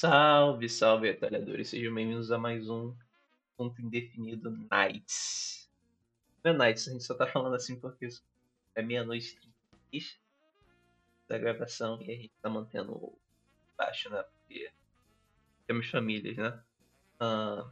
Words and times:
Salve, 0.00 0.66
salve, 0.66 1.10
atalhadores. 1.10 1.68
Sejam 1.68 1.92
bem-vindos 1.92 2.32
a 2.32 2.38
mais 2.38 2.70
um 2.70 2.96
ponto 3.54 3.82
indefinido 3.82 4.50
Nights. 4.50 5.70
Não 6.42 6.52
é 6.52 6.56
Nights, 6.56 6.88
a 6.88 6.92
gente 6.92 7.04
só 7.04 7.12
tá 7.12 7.26
falando 7.26 7.54
assim 7.54 7.78
porque 7.78 8.08
é 8.74 8.80
meia-noite 8.80 9.38
da 11.28 11.36
gravação 11.36 12.00
e 12.00 12.10
a 12.10 12.16
gente 12.16 12.32
tá 12.40 12.48
mantendo 12.48 13.12
baixo, 13.76 14.08
né? 14.08 14.22
Porque 14.22 14.72
temos 15.66 15.90
famílias, 15.90 16.38
né? 16.38 16.64
Meu 17.20 17.70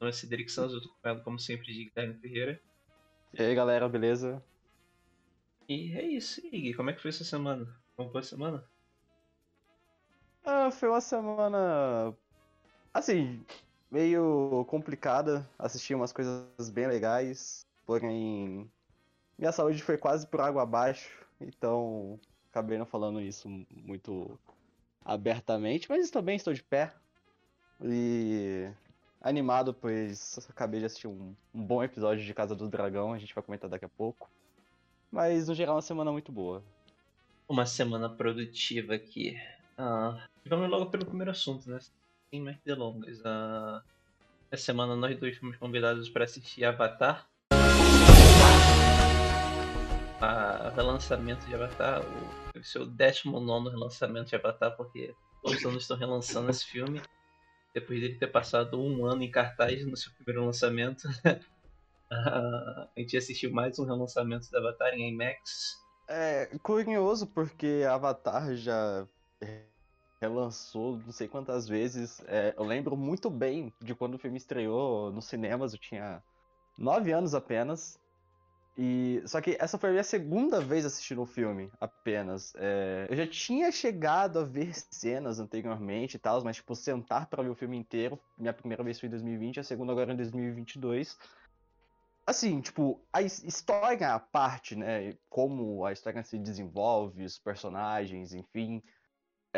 nome 0.00 0.08
é 0.08 0.12
Cedric 0.12 0.50
Santos, 0.50 0.72
eu 0.76 0.80
tô 0.80 0.88
acompanhado 0.88 1.24
como 1.24 1.38
sempre 1.38 1.74
de 1.74 1.90
Guilherme 1.90 2.18
Ferreira. 2.18 2.58
E 3.34 3.42
aí 3.42 3.54
galera, 3.54 3.86
beleza? 3.86 4.42
E 5.68 5.92
é 5.92 6.02
isso, 6.06 6.40
Ig, 6.46 6.72
como 6.72 6.88
é 6.88 6.94
que 6.94 7.02
foi 7.02 7.10
essa 7.10 7.22
semana? 7.22 7.78
Como 7.94 8.10
foi 8.10 8.22
a 8.22 8.24
semana? 8.24 8.66
Ah, 10.46 10.70
foi 10.70 10.88
uma 10.88 11.00
semana. 11.00 12.14
Assim, 12.94 13.44
meio 13.90 14.64
complicada. 14.68 15.44
Assisti 15.58 15.92
umas 15.92 16.12
coisas 16.12 16.70
bem 16.70 16.86
legais, 16.86 17.66
porém. 17.84 18.70
Minha 19.36 19.50
saúde 19.50 19.82
foi 19.82 19.98
quase 19.98 20.24
por 20.26 20.40
água 20.40 20.62
abaixo, 20.62 21.26
então 21.40 22.18
acabei 22.48 22.78
não 22.78 22.86
falando 22.86 23.20
isso 23.20 23.48
muito 23.70 24.38
abertamente, 25.04 25.90
mas 25.90 26.10
também 26.10 26.36
estou 26.36 26.54
de 26.54 26.62
pé. 26.62 26.94
E 27.82 28.70
animado, 29.20 29.74
pois 29.74 30.38
acabei 30.48 30.80
de 30.80 30.86
assistir 30.86 31.08
um, 31.08 31.34
um, 31.52 31.62
bom 31.62 31.82
episódio 31.82 32.24
de 32.24 32.32
Casa 32.32 32.54
do 32.54 32.68
Dragão, 32.68 33.12
a 33.12 33.18
gente 33.18 33.34
vai 33.34 33.44
comentar 33.44 33.68
daqui 33.68 33.84
a 33.84 33.90
pouco. 33.90 34.30
Mas 35.10 35.48
no 35.48 35.54
geral, 35.54 35.74
uma 35.74 35.82
semana 35.82 36.12
muito 36.12 36.30
boa. 36.30 36.62
Uma 37.48 37.66
semana 37.66 38.08
produtiva 38.08 38.94
aqui. 38.94 39.36
Ah, 39.78 40.26
vamos 40.46 40.70
logo 40.70 40.86
pelo 40.86 41.04
primeiro 41.04 41.30
assunto, 41.30 41.68
né? 41.68 41.78
Sem 42.30 42.40
mais 42.40 42.58
delongas. 42.64 43.20
Ah, 43.24 43.82
essa 44.50 44.64
semana 44.64 44.96
nós 44.96 45.18
dois 45.18 45.36
fomos 45.36 45.56
convidados 45.58 46.08
para 46.08 46.24
assistir 46.24 46.64
Avatar. 46.64 47.28
A 50.18 50.70
relançamento 50.74 51.44
de 51.46 51.54
Avatar, 51.54 52.00
o, 52.00 52.64
seu 52.64 52.86
19 52.86 53.68
relançamento 53.68 54.30
de 54.30 54.36
Avatar, 54.36 54.74
porque 54.74 55.14
todos 55.42 55.58
os 55.58 55.66
anos 55.66 55.82
estão 55.82 55.96
relançando 55.98 56.50
esse 56.50 56.64
filme. 56.64 57.02
Depois 57.74 58.00
dele 58.00 58.14
ter 58.14 58.28
passado 58.28 58.80
um 58.80 59.04
ano 59.04 59.22
em 59.22 59.30
cartaz 59.30 59.86
no 59.86 59.94
seu 59.94 60.10
primeiro 60.14 60.46
lançamento, 60.46 61.06
a 62.10 62.88
gente 62.96 63.14
assistiu 63.14 63.52
mais 63.52 63.78
um 63.78 63.84
relançamento 63.84 64.48
de 64.48 64.56
Avatar 64.56 64.94
em 64.94 65.10
IMAX. 65.10 65.76
É 66.08 66.46
curioso 66.62 67.26
porque 67.26 67.84
Avatar 67.86 68.54
já 68.54 69.06
relançou 70.20 70.98
não 70.98 71.12
sei 71.12 71.28
quantas 71.28 71.68
vezes. 71.68 72.22
É, 72.26 72.54
eu 72.56 72.64
lembro 72.64 72.96
muito 72.96 73.30
bem 73.30 73.72
de 73.80 73.94
quando 73.94 74.14
o 74.14 74.18
filme 74.18 74.36
estreou 74.36 75.12
nos 75.12 75.26
cinemas, 75.26 75.72
eu 75.72 75.78
tinha 75.78 76.22
nove 76.78 77.12
anos 77.12 77.34
apenas. 77.34 77.98
E 78.78 79.22
só 79.24 79.40
que 79.40 79.56
essa 79.58 79.78
foi 79.78 79.88
a 79.88 79.92
minha 79.92 80.04
segunda 80.04 80.60
vez 80.60 80.84
assistindo 80.84 81.22
o 81.22 81.26
filme, 81.26 81.72
apenas. 81.80 82.52
É, 82.56 83.06
eu 83.08 83.16
já 83.16 83.26
tinha 83.26 83.72
chegado 83.72 84.38
a 84.38 84.44
ver 84.44 84.74
cenas 84.90 85.40
anteriormente 85.40 86.16
e 86.16 86.18
tal, 86.18 86.42
mas 86.44 86.56
tipo 86.56 86.74
sentar 86.74 87.26
para 87.26 87.42
ver 87.42 87.48
o 87.48 87.54
filme 87.54 87.78
inteiro, 87.78 88.20
minha 88.36 88.52
primeira 88.52 88.84
vez 88.84 89.00
foi 89.00 89.06
em 89.06 89.10
2020, 89.10 89.60
a 89.60 89.64
segunda 89.64 89.92
agora 89.92 90.12
em 90.12 90.16
2022. 90.16 91.16
Assim, 92.26 92.60
tipo, 92.60 93.00
a 93.12 93.22
história 93.22 94.12
a 94.12 94.18
parte, 94.18 94.74
né, 94.74 95.16
como 95.30 95.86
a 95.86 95.92
história 95.92 96.22
se 96.24 96.36
desenvolve, 96.36 97.24
os 97.24 97.38
personagens, 97.38 98.34
enfim, 98.34 98.82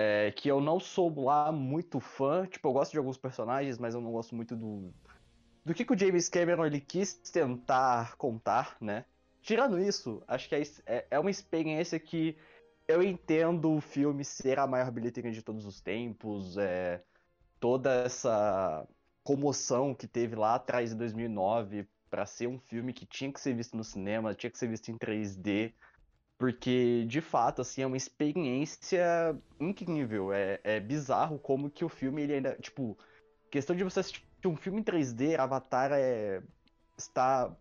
é, 0.01 0.31
que 0.31 0.49
eu 0.49 0.61
não 0.61 0.79
sou 0.79 1.13
lá 1.21 1.51
muito 1.51 1.99
fã. 1.99 2.47
Tipo, 2.47 2.69
eu 2.69 2.73
gosto 2.73 2.93
de 2.93 2.99
alguns 2.99 3.19
personagens, 3.19 3.79
mas 3.79 3.95
eu 3.95 4.01
não 4.01 4.13
gosto 4.13 4.33
muito 4.33 4.55
do. 4.55 4.95
Do 5.65 5.75
que, 5.75 5.85
que 5.85 5.93
o 5.93 5.99
James 5.99 6.29
Cameron 6.29 6.65
ele 6.65 6.81
quis 6.81 7.15
tentar 7.15 8.17
contar, 8.17 8.77
né? 8.81 9.05
Tirando 9.43 9.79
isso, 9.79 10.23
acho 10.29 10.49
que 10.49 10.55
é, 10.55 10.63
é, 10.87 11.07
é 11.11 11.19
uma 11.19 11.31
experiência 11.31 11.99
que 11.99 12.37
eu 12.87 13.03
entendo 13.03 13.75
o 13.75 13.81
filme 13.81 14.25
ser 14.25 14.61
a 14.61 14.69
maior 14.69 14.91
bilheteria 14.93 15.33
de 15.33 15.43
todos 15.43 15.67
os 15.67 15.81
tempos, 15.81 16.57
é, 16.57 17.03
toda 17.59 17.93
essa 18.05 18.87
comoção 19.25 19.95
que 19.95 20.07
teve 20.07 20.37
lá 20.37 20.55
atrás 20.55 20.93
em 20.93 20.97
2009 20.97 21.87
para 22.09 22.25
ser 22.25 22.47
um 22.47 22.59
filme 22.59 22.93
que 22.93 23.05
tinha 23.05 23.33
que 23.33 23.41
ser 23.41 23.53
visto 23.53 23.77
no 23.77 23.85
cinema, 23.85 24.33
tinha 24.33 24.51
que 24.51 24.59
ser 24.59 24.69
visto 24.69 24.91
em 24.91 24.97
3D. 24.97 25.75
Porque, 26.39 27.05
de 27.07 27.21
fato, 27.21 27.61
assim, 27.63 27.83
é 27.83 27.87
uma 27.87 27.97
experiência 27.97 29.37
incrível. 29.59 30.33
É, 30.33 30.61
é 30.63 30.79
bizarro 30.79 31.37
como 31.39 31.69
que 31.69 31.85
o 31.85 31.89
filme, 31.89 32.23
ele 32.23 32.35
ainda. 32.35 32.57
Tipo, 32.61 32.97
questão 33.51 33.75
de 33.75 33.83
você 33.83 34.01
assistir 34.01 34.25
um 34.45 34.57
filme 34.57 34.81
em 34.81 34.85
3D, 34.85 35.37
Avatar 35.37 35.91
é. 35.93 36.41
Está. 36.97 37.53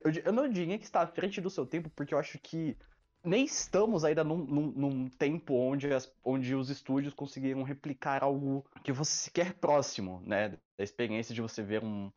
Eu, 0.00 0.12
eu 0.24 0.32
não 0.32 0.48
diria 0.48 0.78
que 0.78 0.84
está 0.84 1.02
à 1.02 1.06
frente 1.06 1.40
do 1.40 1.50
seu 1.50 1.64
tempo, 1.64 1.88
porque 1.90 2.12
eu 2.12 2.18
acho 2.18 2.38
que 2.38 2.76
nem 3.24 3.44
estamos 3.44 4.04
ainda 4.04 4.24
num, 4.24 4.38
num, 4.38 4.72
num 4.72 5.08
tempo 5.08 5.54
onde, 5.54 5.92
as, 5.92 6.12
onde 6.24 6.54
os 6.54 6.70
estúdios 6.70 7.14
conseguiram 7.14 7.62
replicar 7.62 8.24
algo 8.24 8.64
que 8.82 8.94
fosse 8.94 9.12
sequer 9.12 9.54
próximo, 9.54 10.22
né? 10.26 10.50
Da 10.76 10.84
experiência 10.84 11.34
de 11.34 11.42
você 11.42 11.62
ver 11.62 11.84
um, 11.84 12.10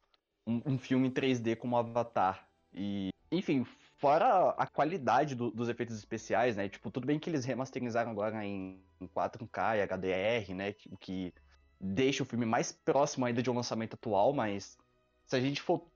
um, 0.48 0.62
um 0.66 0.78
filme 0.78 1.08
em 1.08 1.12
3D 1.12 1.56
como 1.56 1.78
Avatar. 1.78 2.48
E, 2.74 3.10
enfim, 3.32 3.66
Fora 4.04 4.50
a 4.58 4.68
qualidade 4.68 5.34
do, 5.34 5.50
dos 5.50 5.70
efeitos 5.70 5.98
especiais, 5.98 6.58
né? 6.58 6.68
Tipo, 6.68 6.92
tudo 6.92 7.08
bem 7.08 7.18
que 7.18 7.30
eles 7.30 7.46
remasterizaram 7.46 8.12
agora 8.12 8.46
em, 8.46 8.84
em 9.00 9.08
4K 9.08 9.78
e 9.78 9.82
HDR, 9.82 10.54
né? 10.54 10.76
O 10.92 10.98
que 10.98 11.34
deixa 11.80 12.22
o 12.22 12.26
filme 12.26 12.46
mais 12.46 12.70
próximo 12.70 13.26
ainda 13.26 13.42
de 13.42 13.50
um 13.50 13.56
lançamento 13.56 13.94
atual, 13.94 14.34
mas 14.34 14.78
se 15.26 15.38
a 15.38 15.40
gente 15.40 15.62
for 15.62 15.88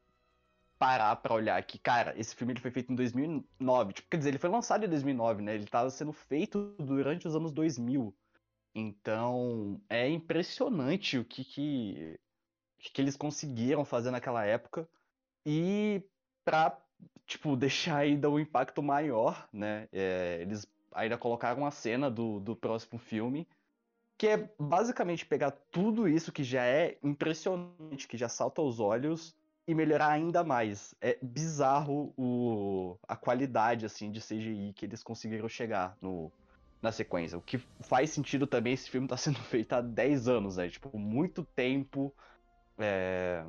parar 0.80 1.18
pra 1.18 1.34
olhar 1.34 1.62
que, 1.64 1.78
cara, 1.78 2.18
esse 2.18 2.34
filme 2.34 2.54
ele 2.54 2.62
foi 2.62 2.72
feito 2.72 2.94
em 2.94 2.96
2009, 2.96 3.92
tipo, 3.92 4.08
quer 4.10 4.16
dizer, 4.16 4.30
ele 4.30 4.38
foi 4.38 4.50
lançado 4.50 4.86
em 4.86 4.90
2009, 4.90 5.42
né? 5.42 5.56
Ele 5.56 5.66
estava 5.66 5.90
sendo 5.90 6.14
feito 6.14 6.78
durante 6.80 7.28
os 7.28 7.36
anos 7.36 7.52
2000. 7.52 8.16
Então, 8.74 9.82
é 9.90 10.08
impressionante 10.08 11.18
o 11.18 11.26
que 11.26 11.44
que, 11.44 12.18
que 12.80 13.02
eles 13.02 13.18
conseguiram 13.18 13.84
fazer 13.84 14.12
naquela 14.12 14.46
época. 14.46 14.88
E 15.46 16.02
pra 16.46 16.87
tipo, 17.26 17.56
deixar 17.56 17.98
ainda 17.98 18.30
um 18.30 18.40
impacto 18.40 18.82
maior, 18.82 19.48
né? 19.52 19.88
É, 19.92 20.40
eles 20.42 20.68
ainda 20.94 21.18
colocaram 21.18 21.66
a 21.66 21.72
cena 21.72 22.10
do, 22.10 22.40
do 22.40 22.56
próximo 22.56 22.98
filme, 22.98 23.48
que 24.18 24.28
é 24.28 24.50
basicamente 24.60 25.26
pegar 25.26 25.52
tudo 25.52 26.08
isso 26.08 26.32
que 26.32 26.44
já 26.44 26.66
é 26.66 26.98
impressionante, 27.04 28.08
que 28.08 28.18
já 28.18 28.28
salta 28.28 28.62
aos 28.62 28.80
olhos, 28.80 29.36
e 29.68 29.76
melhorar 29.76 30.10
ainda 30.10 30.44
mais. 30.44 30.96
É 31.02 31.18
bizarro 31.22 32.14
o, 32.18 32.98
a 33.08 33.16
qualidade, 33.16 33.86
assim, 33.86 34.10
de 34.10 34.22
CGI 34.22 34.74
que 34.74 34.86
eles 34.86 35.04
conseguiram 35.04 35.50
chegar 35.50 35.98
no, 36.02 36.32
na 36.82 36.92
sequência. 36.92 37.38
O 37.38 37.42
que 37.42 37.58
faz 37.82 38.12
sentido 38.12 38.48
também, 38.48 38.74
esse 38.74 38.90
filme 38.90 39.08
tá 39.08 39.18
sendo 39.18 39.40
feito 39.40 39.74
há 39.74 39.82
10 39.82 40.28
anos, 40.30 40.58
né? 40.58 40.70
Tipo, 40.70 40.98
muito 40.98 41.44
tempo... 41.44 42.14
É... 42.78 43.44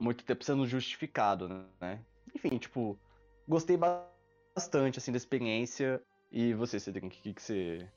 Muito 0.00 0.24
tempo 0.24 0.42
sendo 0.42 0.66
justificado, 0.66 1.66
né? 1.80 2.00
Enfim, 2.34 2.58
tipo, 2.58 2.98
gostei 3.46 3.76
bastante, 3.76 4.98
assim, 4.98 5.12
da 5.12 5.16
experiência. 5.16 6.02
E 6.30 6.54
você, 6.54 6.80
Cedric, 6.80 7.06
o 7.06 7.10
que, 7.10 7.34
que 7.34 7.42
você 7.42 7.88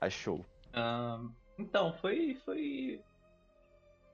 achou? 0.00 0.44
Uh, 0.68 1.32
então, 1.58 1.92
foi, 1.94 2.36
foi... 2.44 3.00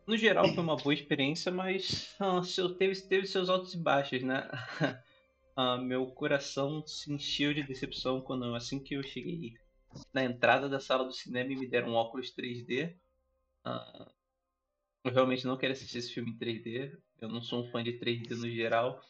No 0.06 0.16
geral, 0.16 0.48
foi 0.48 0.62
uma 0.62 0.76
boa 0.76 0.94
experiência, 0.94 1.52
mas 1.52 2.16
uh, 2.18 2.74
teve, 2.74 2.98
teve 3.02 3.26
seus 3.26 3.50
altos 3.50 3.74
e 3.74 3.78
baixos, 3.78 4.22
né? 4.22 4.48
uh, 5.56 5.76
meu 5.84 6.06
coração 6.06 6.82
se 6.86 7.12
encheu 7.12 7.52
de 7.52 7.62
decepção 7.62 8.20
quando, 8.22 8.54
assim 8.54 8.82
que 8.82 8.94
eu 8.94 9.02
cheguei 9.02 9.54
na 10.12 10.24
entrada 10.24 10.68
da 10.68 10.80
sala 10.80 11.04
do 11.04 11.12
cinema 11.12 11.52
e 11.52 11.56
me 11.56 11.66
deram 11.66 11.88
um 11.88 11.94
óculos 11.94 12.34
3D. 12.34 12.94
Uh, 13.66 14.10
eu 15.04 15.12
realmente 15.12 15.46
não 15.46 15.56
quero 15.56 15.72
assistir 15.72 15.98
esse 15.98 16.12
filme 16.12 16.30
em 16.30 16.38
3D. 16.38 16.96
Eu 17.20 17.28
não 17.28 17.42
sou 17.42 17.62
um 17.62 17.70
fã 17.70 17.82
de 17.82 17.98
3D 17.98 18.30
no 18.30 18.50
geral. 18.50 19.00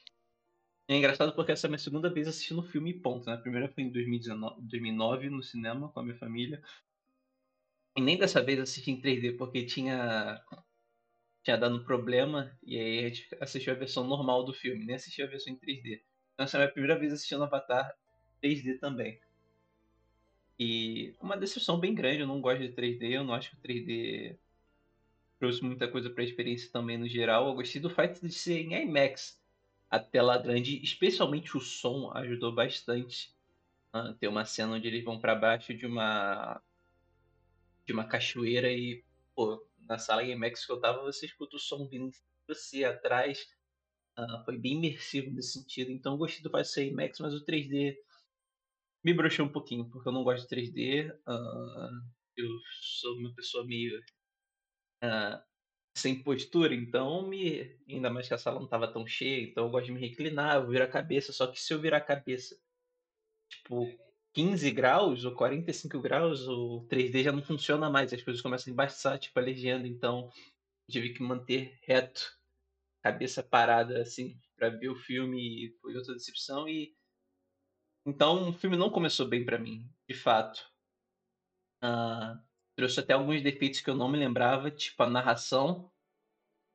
É 0.90 0.96
engraçado 0.96 1.34
porque 1.34 1.52
essa 1.52 1.66
é 1.66 1.68
a 1.68 1.70
minha 1.70 1.78
segunda 1.78 2.08
vez 2.08 2.26
assistindo 2.26 2.60
o 2.60 2.66
filme 2.66 2.94
ponto, 2.94 3.26
né? 3.26 3.34
A 3.34 3.38
primeira 3.38 3.68
foi 3.68 3.84
em 3.84 3.90
2019, 3.90 4.62
2009 4.62 5.28
no 5.28 5.42
cinema 5.42 5.90
com 5.90 6.00
a 6.00 6.02
minha 6.02 6.16
família. 6.16 6.62
E 7.94 8.00
nem 8.00 8.16
dessa 8.16 8.42
vez 8.42 8.58
assisti 8.58 8.90
em 8.90 9.00
3D 9.00 9.36
porque 9.36 9.66
tinha 9.66 10.42
tinha 11.42 11.58
dado 11.58 11.84
problema 11.84 12.56
e 12.62 12.78
aí 12.78 12.98
a 13.00 13.08
gente 13.08 13.28
assistiu 13.38 13.72
a 13.74 13.76
versão 13.76 14.06
normal 14.06 14.44
do 14.44 14.54
filme, 14.54 14.84
nem 14.86 14.96
assistiu 14.96 15.26
a 15.26 15.28
versão 15.28 15.52
em 15.52 15.58
3D. 15.58 16.00
Então 16.32 16.44
essa 16.44 16.56
é 16.56 16.58
a 16.58 16.62
minha 16.62 16.72
primeira 16.72 16.98
vez 16.98 17.12
assistindo 17.12 17.44
Avatar 17.44 17.94
3D 18.42 18.78
também. 18.78 19.20
E 20.58 21.14
uma 21.20 21.36
decepção 21.36 21.78
bem 21.78 21.94
grande, 21.94 22.20
eu 22.20 22.26
não 22.26 22.40
gosto 22.40 22.60
de 22.60 22.72
3D, 22.72 23.10
eu 23.10 23.24
não 23.24 23.34
acho 23.34 23.50
que 23.50 23.56
o 23.56 23.60
3D 23.60 24.38
trouxe 25.38 25.62
muita 25.62 25.86
coisa 25.86 26.08
para 26.08 26.22
a 26.22 26.26
experiência 26.26 26.70
também 26.72 26.96
no 26.96 27.06
geral. 27.06 27.46
Eu 27.46 27.54
gostei 27.54 27.80
do 27.80 27.90
fato 27.90 28.26
de 28.26 28.32
ser 28.32 28.60
em 28.60 28.74
IMAX 28.82 29.38
a 29.90 29.98
tela 29.98 30.38
grande, 30.38 30.82
especialmente 30.82 31.56
o 31.56 31.60
som, 31.60 32.10
ajudou 32.14 32.54
bastante. 32.54 33.34
Uh, 33.94 34.12
tem 34.14 34.28
uma 34.28 34.44
cena 34.44 34.74
onde 34.74 34.86
eles 34.86 35.02
vão 35.02 35.18
para 35.20 35.34
baixo 35.34 35.74
de 35.74 35.86
uma 35.86 36.60
de 37.86 37.92
uma 37.94 38.04
cachoeira 38.04 38.70
e 38.70 39.02
pô, 39.34 39.66
na 39.88 39.98
sala 39.98 40.22
IMAX 40.22 40.66
que 40.66 40.72
eu 40.72 40.78
tava, 40.78 41.02
você 41.02 41.24
escuta 41.24 41.56
o 41.56 41.58
som 41.58 41.88
vindo 41.88 42.10
de 42.10 42.18
você 42.46 42.84
atrás. 42.84 43.48
Uh, 44.18 44.44
foi 44.44 44.58
bem 44.58 44.74
imersivo 44.74 45.30
nesse 45.30 45.52
sentido. 45.54 45.90
Então 45.90 46.12
eu 46.12 46.18
gostei 46.18 46.42
do 46.42 46.50
passeio 46.50 46.90
IMAX, 46.90 47.18
mas 47.20 47.32
o 47.32 47.44
3D 47.44 47.96
me 49.02 49.14
broxou 49.14 49.46
um 49.46 49.52
pouquinho, 49.52 49.88
porque 49.88 50.06
eu 50.08 50.12
não 50.12 50.24
gosto 50.24 50.46
de 50.46 50.54
3D. 50.54 51.10
Uh, 51.10 51.16
ah, 51.26 52.02
eu 52.36 52.48
sou 52.82 53.16
uma 53.16 53.32
pessoa 53.34 53.64
meio 53.64 53.98
uh, 55.02 55.42
sem 55.98 56.22
postura, 56.22 56.74
então 56.74 57.26
me. 57.28 57.76
Ainda 57.88 58.10
mais 58.10 58.28
que 58.28 58.34
a 58.34 58.38
sala 58.38 58.60
não 58.60 58.68
tava 58.68 58.92
tão 58.92 59.06
cheia, 59.06 59.42
então 59.42 59.64
eu 59.64 59.70
gosto 59.70 59.86
de 59.86 59.92
me 59.92 60.00
reclinar, 60.00 60.56
eu 60.56 60.68
viro 60.68 60.84
a 60.84 60.88
cabeça, 60.88 61.32
só 61.32 61.46
que 61.46 61.60
se 61.60 61.72
eu 61.72 61.80
virar 61.80 61.98
a 61.98 62.00
cabeça, 62.00 62.56
tipo, 63.50 63.86
15 64.34 64.70
graus 64.70 65.24
ou 65.24 65.34
45 65.34 66.00
graus, 66.00 66.46
o 66.48 66.86
3D 66.88 67.24
já 67.24 67.32
não 67.32 67.42
funciona 67.42 67.90
mais, 67.90 68.12
as 68.12 68.22
coisas 68.22 68.42
começam 68.42 68.70
a 68.70 68.74
embaçar, 68.74 69.18
tipo, 69.18 69.38
a 69.38 69.42
legenda, 69.42 69.86
então 69.86 70.30
tive 70.90 71.12
que 71.12 71.22
manter 71.22 71.78
reto, 71.82 72.38
cabeça 73.02 73.42
parada, 73.42 74.00
assim, 74.00 74.38
para 74.56 74.70
ver 74.70 74.88
o 74.88 74.96
filme 74.96 75.66
e 75.66 75.78
foi 75.80 75.96
outra 75.96 76.14
decepção 76.14 76.68
e 76.68 76.96
então 78.06 78.48
o 78.48 78.52
filme 78.54 78.76
não 78.76 78.90
começou 78.90 79.26
bem 79.28 79.44
para 79.44 79.58
mim, 79.58 79.86
de 80.08 80.14
fato. 80.14 80.66
Uh, 81.84 82.47
trouxe 82.78 83.00
até 83.00 83.12
alguns 83.12 83.42
defeitos 83.42 83.80
que 83.80 83.90
eu 83.90 83.96
não 83.96 84.08
me 84.08 84.16
lembrava, 84.16 84.70
tipo 84.70 85.02
a 85.02 85.10
narração. 85.10 85.90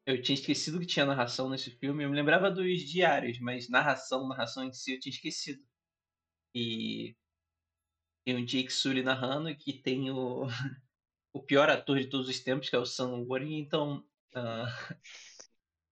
Eu 0.05 0.21
tinha 0.21 0.33
esquecido 0.33 0.77
que 0.77 0.85
tinha 0.85 1.05
narração 1.05 1.49
nesse 1.49 1.71
filme. 1.71 2.03
Eu 2.03 2.09
me 2.09 2.15
lembrava 2.17 2.51
dos 2.51 2.81
diários, 2.81 3.39
mas 3.39 3.69
narração, 3.69 4.27
narração 4.27 4.65
em 4.65 4.73
si 4.73 4.95
eu 4.95 4.99
tinha 4.99 5.13
esquecido. 5.13 5.63
E 6.53 7.15
tem 8.25 8.35
o 8.35 8.45
Jake 8.45 8.69
Sully 8.73 9.01
narrando, 9.01 9.55
que 9.55 9.71
tem 9.71 10.11
o, 10.11 10.45
o 11.31 11.41
pior 11.41 11.69
ator 11.69 11.97
de 11.97 12.07
todos 12.07 12.27
os 12.27 12.37
tempos, 12.41 12.69
que 12.69 12.75
é 12.75 12.79
o 12.79 12.85
Sam 12.85 13.25
Warren. 13.25 13.57
Então, 13.57 14.05
uh, 14.35 14.95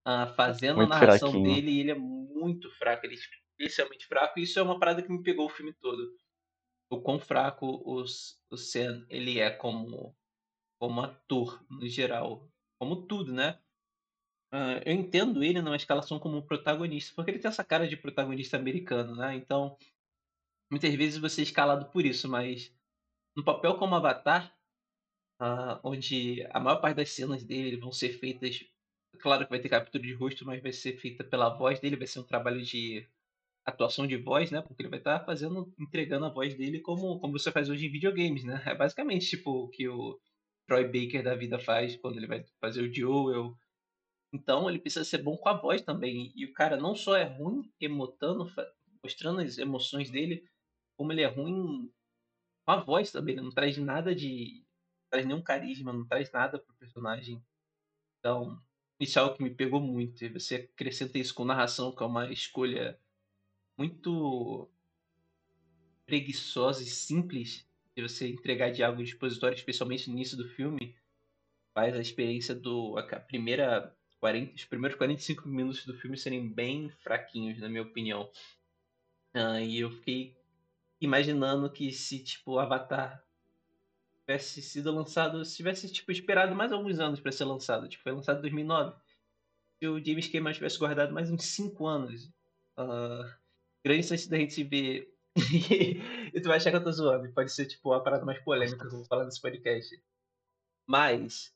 uh, 0.06 0.34
fazendo 0.36 0.76
muito 0.76 0.92
a 0.92 1.00
narração 1.00 1.30
fraquinho. 1.30 1.54
dele, 1.54 1.80
ele 1.80 1.90
é 1.90 1.98
muito 1.98 2.70
fraco. 2.72 3.06
Ele 3.06 3.14
é 3.14 3.18
especialmente 3.58 4.06
fraco. 4.06 4.38
E 4.38 4.42
isso 4.42 4.58
é 4.58 4.62
uma 4.62 4.78
parada 4.78 5.02
que 5.02 5.10
me 5.10 5.22
pegou 5.22 5.46
o 5.46 5.50
filme 5.50 5.72
todo 5.72 6.14
o 6.92 7.00
quão 7.00 7.18
fraco 7.18 7.66
o, 7.66 8.02
o 8.02 8.56
Sam 8.56 9.06
ele 9.08 9.38
é 9.38 9.50
como, 9.50 10.14
como 10.78 11.00
ator, 11.00 11.64
no 11.70 11.88
geral. 11.88 12.50
Como 12.78 13.06
tudo, 13.06 13.32
né? 13.32 13.58
Uh, 14.52 14.82
eu 14.84 14.92
entendo 14.92 15.42
ele 15.42 15.62
numa 15.62 15.76
escalação 15.76 16.18
como 16.18 16.42
protagonista, 16.42 17.14
porque 17.14 17.30
ele 17.30 17.38
tem 17.38 17.48
essa 17.48 17.64
cara 17.64 17.88
de 17.88 17.96
protagonista 17.96 18.58
americano, 18.58 19.16
né? 19.16 19.34
Então, 19.34 19.78
muitas 20.70 20.94
vezes 20.94 21.18
você 21.18 21.40
é 21.40 21.44
escalado 21.44 21.86
por 21.90 22.04
isso, 22.04 22.28
mas 22.28 22.74
no 23.34 23.42
papel 23.42 23.76
como 23.76 23.94
Avatar, 23.94 24.54
uh, 25.40 25.80
onde 25.82 26.46
a 26.50 26.60
maior 26.60 26.80
parte 26.80 26.96
das 26.96 27.10
cenas 27.10 27.42
dele 27.42 27.78
vão 27.78 27.90
ser 27.90 28.18
feitas. 28.18 28.62
Claro 29.18 29.44
que 29.44 29.50
vai 29.50 29.60
ter 29.60 29.70
captura 29.70 30.02
de 30.02 30.12
rosto, 30.12 30.44
mas 30.44 30.62
vai 30.62 30.72
ser 30.72 30.98
feita 30.98 31.24
pela 31.24 31.48
voz 31.56 31.80
dele, 31.80 31.96
vai 31.96 32.06
ser 32.06 32.20
um 32.20 32.24
trabalho 32.24 32.62
de 32.62 33.08
atuação 33.64 34.06
de 34.06 34.16
voz, 34.16 34.50
né? 34.50 34.60
Porque 34.60 34.82
ele 34.82 34.88
vai 34.88 34.98
estar 34.98 35.20
tá 35.20 35.24
fazendo, 35.24 35.72
entregando 35.78 36.26
a 36.26 36.30
voz 36.30 36.54
dele 36.54 36.80
como, 36.80 37.18
como 37.20 37.38
você 37.38 37.50
faz 37.52 37.68
hoje 37.68 37.86
em 37.86 37.92
videogames, 37.92 38.44
né? 38.44 38.62
É 38.66 38.74
basicamente 38.74 39.26
tipo 39.26 39.50
o 39.50 39.68
que 39.68 39.88
o 39.88 40.18
Troy 40.66 40.84
Baker 40.84 41.22
da 41.22 41.34
vida 41.34 41.58
faz 41.58 41.96
quando 41.96 42.16
ele 42.16 42.26
vai 42.26 42.44
fazer 42.60 42.82
o 42.82 42.92
Joel. 42.92 43.56
Então 44.32 44.68
ele 44.68 44.78
precisa 44.78 45.04
ser 45.04 45.18
bom 45.22 45.36
com 45.36 45.48
a 45.48 45.56
voz 45.56 45.82
também. 45.82 46.32
E 46.34 46.44
o 46.44 46.52
cara 46.52 46.76
não 46.76 46.94
só 46.94 47.16
é 47.16 47.24
ruim 47.24 47.70
emotando, 47.80 48.50
mostrando 49.02 49.40
as 49.40 49.58
emoções 49.58 50.10
dele, 50.10 50.44
como 50.96 51.12
ele 51.12 51.22
é 51.22 51.26
ruim 51.26 51.90
com 52.64 52.72
a 52.72 52.80
voz 52.80 53.12
também. 53.12 53.34
Ele 53.34 53.44
não 53.44 53.50
traz 53.50 53.76
nada 53.78 54.14
de. 54.14 54.64
Não 55.02 55.10
traz 55.10 55.26
nenhum 55.26 55.42
carisma, 55.42 55.92
não 55.92 56.06
traz 56.06 56.32
nada 56.32 56.58
pro 56.58 56.74
personagem. 56.76 57.42
Então, 58.18 58.58
isso 58.98 59.18
é 59.18 59.22
algo 59.22 59.36
que 59.36 59.42
me 59.42 59.54
pegou 59.54 59.80
muito. 59.80 60.24
E 60.24 60.28
você 60.28 60.70
acrescenta 60.72 61.18
isso 61.18 61.34
com 61.34 61.44
narração, 61.44 61.94
que 61.94 62.02
é 62.02 62.06
uma 62.06 62.32
escolha 62.32 62.98
muito 63.82 64.68
preguiçosa 66.06 66.84
e 66.84 66.86
simples 66.86 67.66
de 67.96 68.02
você 68.02 68.28
entregar 68.28 68.70
diálogo 68.70 69.02
expositório, 69.02 69.56
especialmente 69.56 70.08
no 70.08 70.14
início 70.14 70.36
do 70.36 70.48
filme, 70.48 70.94
faz 71.74 71.94
a 71.94 72.00
experiência 72.00 72.54
do 72.54 72.96
a 72.96 73.02
primeira 73.18 73.92
40, 74.20 74.54
os 74.54 74.64
primeiros 74.64 74.96
45 74.96 75.48
minutos 75.48 75.84
do 75.84 75.94
filme 75.94 76.16
serem 76.16 76.48
bem 76.48 76.90
fraquinhos, 77.02 77.58
na 77.58 77.68
minha 77.68 77.82
opinião. 77.82 78.30
Uh, 79.34 79.58
e 79.60 79.80
eu 79.80 79.90
fiquei 79.90 80.36
imaginando 81.00 81.68
que 81.68 81.90
se 81.90 82.20
tipo 82.22 82.60
Avatar 82.60 83.24
tivesse 84.20 84.62
sido 84.62 84.92
lançado, 84.92 85.44
se 85.44 85.56
tivesse 85.56 85.90
tipo 85.90 86.12
esperado 86.12 86.54
mais 86.54 86.70
alguns 86.70 87.00
anos 87.00 87.18
para 87.18 87.32
ser 87.32 87.44
lançado, 87.44 87.88
tipo 87.88 88.04
foi 88.04 88.12
lançado 88.12 88.38
em 88.38 88.42
2009, 88.42 88.94
se 89.78 89.88
o 89.88 90.04
James 90.04 90.28
Cameron 90.28 90.54
tivesse 90.54 90.78
guardado 90.78 91.12
mais 91.12 91.28
uns 91.28 91.44
5 91.44 91.84
anos, 91.84 92.26
uh, 92.78 93.41
grande 93.84 94.06
chance 94.06 94.28
da 94.28 94.38
gente 94.38 94.54
se 94.54 94.64
ver. 94.64 95.08
e 96.34 96.40
tu 96.40 96.48
vai 96.48 96.56
achar 96.56 96.70
que 96.70 96.76
eu 96.76 96.84
tô 96.84 96.92
zoando. 96.92 97.32
Pode 97.32 97.52
ser, 97.52 97.66
tipo, 97.66 97.92
a 97.92 98.02
parada 98.02 98.24
mais 98.24 98.38
polêmica 98.40 98.78
que 98.78 98.94
eu 98.94 98.98
vou 98.98 99.04
falar 99.06 99.24
nesse 99.24 99.40
podcast. 99.40 100.00
Mas. 100.86 101.52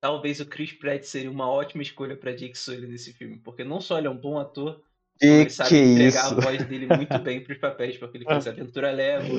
Talvez 0.00 0.40
o 0.40 0.46
Chris 0.46 0.72
Pratt 0.72 1.04
seria 1.04 1.30
uma 1.30 1.48
ótima 1.48 1.80
escolha 1.82 2.16
pra 2.16 2.34
Jake 2.34 2.58
Sully 2.58 2.88
nesse 2.88 3.12
filme. 3.12 3.38
Porque 3.38 3.62
não 3.62 3.80
só 3.80 3.98
ele 3.98 4.08
é 4.08 4.10
um 4.10 4.18
bom 4.18 4.36
ator, 4.36 4.82
ele 5.20 5.48
sabe 5.50 5.76
entregar 5.76 6.08
isso? 6.08 6.18
a 6.18 6.40
voz 6.40 6.66
dele 6.66 6.86
muito 6.88 7.18
bem 7.20 7.42
pros 7.42 7.58
papéis. 7.58 7.96
Porque 7.96 8.18
ele 8.18 8.24
fez 8.24 8.48
Aventura 8.48 8.90
Lego, 8.90 9.38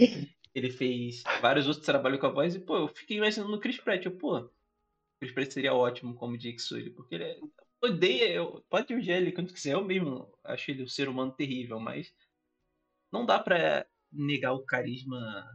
ele 0.55 0.71
fez 0.71 1.21
vários 1.41 1.67
outros 1.67 1.85
trabalhos 1.85 2.19
com 2.19 2.27
a 2.27 2.31
voz. 2.31 2.55
E, 2.55 2.59
pô, 2.59 2.77
eu 2.77 2.87
fiquei 2.87 3.17
imaginando 3.17 3.51
no 3.51 3.59
Chris 3.59 3.77
Pratt. 3.77 4.05
Eu, 4.05 4.15
pô, 4.15 4.37
o 4.37 4.49
Chris 5.19 5.33
Pratt 5.33 5.51
seria 5.51 5.73
ótimo 5.73 6.15
como 6.15 6.37
Jake 6.37 6.61
Sully. 6.61 6.89
Porque 6.91 7.15
ele 7.15 7.25
é 7.25 7.37
odeia, 7.83 8.33
eu, 8.33 8.65
pode 8.69 8.93
odiar 8.93 9.17
ele 9.17 9.31
quanto 9.31 9.53
quiser, 9.53 9.73
eu 9.73 9.83
mesmo 9.83 10.31
acho 10.43 10.71
ele 10.71 10.83
um 10.83 10.87
ser 10.87 11.09
humano 11.09 11.31
terrível, 11.31 11.79
mas 11.79 12.13
não 13.11 13.25
dá 13.25 13.39
pra 13.39 13.85
negar 14.11 14.53
o 14.53 14.65
carisma 14.65 15.45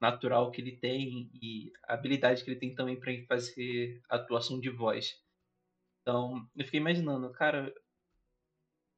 natural 0.00 0.50
que 0.50 0.60
ele 0.60 0.76
tem 0.76 1.30
e 1.32 1.72
a 1.84 1.94
habilidade 1.94 2.42
que 2.42 2.50
ele 2.50 2.58
tem 2.58 2.74
também 2.74 2.98
para 2.98 3.12
fazer 3.26 4.02
atuação 4.08 4.58
de 4.58 4.68
voz. 4.68 5.22
Então, 6.02 6.48
eu 6.56 6.64
fiquei 6.64 6.80
imaginando, 6.80 7.30
cara, 7.30 7.72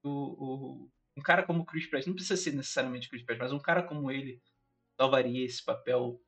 o, 0.03 0.11
o, 0.11 0.91
um 1.17 1.23
cara 1.23 1.43
como 1.43 1.63
o 1.63 1.67
Chris 1.67 1.87
Pratt, 1.87 2.07
não 2.07 2.15
precisa 2.15 2.37
ser 2.37 2.53
necessariamente 2.53 3.11
Chris 3.11 3.23
Pratt, 3.23 3.39
mas 3.39 3.53
um 3.53 3.59
cara 3.59 3.83
como 3.83 4.11
ele 4.11 4.41
salvaria 4.97 5.45
esse 5.45 5.63
papel 5.63 6.19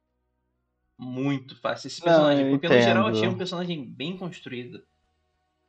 muito 0.99 1.57
fácil, 1.57 1.89
esse 1.89 2.03
personagem, 2.03 2.45
não, 2.45 2.51
porque 2.51 2.69
no 2.69 2.81
geral 2.81 3.09
eu 3.09 3.15
achei 3.15 3.29
um 3.29 3.37
personagem 3.37 3.85
bem 3.89 4.17
construído. 4.17 4.87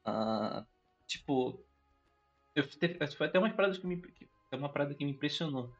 Uh, 0.07 0.65
tipo, 1.05 1.63
eu, 2.55 2.63
foi 3.15 3.27
até 3.27 3.37
uma 3.37 3.49
parada 3.51 3.77
que 3.77 3.85
me, 3.85 4.01
é 4.51 4.55
uma 4.55 4.71
parada 4.71 4.93
que 4.93 5.03
me 5.03 5.11
impressionou. 5.11 5.71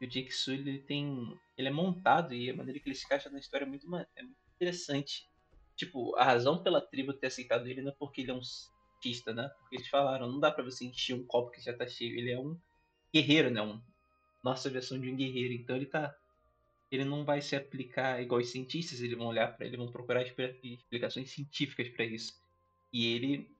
O 0.00 0.06
Jake 0.06 0.32
Sully 0.32 0.68
ele 0.68 0.78
tem, 0.78 1.38
ele 1.56 1.68
é 1.68 1.70
montado 1.70 2.34
e 2.34 2.48
a 2.48 2.56
maneira 2.56 2.80
que 2.80 2.88
ele 2.88 2.96
se 2.96 3.04
encaixa 3.04 3.28
na 3.28 3.38
história 3.38 3.64
é 3.64 3.68
muito, 3.68 3.86
é 4.16 4.22
muito 4.22 4.38
interessante. 4.56 5.28
Tipo, 5.76 6.16
a 6.16 6.24
razão 6.24 6.62
pela 6.62 6.80
tribo 6.80 7.12
ter 7.12 7.26
aceitado 7.26 7.66
ele 7.66 7.82
não 7.82 7.90
é 7.90 7.94
porque 7.98 8.22
ele 8.22 8.30
é 8.30 8.34
um 8.34 8.42
cientista, 8.42 9.34
né? 9.34 9.48
Porque 9.60 9.76
eles 9.76 9.88
falaram, 9.88 10.30
não 10.30 10.40
dá 10.40 10.50
para 10.50 10.64
você 10.64 10.86
encher 10.86 11.14
um 11.14 11.24
copo 11.24 11.50
que 11.50 11.60
já 11.60 11.76
tá 11.76 11.86
cheio. 11.86 12.18
Ele 12.18 12.32
é 12.32 12.38
um 12.38 12.58
guerreiro, 13.12 13.50
né? 13.50 13.60
Um, 13.60 13.80
nossa 14.42 14.70
versão 14.70 14.98
de 14.98 15.10
um 15.10 15.16
guerreiro. 15.16 15.52
Então 15.52 15.76
ele 15.76 15.86
tá 15.86 16.14
ele 16.90 17.04
não 17.04 17.24
vai 17.24 17.40
se 17.40 17.54
aplicar 17.54 18.20
igual 18.20 18.40
os 18.40 18.50
cientistas, 18.50 19.00
eles 19.00 19.16
vão 19.16 19.28
olhar 19.28 19.56
para 19.56 19.64
ele, 19.64 19.76
vão 19.76 19.92
procurar 19.92 20.24
explicações 20.24 21.30
científicas 21.30 21.88
para 21.88 22.04
isso. 22.04 22.39
E 22.92 23.06
ele, 23.06 23.50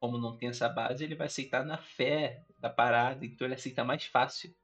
como 0.00 0.18
não 0.18 0.36
tem 0.36 0.48
essa 0.48 0.68
base, 0.68 1.04
ele 1.04 1.14
vai 1.14 1.26
aceitar 1.26 1.64
na 1.64 1.78
fé 1.78 2.44
da 2.58 2.70
parada, 2.70 3.24
então 3.24 3.46
ele 3.46 3.54
aceita 3.54 3.84
mais 3.84 4.04
fácil 4.04 4.54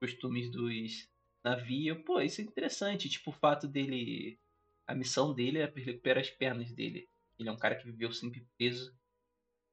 os 0.00 0.10
costumes 0.10 0.50
dos 0.50 1.08
navios. 1.44 1.98
Pô, 2.04 2.20
isso 2.20 2.40
é 2.40 2.44
interessante, 2.44 3.08
tipo 3.08 3.30
o 3.30 3.34
fato 3.34 3.66
dele. 3.66 4.38
A 4.86 4.94
missão 4.94 5.32
dele 5.32 5.58
é 5.58 5.66
recuperar 5.66 6.22
as 6.22 6.30
pernas 6.30 6.72
dele. 6.72 7.08
Ele 7.38 7.48
é 7.48 7.52
um 7.52 7.58
cara 7.58 7.76
que 7.76 7.84
viveu 7.84 8.12
sempre 8.12 8.46
preso, 8.56 8.94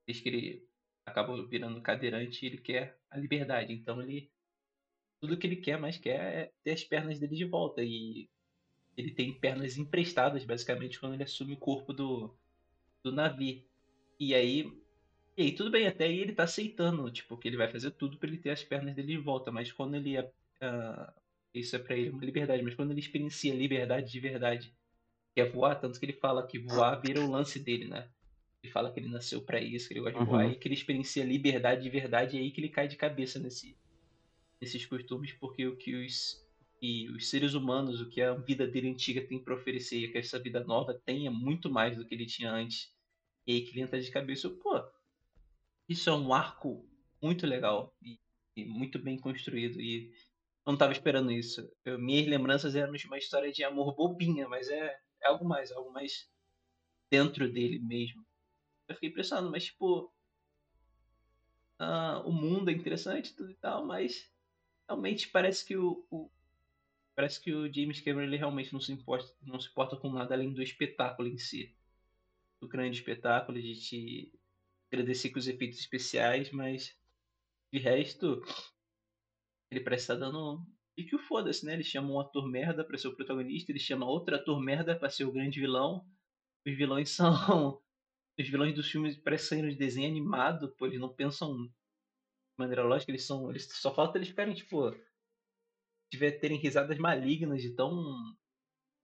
desde 0.05 0.23
que 0.23 0.29
ele 0.29 0.69
acabou 1.05 1.45
virando 1.47 1.81
cadeirante 1.81 2.45
ele 2.45 2.57
quer 2.57 2.97
a 3.09 3.17
liberdade. 3.17 3.73
Então 3.73 4.01
ele. 4.01 4.31
Tudo 5.19 5.37
que 5.37 5.45
ele 5.45 5.57
quer, 5.57 5.77
mais 5.77 5.97
quer 5.97 6.19
é 6.19 6.51
ter 6.63 6.71
as 6.71 6.83
pernas 6.83 7.19
dele 7.19 7.35
de 7.35 7.43
volta. 7.43 7.83
E 7.83 8.29
ele 8.95 9.11
tem 9.11 9.33
pernas 9.33 9.77
emprestadas, 9.77 10.45
basicamente, 10.45 10.97
quando 10.97 11.13
ele 11.13 11.23
assume 11.23 11.53
o 11.53 11.57
corpo 11.57 11.91
do, 11.91 12.33
do 13.03 13.11
navio. 13.11 13.61
E 14.19 14.35
aí. 14.35 14.71
E 15.37 15.43
aí, 15.43 15.51
tudo 15.53 15.71
bem, 15.71 15.87
até 15.87 16.05
aí 16.05 16.19
ele 16.19 16.33
tá 16.33 16.43
aceitando, 16.43 17.09
tipo, 17.09 17.37
que 17.37 17.47
ele 17.47 17.55
vai 17.55 17.69
fazer 17.69 17.91
tudo 17.91 18.17
para 18.17 18.27
ele 18.27 18.37
ter 18.37 18.49
as 18.49 18.61
pernas 18.61 18.93
dele 18.93 19.15
de 19.15 19.17
volta, 19.17 19.51
mas 19.51 19.71
quando 19.71 19.95
ele. 19.95 20.19
Uh, 20.19 21.11
isso 21.53 21.75
é 21.75 21.79
pra 21.79 21.95
ele 21.95 22.09
uma 22.09 22.23
liberdade, 22.23 22.61
mas 22.61 22.75
quando 22.75 22.91
ele 22.91 22.99
experiencia 22.99 23.53
liberdade 23.53 24.11
de 24.11 24.19
verdade, 24.19 24.73
que 25.33 25.41
é 25.41 25.49
voar, 25.49 25.75
tanto 25.75 25.99
que 25.99 26.05
ele 26.05 26.13
fala 26.13 26.45
que 26.45 26.59
voar 26.59 26.95
vira 27.01 27.21
o 27.21 27.29
lance 27.29 27.59
dele, 27.59 27.87
né? 27.87 28.07
Ele 28.61 28.71
fala 28.71 28.91
que 28.91 28.99
ele 28.99 29.07
nasceu 29.07 29.41
para 29.41 29.61
isso, 29.61 29.87
que 29.87 29.93
ele 29.93 30.01
gosta 30.01 30.19
de 30.19 30.25
voar, 30.25 30.45
uhum. 30.45 30.51
e 30.51 30.55
que 30.55 30.67
ele 30.67 30.75
experiencia 30.75 31.23
liberdade 31.23 31.81
de 31.81 31.89
verdade, 31.89 32.35
e 32.35 32.39
aí 32.39 32.51
que 32.51 32.59
ele 32.59 32.69
cai 32.69 32.87
de 32.87 32.97
cabeça 32.97 33.39
nesse, 33.39 33.75
nesses 34.61 34.85
costumes, 34.85 35.31
porque 35.33 35.65
o 35.65 35.77
que 35.77 35.95
os 35.95 36.45
e 36.81 37.09
os 37.09 37.29
seres 37.29 37.53
humanos, 37.53 37.99
o 37.99 38.07
que 38.07 38.21
a 38.21 38.33
vida 38.33 38.65
dele 38.65 38.89
antiga 38.89 39.21
tem 39.21 39.37
para 39.37 39.53
oferecer, 39.53 39.97
e 39.97 40.11
que 40.11 40.17
essa 40.17 40.39
vida 40.39 40.63
nova 40.63 40.93
tenha 40.93 41.29
muito 41.29 41.69
mais 41.69 41.97
do 41.97 42.05
que 42.05 42.15
ele 42.15 42.25
tinha 42.25 42.51
antes. 42.51 42.93
E 43.45 43.53
aí 43.53 43.61
que 43.61 43.71
ele 43.71 43.81
entra 43.81 43.99
de 43.99 44.11
cabeça, 44.11 44.49
pô, 44.49 44.81
isso 45.87 46.09
é 46.09 46.13
um 46.13 46.33
arco 46.33 46.87
muito 47.21 47.47
legal 47.47 47.95
e, 48.01 48.19
e 48.55 48.65
muito 48.65 48.99
bem 48.99 49.17
construído 49.17 49.81
e 49.81 50.11
eu 50.65 50.71
não 50.71 50.73
estava 50.73 50.91
esperando 50.91 51.31
isso. 51.31 51.67
Eu, 51.83 51.97
minhas 51.97 52.27
lembranças 52.27 52.75
eram 52.75 52.93
de 52.93 53.07
uma 53.07 53.17
história 53.17 53.51
de 53.51 53.63
amor 53.63 53.95
bobinha, 53.95 54.47
mas 54.47 54.69
é, 54.69 54.99
é 55.21 55.27
algo 55.27 55.43
mais, 55.43 55.71
algo 55.71 55.91
mais 55.91 56.29
dentro 57.09 57.51
dele 57.51 57.79
mesmo. 57.79 58.23
Eu 58.87 58.95
fiquei 58.95 59.09
impressionado, 59.09 59.49
mas 59.49 59.65
tipo, 59.65 60.13
uh, 61.79 62.21
o 62.25 62.31
mundo 62.31 62.69
é 62.69 62.73
interessante 62.73 63.33
tudo 63.33 63.51
e 63.51 63.55
tal, 63.55 63.85
mas 63.85 64.31
realmente 64.87 65.27
parece 65.29 65.65
que 65.65 65.75
o, 65.75 66.05
o, 66.09 66.29
parece 67.15 67.41
que 67.41 67.53
o 67.53 67.71
James 67.73 68.01
Cameron 68.01 68.27
ele 68.27 68.37
realmente 68.37 68.73
não 68.73 68.79
se 68.79 68.91
importa 68.91 69.31
não 69.41 69.59
se 69.59 69.69
importa 69.69 69.95
com 69.95 70.11
nada 70.11 70.33
além 70.33 70.53
do 70.53 70.63
espetáculo 70.63 71.27
em 71.27 71.37
si 71.37 71.75
do 72.61 72.67
grande 72.67 72.97
espetáculo 72.97 73.61
de 73.61 73.75
te 73.75 74.31
agradecer 74.91 75.29
com 75.29 75.39
os 75.39 75.47
efeitos 75.47 75.79
especiais 75.79 76.51
mas 76.51 76.95
de 77.71 77.79
resto 77.79 78.41
ele 79.71 79.81
parece 79.81 80.03
estar 80.03 80.15
dando 80.15 80.65
e 80.97 81.03
que 81.03 81.15
o 81.15 81.19
foda-se 81.19 81.65
né 81.65 81.73
ele 81.73 81.83
chama 81.83 82.11
um 82.11 82.19
ator 82.19 82.47
merda 82.47 82.83
para 82.83 82.97
ser 82.97 83.07
o 83.07 83.15
protagonista 83.15 83.71
ele 83.71 83.79
chama 83.79 84.05
outro 84.05 84.35
ator 84.35 84.59
merda 84.59 84.97
para 84.97 85.09
ser 85.09 85.25
o 85.25 85.31
grande 85.31 85.59
vilão 85.59 86.05
os 86.65 86.75
vilões 86.75 87.09
são 87.15 87.81
os 88.41 88.47
vilões 88.47 88.73
dos 88.73 88.89
filmes 88.89 89.17
parecem 89.17 89.67
de 89.67 89.75
desenho 89.75 90.07
animado, 90.07 90.73
pô, 90.77 90.85
eles 90.85 90.99
não 90.99 91.13
pensam 91.13 91.65
de 91.65 91.71
maneira 92.57 92.83
lógica, 92.83 93.11
eles 93.11 93.25
são. 93.25 93.49
Eles, 93.49 93.69
só 93.69 93.93
falta 93.93 94.17
eles 94.17 94.29
ficarem, 94.29 94.53
tipo. 94.53 94.95
Tiver, 96.09 96.31
terem 96.39 96.57
risadas 96.57 96.97
malignas 96.97 97.61
de 97.61 97.75
tão 97.75 98.35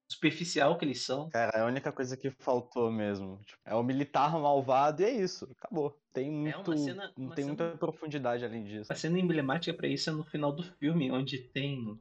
superficial 0.07 0.77
que 0.77 0.85
eles 0.85 1.01
são. 1.01 1.29
Cara, 1.29 1.57
é 1.57 1.61
a 1.61 1.65
única 1.65 1.91
coisa 1.91 2.15
que 2.15 2.29
faltou 2.31 2.91
mesmo. 2.91 3.39
Tipo, 3.45 3.61
é 3.65 3.75
o 3.75 3.83
militar 3.83 4.31
malvado 4.33 5.01
e 5.01 5.05
é 5.05 5.11
isso. 5.11 5.49
Acabou. 5.57 5.99
Tem 6.13 6.31
muito. 6.31 6.73
É 6.73 6.77
cena, 6.77 7.13
não 7.17 7.29
tem 7.29 7.45
cena, 7.45 7.47
muita 7.47 7.77
profundidade 7.77 8.45
além 8.45 8.63
disso. 8.63 8.91
A 8.91 8.95
cena 8.95 9.19
emblemática 9.19 9.75
para 9.75 9.87
isso 9.87 10.09
é 10.09 10.13
no 10.13 10.23
final 10.23 10.51
do 10.51 10.63
filme, 10.63 11.11
onde 11.11 11.39
tem. 11.39 11.99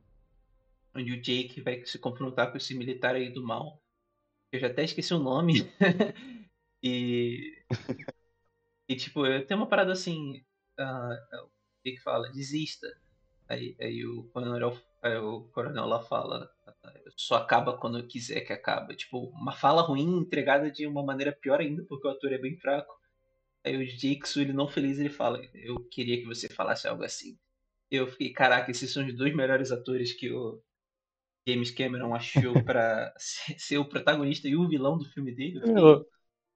Onde 0.94 1.12
o 1.12 1.20
Jake 1.20 1.60
vai 1.60 1.84
se 1.84 1.98
confrontar 1.98 2.50
com 2.50 2.56
esse 2.56 2.76
militar 2.76 3.16
aí 3.16 3.32
do 3.32 3.44
mal. 3.44 3.82
Eu 4.52 4.60
já 4.60 4.68
até 4.68 4.84
esqueci 4.84 5.12
o 5.12 5.18
nome. 5.18 5.54
E. 6.86 7.64
e 8.86 8.94
tipo, 8.94 9.22
tem 9.46 9.56
uma 9.56 9.66
parada 9.66 9.90
assim. 9.92 10.44
Uh, 10.78 11.44
o 11.44 11.50
que 11.82 11.92
que 11.92 12.02
fala? 12.02 12.30
Desista. 12.30 12.86
Aí, 13.48 13.74
aí 13.80 14.04
o, 14.04 14.24
coronel, 14.24 14.78
aí 15.02 15.16
o 15.16 15.44
coronel 15.44 15.86
lá 15.86 16.02
fala. 16.02 16.53
Só 17.16 17.36
acaba 17.36 17.76
quando 17.78 18.06
quiser 18.06 18.40
que 18.42 18.52
acaba. 18.52 18.94
Tipo, 18.94 19.30
uma 19.30 19.52
fala 19.52 19.82
ruim 19.82 20.18
entregada 20.18 20.70
de 20.70 20.86
uma 20.86 21.02
maneira 21.02 21.32
pior 21.32 21.60
ainda, 21.60 21.84
porque 21.88 22.06
o 22.06 22.10
ator 22.10 22.32
é 22.32 22.38
bem 22.38 22.56
fraco. 22.56 22.92
Aí 23.64 23.76
o 23.76 23.86
Jake 23.86 24.22
ele 24.38 24.52
não 24.52 24.68
feliz, 24.68 24.98
ele 24.98 25.10
fala: 25.10 25.40
Eu 25.54 25.76
queria 25.90 26.18
que 26.18 26.26
você 26.26 26.48
falasse 26.48 26.86
algo 26.86 27.04
assim. 27.04 27.38
Eu 27.90 28.06
fiquei, 28.08 28.32
caraca, 28.32 28.70
esses 28.70 28.92
são 28.92 29.06
os 29.06 29.16
dois 29.16 29.34
melhores 29.34 29.70
atores 29.70 30.12
que 30.12 30.32
o 30.32 30.60
James 31.46 31.70
Cameron 31.70 32.14
achou 32.14 32.52
para 32.64 33.12
ser 33.18 33.78
o 33.78 33.88
protagonista 33.88 34.48
e 34.48 34.56
o 34.56 34.68
vilão 34.68 34.98
do 34.98 35.04
filme 35.04 35.34
dele. 35.34 35.58
Eu 35.58 35.66
fiquei, 35.66 36.06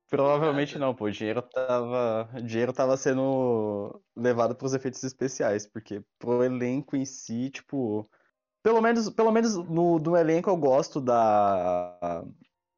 Provavelmente 0.08 0.78
não, 0.78 0.94
pô. 0.94 1.04
O 1.04 1.10
dinheiro 1.10 1.42
tava, 1.42 2.30
o 2.34 2.42
dinheiro 2.42 2.72
tava 2.72 2.96
sendo 2.96 4.02
levado 4.16 4.54
pros 4.54 4.72
efeitos 4.72 5.02
especiais, 5.04 5.66
porque 5.66 6.02
pro 6.18 6.42
elenco 6.42 6.96
em 6.96 7.04
si, 7.04 7.50
tipo. 7.50 8.08
Pelo 8.62 8.80
menos, 8.80 9.10
pelo 9.10 9.32
menos 9.32 9.54
no, 9.54 9.98
no 9.98 10.16
elenco 10.16 10.50
eu 10.50 10.56
gosto 10.56 11.00
da. 11.00 12.24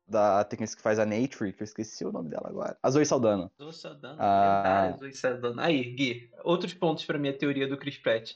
Da 0.06 0.40
atriz 0.40 0.74
que 0.74 0.82
faz 0.82 0.98
a 0.98 1.06
Nature, 1.06 1.52
que 1.52 1.62
eu 1.62 1.64
esqueci 1.64 2.04
o 2.04 2.10
nome 2.10 2.28
dela 2.28 2.48
agora. 2.48 2.76
A 2.82 2.90
Zoe 2.90 3.06
Saldana. 3.06 3.48
Zoe 3.56 3.72
Saldana, 3.72 4.16
ah... 4.18 4.96
Zoe 4.98 5.14
Saldana. 5.14 5.62
Aí, 5.62 5.84
Gui, 5.94 6.28
outros 6.42 6.74
pontos 6.74 7.04
pra 7.04 7.16
minha 7.16 7.36
teoria 7.36 7.68
do 7.68 7.78
Chris 7.78 7.96
Pratt. 7.96 8.34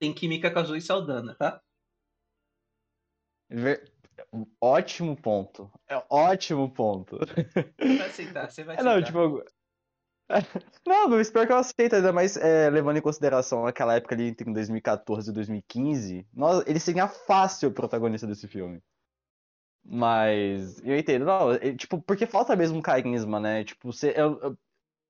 Tem 0.00 0.12
química 0.12 0.50
com 0.50 0.58
a 0.58 0.64
Zoe 0.64 0.80
Saldana, 0.80 1.36
tá? 1.36 1.62
Ótimo 4.60 5.16
ponto. 5.16 5.70
É 5.88 6.02
ótimo 6.10 6.68
ponto. 6.72 7.18
Você 7.18 7.96
vai 7.96 8.06
aceitar, 8.08 8.50
você 8.50 8.64
vai 8.64 8.76
aceitar. 8.76 8.80
É, 8.80 8.82
não, 8.82 9.02
tipo. 9.02 9.44
Não, 10.86 11.12
eu 11.12 11.20
espero 11.20 11.46
que 11.46 11.52
eu 11.52 11.56
aceite, 11.56 11.94
ainda 11.94 12.12
mais 12.12 12.36
é, 12.36 12.70
levando 12.70 12.96
em 12.96 13.02
consideração 13.02 13.66
aquela 13.66 13.94
época 13.94 14.14
ali 14.14 14.28
entre 14.28 14.50
2014 14.52 15.30
e 15.30 15.32
2015. 15.32 16.26
Nós, 16.32 16.64
ele 16.66 16.80
seria 16.80 17.06
fácil 17.08 17.68
o 17.68 17.72
protagonista 17.72 18.26
desse 18.26 18.48
filme. 18.48 18.82
Mas 19.84 20.80
eu 20.82 20.96
entendo, 20.96 21.26
não, 21.26 21.52
é, 21.52 21.74
tipo, 21.74 22.00
porque 22.00 22.26
falta 22.26 22.56
mesmo 22.56 22.80
carisma, 22.80 23.38
né? 23.38 23.64
Tipo, 23.64 23.92
você, 23.92 24.14
eu, 24.16 24.40
eu, 24.40 24.58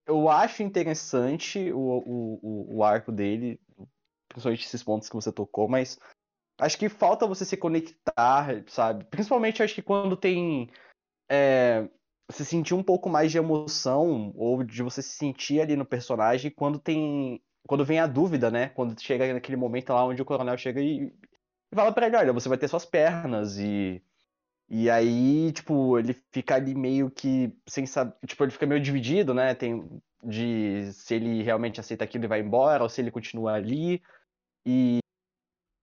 eu 0.06 0.28
acho 0.28 0.62
interessante 0.64 1.72
o, 1.72 1.78
o, 1.78 2.40
o, 2.42 2.76
o 2.78 2.84
arco 2.84 3.12
dele, 3.12 3.60
principalmente 4.28 4.66
esses 4.66 4.82
pontos 4.82 5.08
que 5.08 5.14
você 5.14 5.30
tocou, 5.30 5.68
mas 5.68 5.98
acho 6.60 6.76
que 6.76 6.88
falta 6.88 7.26
você 7.26 7.44
se 7.44 7.56
conectar, 7.56 8.64
sabe? 8.66 9.04
Principalmente 9.04 9.62
acho 9.62 9.74
que 9.74 9.82
quando 9.82 10.16
tem. 10.16 10.68
É, 11.30 11.88
você 12.30 12.44
sentir 12.44 12.74
um 12.74 12.82
pouco 12.82 13.08
mais 13.08 13.30
de 13.30 13.38
emoção, 13.38 14.32
ou 14.36 14.62
de 14.64 14.82
você 14.82 15.02
se 15.02 15.10
sentir 15.16 15.60
ali 15.60 15.76
no 15.76 15.84
personagem, 15.86 16.50
quando 16.50 16.78
tem. 16.78 17.42
Quando 17.66 17.84
vem 17.84 17.98
a 17.98 18.06
dúvida, 18.06 18.50
né? 18.50 18.68
Quando 18.70 19.00
chega 19.00 19.32
naquele 19.32 19.56
momento 19.56 19.90
lá 19.92 20.04
onde 20.04 20.20
o 20.20 20.24
coronel 20.24 20.56
chega 20.58 20.80
e, 20.82 21.06
e 21.72 21.74
fala 21.74 21.92
pra 21.92 22.06
ele, 22.06 22.16
olha, 22.16 22.32
você 22.32 22.48
vai 22.48 22.58
ter 22.58 22.68
suas 22.68 22.84
pernas 22.86 23.58
e. 23.58 24.02
E 24.68 24.90
aí, 24.90 25.52
tipo, 25.52 25.98
ele 25.98 26.14
fica 26.32 26.54
ali 26.56 26.74
meio 26.74 27.10
que 27.10 27.54
sem 27.68 27.86
saber. 27.86 28.14
Tipo, 28.26 28.44
ele 28.44 28.52
fica 28.52 28.66
meio 28.66 28.80
dividido, 28.80 29.34
né? 29.34 29.54
Tem 29.54 29.88
de 30.22 30.92
se 30.92 31.14
ele 31.14 31.42
realmente 31.42 31.80
aceita 31.80 32.04
aquilo 32.04 32.24
e 32.24 32.28
vai 32.28 32.40
embora, 32.40 32.82
ou 32.82 32.88
se 32.88 33.00
ele 33.00 33.10
continua 33.10 33.54
ali. 33.54 34.02
E 34.66 35.00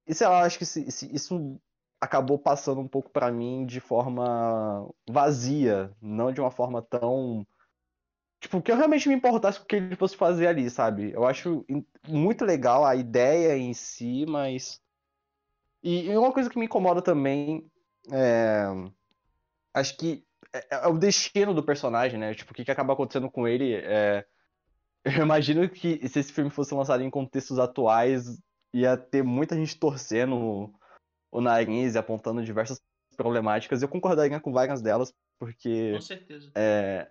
e 0.08 0.14
sei 0.14 0.28
lá, 0.28 0.44
acho 0.44 0.58
que 0.58 0.66
se, 0.66 0.92
se 0.92 1.14
isso 1.16 1.60
acabou 2.02 2.40
passando 2.40 2.82
um 2.82 2.88
pouco 2.88 3.12
para 3.12 3.32
mim 3.32 3.64
de 3.64 3.80
forma 3.80 4.90
vazia, 5.08 5.96
não 6.02 6.34
de 6.34 6.42
uma 6.42 6.50
forma 6.50 6.82
tão. 6.82 7.46
Tipo, 8.40 8.60
que 8.60 8.72
eu 8.72 8.76
realmente 8.76 9.08
me 9.08 9.14
importasse 9.14 9.60
com 9.60 9.66
o 9.66 9.68
que 9.68 9.76
ele 9.76 9.96
fosse 9.96 10.18
fazer 10.18 10.48
ali, 10.48 10.68
sabe? 10.68 11.12
Eu 11.14 11.26
acho 11.26 11.64
muito 12.08 12.44
legal 12.44 12.84
a 12.84 12.96
ideia 12.96 13.56
em 13.56 13.72
si, 13.74 14.26
mas. 14.28 14.82
E, 15.84 16.10
uma 16.18 16.34
coisa 16.34 16.50
que 16.50 16.58
me 16.58 16.66
incomoda 16.66 17.04
também 17.04 17.70
é. 18.12 18.66
Acho 19.74 19.96
que 19.96 20.26
é, 20.52 20.84
é 20.84 20.88
o 20.88 20.98
destino 20.98 21.54
do 21.54 21.64
personagem, 21.64 22.20
né? 22.20 22.34
Tipo, 22.34 22.52
o 22.52 22.56
que, 22.56 22.66
que 22.66 22.72
acaba 22.72 22.94
acontecendo 22.94 23.30
com 23.30 23.48
ele. 23.48 23.76
É... 23.76 24.26
Eu 25.06 25.24
imagino 25.24 25.68
que 25.70 26.08
se 26.08 26.20
esse 26.20 26.34
filme 26.34 26.50
fosse 26.50 26.74
lançado 26.74 27.04
em 27.04 27.10
contextos 27.10 27.58
atuais, 27.60 28.40
ia 28.74 28.98
ter 28.98 29.24
muita 29.24 29.56
gente 29.56 29.78
torcendo 29.80 30.72
o 31.32 31.42
nariz 31.42 31.96
e 31.96 31.98
apontando 31.98 32.44
diversas 32.44 32.82
problemáticas. 33.16 33.82
Eu 33.82 33.88
concordaria 33.88 34.40
com 34.40 34.52
várias 34.52 34.82
delas, 34.82 35.14
porque. 35.40 35.94
Com 35.94 36.02
certeza. 36.02 36.52
É, 36.56 37.10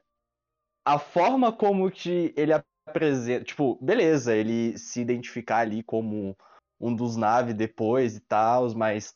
a 0.85 0.99
forma 0.99 1.53
como 1.53 1.91
que 1.91 2.33
ele 2.37 2.53
apresenta. 2.53 3.45
Tipo, 3.45 3.79
beleza, 3.81 4.35
ele 4.35 4.77
se 4.77 5.01
identificar 5.01 5.59
ali 5.59 5.83
como 5.83 6.37
um 6.81 6.95
dos 6.95 7.17
naves 7.17 7.55
depois 7.55 8.17
e 8.17 8.21
tal, 8.21 8.73
mas 8.75 9.15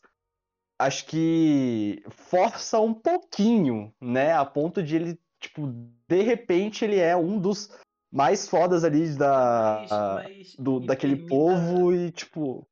acho 0.79 1.05
que 1.07 2.03
força 2.09 2.79
um 2.79 2.93
pouquinho, 2.93 3.93
né? 3.99 4.33
A 4.33 4.45
ponto 4.45 4.83
de 4.83 4.95
ele, 4.95 5.19
tipo, 5.39 5.67
de 6.07 6.21
repente 6.21 6.85
ele 6.85 6.99
é 6.99 7.15
um 7.15 7.39
dos 7.39 7.69
mais 8.11 8.47
fodas 8.47 8.83
ali 8.83 9.13
da, 9.15 9.79
mas, 9.81 9.91
mas 9.91 10.55
do, 10.57 10.79
daquele 10.79 11.27
povo 11.27 11.93
e 11.93 12.11
tipo. 12.11 12.67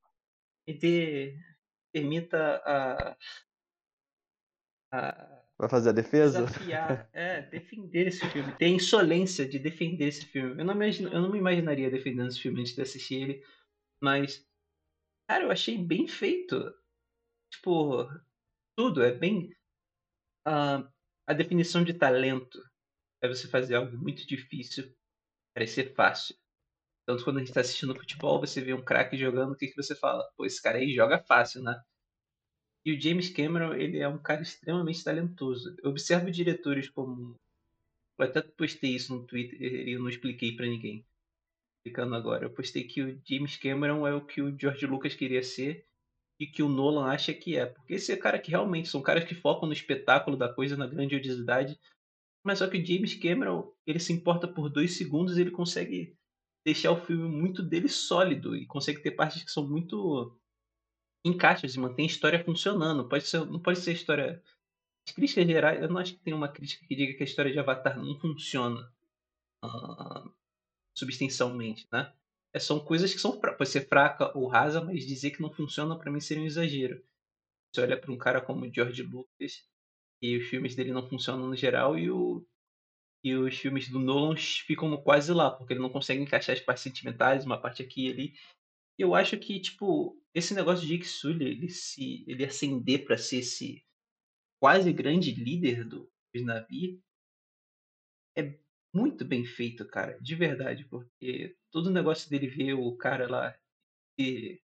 E 0.65 0.73
de, 0.73 1.35
permita 1.93 2.62
a, 2.65 3.17
a. 4.91 5.43
Vai 5.57 5.69
fazer 5.69 5.89
a 5.89 5.93
defesa? 5.93 6.45
Desafiar, 6.45 7.09
é, 7.13 7.43
defender 7.43 8.07
esse 8.07 8.27
filme. 8.29 8.51
Ter 8.57 8.65
a 8.65 8.69
insolência 8.69 9.47
de 9.47 9.59
defender 9.59 10.07
esse 10.07 10.25
filme. 10.25 10.59
Eu 10.59 10.65
não, 10.65 10.73
imagino, 10.73 11.13
eu 11.13 11.21
não 11.21 11.31
me 11.31 11.38
imaginaria 11.38 11.91
defendendo 11.91 12.27
esse 12.27 12.41
filme 12.41 12.59
antes 12.59 12.75
de 12.75 12.81
assistir 12.81 13.21
ele, 13.21 13.45
mas. 14.01 14.45
Cara, 15.29 15.45
eu 15.45 15.51
achei 15.51 15.77
bem 15.77 16.07
feito. 16.07 16.73
Tipo, 17.51 18.09
tudo 18.75 19.03
é 19.03 19.13
bem. 19.13 19.55
Uh, 20.45 20.91
a 21.25 21.33
definição 21.33 21.83
de 21.83 21.93
talento 21.93 22.59
é 23.21 23.27
você 23.27 23.47
fazer 23.47 23.75
algo 23.75 23.97
muito 23.97 24.27
difícil 24.27 24.93
parecer 25.55 25.93
fácil. 25.93 26.35
Tanto 27.05 27.24
quando 27.24 27.38
a 27.38 27.39
gente 27.39 27.50
está 27.50 27.62
assistindo 27.62 27.95
futebol, 27.95 28.39
você 28.39 28.62
vê 28.62 28.74
um 28.74 28.83
craque 28.83 29.17
jogando, 29.17 29.51
o 29.51 29.57
que, 29.57 29.67
que 29.67 29.75
você 29.75 29.95
fala? 29.95 30.24
Pô, 30.38 30.45
esse 30.45 30.62
cara 30.62 30.77
aí 30.77 30.93
joga 30.93 31.19
fácil, 31.19 31.62
né? 31.62 31.75
E 32.86 32.93
o 32.93 33.00
James 33.00 33.29
Cameron, 33.29 33.74
ele 33.74 34.00
é 34.00 34.07
um 34.07 34.17
cara 34.17 34.41
extremamente 34.41 35.03
talentoso. 35.03 35.75
Eu 35.81 35.89
observo 35.91 36.29
diretores 36.29 36.89
como. 36.89 37.36
Eu 38.17 38.25
até 38.25 38.41
postei 38.41 38.95
isso 38.95 39.13
no 39.13 39.25
Twitter 39.25 39.62
e 39.62 39.93
eu 39.93 40.00
não 40.00 40.10
expliquei 40.10 40.55
para 40.55 40.65
ninguém. 40.65 41.05
Explicando 41.77 42.15
agora. 42.15 42.45
Eu 42.45 42.50
postei 42.53 42.83
que 42.83 43.01
o 43.01 43.22
James 43.25 43.57
Cameron 43.57 44.05
é 44.05 44.13
o 44.13 44.25
que 44.25 44.41
o 44.41 44.57
George 44.60 44.86
Lucas 44.86 45.15
queria 45.15 45.43
ser 45.43 45.86
e 46.39 46.45
que 46.45 46.62
o 46.62 46.69
Nolan 46.69 47.07
acha 47.07 47.33
que 47.33 47.57
é. 47.57 47.65
Porque 47.65 47.93
esse 47.93 48.12
é 48.12 48.17
cara 48.17 48.39
que 48.39 48.51
realmente 48.51 48.89
são 48.89 49.01
caras 49.01 49.24
que 49.24 49.36
focam 49.36 49.67
no 49.67 49.74
espetáculo 49.74 50.36
da 50.38 50.53
coisa, 50.53 50.77
na 50.77 50.88
grandiosidade. 50.88 51.79
Mas 52.43 52.60
só 52.60 52.67
que 52.67 52.77
o 52.77 52.86
James 52.86 53.15
Cameron, 53.15 53.74
ele 53.88 54.00
se 54.00 54.12
importa 54.12 54.48
por 54.48 54.69
dois 54.69 54.98
segundos 54.98 55.38
ele 55.38 55.51
consegue 55.51 56.17
deixar 56.65 56.91
o 56.91 57.05
filme 57.05 57.27
muito 57.27 57.62
dele 57.62 57.89
sólido 57.89 58.55
e 58.55 58.65
consegue 58.65 59.01
ter 59.01 59.12
partes 59.12 59.43
que 59.43 59.51
são 59.51 59.67
muito 59.67 60.38
encaixas 61.25 61.75
e 61.75 61.79
mantém 61.79 62.05
a 62.05 62.08
história 62.08 62.43
funcionando. 62.43 63.08
Pode 63.08 63.25
ser, 63.27 63.46
não 63.46 63.60
pode 63.60 63.79
ser 63.79 63.93
história. 63.93 64.41
As 65.08 65.13
críticas 65.13 65.46
gerais, 65.46 65.82
eu 65.82 65.89
não 65.89 65.98
acho 65.98 66.13
que 66.13 66.24
tem 66.24 66.34
uma 66.34 66.48
crítica 66.48 66.86
que 66.88 66.96
diga 66.96 67.13
que 67.13 67.24
a 67.24 67.25
história 67.25 67.51
de 67.51 67.60
Avatar 67.60 67.98
não 67.98 68.17
funciona 68.20 68.91
uh, 69.63 70.34
substancialmente, 70.96 71.88
né? 71.91 72.13
É, 72.53 72.60
são 72.60 72.79
coisas 72.79 73.13
que 73.13 73.20
são 73.20 73.39
pode 73.39 73.67
ser 73.67 73.88
fraca 73.88 74.32
ou 74.38 74.48
rasa, 74.48 74.79
mas 74.79 75.05
dizer 75.05 75.32
que 75.32 75.41
não 75.41 75.51
funciona 75.51 75.98
para 75.98 76.12
mim 76.12 76.20
seria 76.20 76.43
um 76.43 76.46
exagero. 76.46 77.03
Você 77.74 77.82
olha 77.82 78.00
para 78.00 78.12
um 78.12 78.17
cara 78.17 78.39
como 78.39 78.72
George 78.72 79.01
Lucas 79.01 79.67
e 80.22 80.38
os 80.38 80.48
filmes 80.48 80.75
dele 80.75 80.93
não 80.93 81.10
funcionam 81.10 81.48
no 81.48 81.55
geral 81.55 81.98
e, 81.98 82.12
o, 82.12 82.46
e 83.24 83.36
os 83.36 83.58
filmes 83.58 83.89
do 83.89 84.00
Nolan 84.00 84.36
ficam 84.36 84.96
quase 84.98 85.32
lá, 85.32 85.50
porque 85.50 85.74
ele 85.74 85.80
não 85.80 85.89
consegue 85.89 86.22
encaixar 86.22 86.56
as 86.56 86.62
partes 86.62 86.84
sentimentais, 86.84 87.46
uma 87.46 87.60
parte 87.60 87.82
aqui 87.82 88.08
e 88.08 88.12
ali. 88.12 88.34
E 89.00 89.01
eu 89.01 89.15
acho 89.15 89.38
que, 89.38 89.60
tipo, 89.60 90.22
esse 90.34 90.53
negócio 90.53 90.86
de 90.86 90.98
Jake 90.98 91.08
ele 91.42 91.70
se 91.70 92.25
ele 92.27 92.46
ascender 92.46 93.06
para 93.06 93.18
ser 93.18 93.38
esse 93.38 93.84
quase 94.62 94.92
grande 94.92 95.32
líder 95.32 95.86
do 95.86 96.12
Navi 96.36 97.01
é 98.38 98.58
muito 98.94 99.25
bem 99.25 99.46
feito, 99.46 99.86
cara, 99.88 100.20
de 100.22 100.36
verdade, 100.36 100.86
porque 100.86 101.56
todo 101.72 101.88
o 101.88 101.92
negócio 101.92 102.30
dele 102.30 102.48
ver 102.48 102.74
o 102.74 102.96
cara 102.96 103.30
lá 103.30 103.58
e 104.18 104.62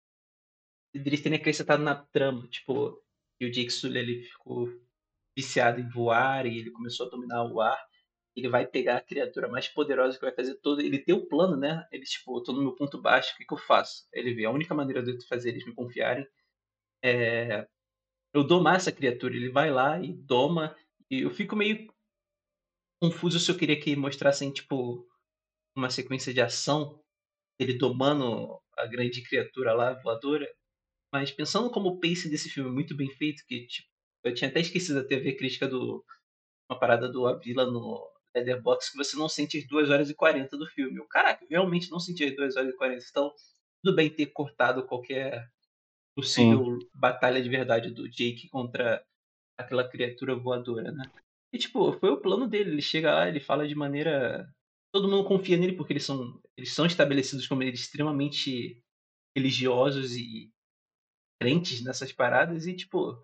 eles 0.95 1.23
terem 1.23 1.38
acrescentado 1.38 1.83
na 1.83 1.95
trama, 1.95 2.47
tipo, 2.49 3.03
que 3.38 3.47
o 3.47 3.50
Jake 3.50 3.71
Sully 3.71 3.99
ele 3.99 4.23
ficou 4.25 4.69
viciado 5.37 5.81
em 5.81 5.88
voar 5.88 6.47
e 6.47 6.59
ele 6.59 6.71
começou 6.71 7.07
a 7.07 7.11
dominar 7.11 7.45
o 7.45 7.61
ar. 7.61 7.88
Ele 8.38 8.49
vai 8.49 8.66
pegar 8.66 8.97
a 8.97 9.00
criatura 9.00 9.49
mais 9.49 9.68
poderosa 9.68 10.16
que 10.16 10.25
vai 10.25 10.35
fazer 10.35 10.54
todo. 10.57 10.80
Ele 10.80 10.99
tem 10.99 11.14
o 11.14 11.26
plano, 11.26 11.57
né? 11.57 11.87
Ele, 11.92 12.04
tipo, 12.04 12.40
tô 12.42 12.52
no 12.52 12.62
meu 12.62 12.75
ponto 12.75 13.00
baixo, 13.00 13.35
o 13.35 13.37
que, 13.37 13.45
que 13.45 13.52
eu 13.52 13.59
faço? 13.59 14.07
Ele 14.12 14.35
vê, 14.35 14.45
a 14.45 14.50
única 14.50 14.75
maneira 14.75 15.02
de 15.02 15.11
eu 15.12 15.21
fazer 15.28 15.50
eles 15.50 15.66
me 15.66 15.75
confiarem 15.75 16.26
é 17.02 17.66
eu 18.35 18.45
domar 18.45 18.76
essa 18.76 18.92
criatura. 18.92 19.35
Ele 19.35 19.50
vai 19.50 19.71
lá 19.71 20.00
e 20.00 20.12
doma. 20.12 20.76
E 21.11 21.23
eu 21.23 21.30
fico 21.30 21.57
meio 21.57 21.88
confuso 23.02 23.40
se 23.40 23.50
eu 23.50 23.57
queria 23.57 23.78
que 23.80 23.97
mostrassem, 23.97 24.52
tipo, 24.52 25.07
uma 25.76 25.90
sequência 25.90 26.35
de 26.35 26.40
ação, 26.40 27.00
ele 27.59 27.78
domando 27.78 28.61
a 28.76 28.87
grande 28.87 29.23
criatura 29.23 29.73
lá, 29.73 29.95
voadora. 29.95 30.49
Mas 31.12 31.30
pensando 31.30 31.71
como 31.71 31.88
o 31.90 32.00
pace 32.00 32.28
desse 32.28 32.50
filme 32.50 32.71
é 32.71 32.73
muito 32.73 32.97
bem 32.97 33.11
feito, 33.11 33.45
que, 33.47 33.66
tipo, 33.66 33.88
eu 34.25 34.35
tinha 34.35 34.50
até 34.50 34.61
esquecido 34.61 35.02
da 35.02 35.09
TV 35.09 35.35
crítica 35.37 35.66
do. 35.66 36.04
Uma 36.71 36.78
parada 36.78 37.11
do 37.11 37.26
Avila 37.26 37.64
no 37.64 38.07
Leatherbox, 38.35 38.90
que 38.90 38.97
você 38.97 39.16
não 39.16 39.28
sente 39.28 39.58
as 39.58 39.66
2 39.66 39.90
horas 39.90 40.11
e 40.11 40.14
40 40.14 40.56
do 40.56 40.66
filme. 40.66 40.99
Eu, 40.99 41.06
caraca, 41.06 41.44
eu 41.44 41.49
realmente 41.50 41.90
não 41.90 41.99
senti 42.00 42.25
as 42.25 42.37
2 42.37 42.56
horas 42.56 42.73
e 42.73 42.76
40. 42.76 43.04
Então, 43.08 43.32
tudo 43.82 43.97
bem 43.97 44.11
ter 44.11 44.26
cortado 44.26 44.87
qualquer 44.87 45.50
possível 46.16 46.80
Sim. 46.80 46.88
batalha 46.94 47.42
de 47.42 47.49
verdade 47.49 47.90
do 47.90 48.08
Jake 48.08 48.49
contra 48.49 49.04
aquela 49.56 49.88
criatura 49.88 50.35
voadora, 50.35 50.90
né? 50.92 51.11
E, 51.52 51.58
tipo, 51.58 51.92
foi 51.92 52.11
o 52.11 52.20
plano 52.20 52.47
dele. 52.47 52.70
Ele 52.70 52.82
chega 52.82 53.14
lá, 53.14 53.28
ele 53.28 53.40
fala 53.40 53.66
de 53.66 53.75
maneira. 53.75 54.49
Todo 54.92 55.08
mundo 55.08 55.26
confia 55.26 55.56
nele 55.56 55.76
porque 55.76 55.92
eles 55.92 56.04
são, 56.04 56.40
eles 56.56 56.73
são 56.73 56.87
estabelecidos 56.87 57.47
como 57.47 57.62
eles 57.62 57.80
extremamente 57.80 58.82
religiosos 59.37 60.16
e 60.16 60.50
crentes 61.40 61.82
nessas 61.82 62.12
paradas. 62.12 62.66
E, 62.66 62.75
tipo, 62.75 63.16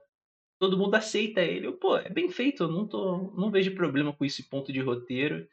todo 0.65 0.79
mundo 0.79 0.95
aceita 0.95 1.43
ele. 1.43 1.67
Eu, 1.67 1.77
Pô, 1.77 1.99
é 1.99 2.09
bem 2.09 2.31
feito, 2.31 2.63
eu 2.63 2.69
não, 2.69 2.89
tô, 2.89 3.31
não 3.33 3.51
vejo 3.51 3.75
problema 3.75 4.15
com 4.15 4.25
esse 4.25 4.49
ponto 4.49 4.73
de 4.73 4.81
roteiro. 4.81 5.47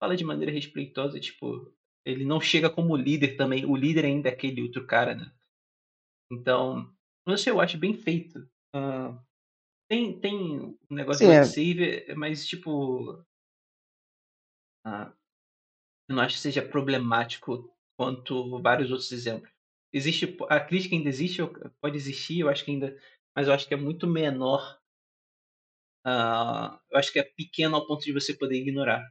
Fala 0.00 0.16
de 0.16 0.24
maneira 0.24 0.50
respeitosa, 0.50 1.20
tipo, 1.20 1.72
ele 2.04 2.24
não 2.24 2.40
chega 2.40 2.68
como 2.68 2.96
líder 2.96 3.36
também. 3.36 3.64
O 3.64 3.76
líder 3.76 4.04
ainda 4.04 4.28
é 4.28 4.32
aquele 4.32 4.60
outro 4.60 4.84
cara, 4.86 5.14
né? 5.14 5.32
Então, 6.32 6.92
não 7.24 7.36
sei, 7.36 7.52
eu 7.52 7.60
acho 7.60 7.78
bem 7.78 7.94
feito. 7.94 8.40
Uh, 8.74 9.16
tem, 9.88 10.18
tem 10.18 10.34
um 10.34 10.76
negócio 10.90 11.24
Sim, 11.24 11.30
de 11.30 11.36
é. 11.36 11.44
save, 11.44 12.14
mas 12.16 12.44
tipo. 12.44 13.12
Uh, 14.84 15.12
eu 16.08 16.16
não 16.16 16.22
acho 16.22 16.34
que 16.34 16.42
seja 16.42 16.60
problemático 16.60 17.72
quanto 17.96 18.60
vários 18.60 18.90
outros 18.90 19.12
exemplos. 19.12 19.50
Existe. 19.92 20.36
A 20.48 20.58
crítica 20.58 20.96
ainda 20.96 21.08
existe, 21.08 21.40
pode 21.80 21.96
existir, 21.96 22.40
eu 22.40 22.48
acho 22.48 22.64
que 22.64 22.72
ainda. 22.72 22.98
Mas 23.36 23.46
eu 23.48 23.54
acho 23.54 23.66
que 23.68 23.74
é 23.74 23.76
muito 23.76 24.06
menor. 24.06 24.78
Uh, 26.06 26.78
eu 26.90 26.98
acho 26.98 27.12
que 27.12 27.18
é 27.18 27.22
pequeno 27.22 27.76
ao 27.76 27.86
ponto 27.86 28.04
de 28.04 28.12
você 28.12 28.34
poder 28.34 28.56
ignorar. 28.60 29.10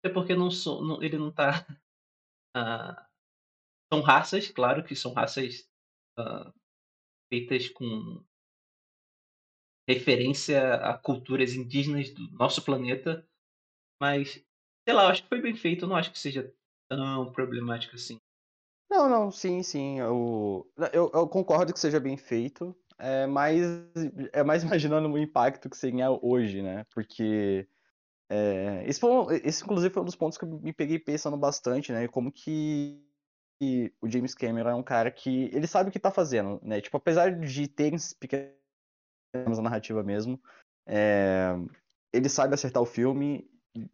Até 0.00 0.12
porque 0.12 0.34
não 0.34 0.50
sou, 0.50 0.84
não, 0.84 1.02
ele 1.02 1.18
não 1.18 1.32
tá. 1.32 1.66
Uh, 2.56 2.94
são 3.92 4.02
raças, 4.02 4.50
claro 4.50 4.84
que 4.84 4.96
são 4.96 5.12
raças 5.12 5.68
uh, 6.18 6.52
feitas 7.30 7.68
com 7.70 8.24
referência 9.88 10.74
a 10.74 10.98
culturas 10.98 11.54
indígenas 11.54 12.10
do 12.12 12.30
nosso 12.32 12.62
planeta, 12.62 13.26
mas 14.00 14.44
sei 14.86 14.94
lá, 14.94 15.10
acho 15.10 15.22
que 15.22 15.28
foi 15.28 15.40
bem 15.40 15.56
feito, 15.56 15.84
eu 15.84 15.88
não 15.88 15.96
acho 15.96 16.12
que 16.12 16.18
seja 16.18 16.52
tão 16.90 17.32
problemático 17.32 17.96
assim. 17.96 18.18
Não, 18.90 19.08
não, 19.08 19.30
sim, 19.30 19.62
sim, 19.62 19.98
eu, 19.98 20.66
eu, 20.92 21.10
eu 21.12 21.28
concordo 21.28 21.72
que 21.74 21.78
seja 21.80 22.00
bem 22.00 22.16
feito, 22.16 22.74
é 22.98 23.26
mais, 23.26 23.62
é 24.32 24.42
mais 24.42 24.62
imaginando 24.64 25.08
o 25.12 25.18
impacto 25.18 25.68
que 25.68 25.76
seria 25.76 26.10
hoje, 26.10 26.62
né? 26.62 26.84
Porque 26.90 27.68
é, 28.30 28.84
esse, 28.86 29.00
foi, 29.00 29.40
esse, 29.44 29.62
inclusive, 29.64 29.92
foi 29.92 30.02
um 30.02 30.06
dos 30.06 30.16
pontos 30.16 30.38
que 30.38 30.44
eu 30.44 30.48
me 30.60 30.72
peguei 30.72 30.98
pensando 30.98 31.36
bastante, 31.36 31.92
né? 31.92 32.08
Como 32.08 32.32
que 32.32 33.02
o 34.00 34.08
James 34.08 34.34
Cameron 34.34 34.70
é 34.70 34.74
um 34.74 34.82
cara 34.82 35.10
que 35.10 35.50
ele 35.52 35.66
sabe 35.66 35.90
o 35.90 35.92
que 35.92 35.98
tá 35.98 36.10
fazendo, 36.10 36.60
né? 36.62 36.80
Tipo, 36.80 36.96
apesar 36.96 37.30
de 37.38 37.68
ter 37.68 37.92
na 39.34 39.62
narrativa 39.62 40.02
mesmo, 40.02 40.40
é, 40.86 41.54
ele 42.12 42.28
sabe 42.28 42.54
acertar 42.54 42.82
o 42.82 42.86
filme, 42.86 43.48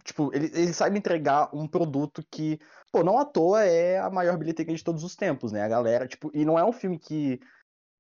tipo, 0.05 0.31
ele, 0.35 0.47
ele 0.55 0.73
sabe 0.73 0.99
entregar 0.99 1.55
um 1.55 1.67
produto 1.67 2.25
que, 2.31 2.61
pô, 2.93 3.03
não 3.03 3.19
à 3.19 3.25
toa 3.25 3.65
é 3.65 3.99
a 3.99 4.11
maior 4.11 4.37
bilheteria 4.37 4.75
de 4.75 4.85
todos 4.85 5.05
os 5.05 5.17
tempos, 5.17 5.53
né? 5.53 5.63
A 5.63 5.69
galera, 5.69 6.07
tipo, 6.07 6.31
e 6.35 6.45
não 6.45 6.59
é 6.59 6.65
um 6.65 6.73
filme 6.73 6.99
que 6.99 7.41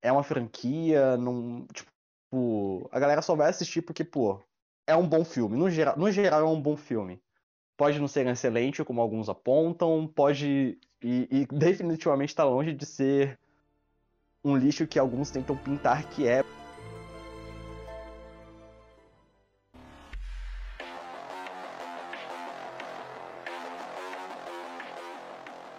é 0.02 0.12
uma 0.12 0.22
franquia, 0.22 1.16
não, 1.16 1.66
tipo, 1.72 2.88
a 2.92 2.98
galera 2.98 3.22
só 3.22 3.34
vai 3.34 3.50
assistir 3.50 3.82
porque, 3.82 4.04
pô, 4.04 4.42
é 4.86 4.94
um 4.94 5.08
bom 5.08 5.24
filme. 5.24 5.56
No 5.56 5.70
geral, 5.70 5.96
no 5.98 6.10
geral 6.10 6.40
é 6.40 6.48
um 6.48 6.60
bom 6.60 6.76
filme. 6.76 7.22
Pode 7.76 7.98
não 7.98 8.06
ser 8.06 8.26
excelente, 8.26 8.84
como 8.84 9.00
alguns 9.00 9.28
apontam, 9.28 10.06
pode 10.06 10.78
e, 11.02 11.28
e 11.30 11.46
definitivamente 11.46 12.30
está 12.30 12.44
longe 12.44 12.72
de 12.72 12.86
ser 12.86 13.38
um 14.42 14.56
lixo 14.56 14.86
que 14.86 14.98
alguns 14.98 15.30
tentam 15.30 15.56
pintar 15.56 16.08
que 16.08 16.26
é. 16.26 16.44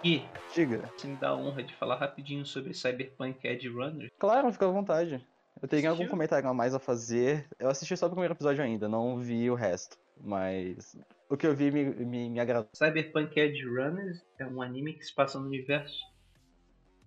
E 0.04 0.22
Diga. 0.54 0.90
Você 0.96 1.06
me 1.06 1.16
dá 1.16 1.30
a 1.30 1.36
honra 1.36 1.62
de 1.62 1.74
falar 1.74 1.96
rapidinho 1.96 2.46
sobre 2.46 2.72
Cyberpunk 2.72 3.46
Edge 3.46 3.68
Runner? 3.68 4.10
Claro, 4.18 4.50
fica 4.50 4.66
à 4.66 4.70
vontade. 4.70 5.22
Eu 5.60 5.68
tenho 5.68 5.90
algum 5.90 6.06
comentário 6.08 6.48
a 6.48 6.54
mais 6.54 6.74
a 6.74 6.78
fazer. 6.78 7.46
Eu 7.58 7.68
assisti 7.68 7.96
só 7.96 8.06
o 8.06 8.10
primeiro 8.10 8.34
episódio 8.34 8.62
ainda, 8.62 8.88
não 8.88 9.18
vi 9.18 9.50
o 9.50 9.54
resto. 9.54 9.98
Mas 10.18 10.96
o 11.28 11.36
que 11.36 11.46
eu 11.46 11.54
vi 11.54 11.70
me, 11.70 11.84
me, 11.84 12.30
me 12.30 12.40
agradou. 12.40 12.70
Cyberpunk 12.74 13.38
Edge 13.38 13.64
Runners 13.64 14.22
é 14.38 14.46
um 14.46 14.62
anime 14.62 14.94
que 14.94 15.04
se 15.04 15.14
passa 15.14 15.38
no 15.38 15.46
universo 15.46 15.98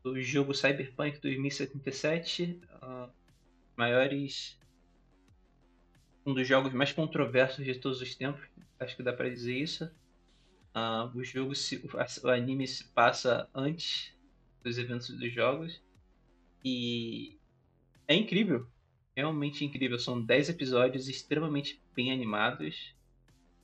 do 0.03 0.21
jogo 0.21 0.53
Cyberpunk 0.53 1.19
2077. 1.19 2.61
Uh, 2.83 3.09
maiores. 3.75 4.59
Um 6.25 6.33
dos 6.35 6.47
jogos 6.47 6.71
mais 6.73 6.91
controversos 6.91 7.65
de 7.65 7.75
todos 7.75 8.01
os 8.01 8.15
tempos. 8.15 8.47
Acho 8.79 8.95
que 8.95 9.01
dá 9.01 9.13
pra 9.13 9.29
dizer 9.29 9.57
isso. 9.57 9.89
Uh, 10.75 11.17
o 11.17 11.23
jogo 11.23 11.55
se, 11.55 11.83
o 12.23 12.27
anime 12.29 12.67
se 12.67 12.83
passa 12.85 13.49
antes 13.53 14.15
dos 14.63 14.77
eventos 14.77 15.09
dos 15.09 15.33
jogos. 15.33 15.81
E 16.63 17.37
é 18.07 18.15
incrível. 18.15 18.67
Realmente 19.15 19.65
incrível. 19.65 19.97
São 19.99 20.21
10 20.21 20.49
episódios 20.49 21.07
extremamente 21.07 21.81
bem 21.95 22.11
animados 22.11 22.93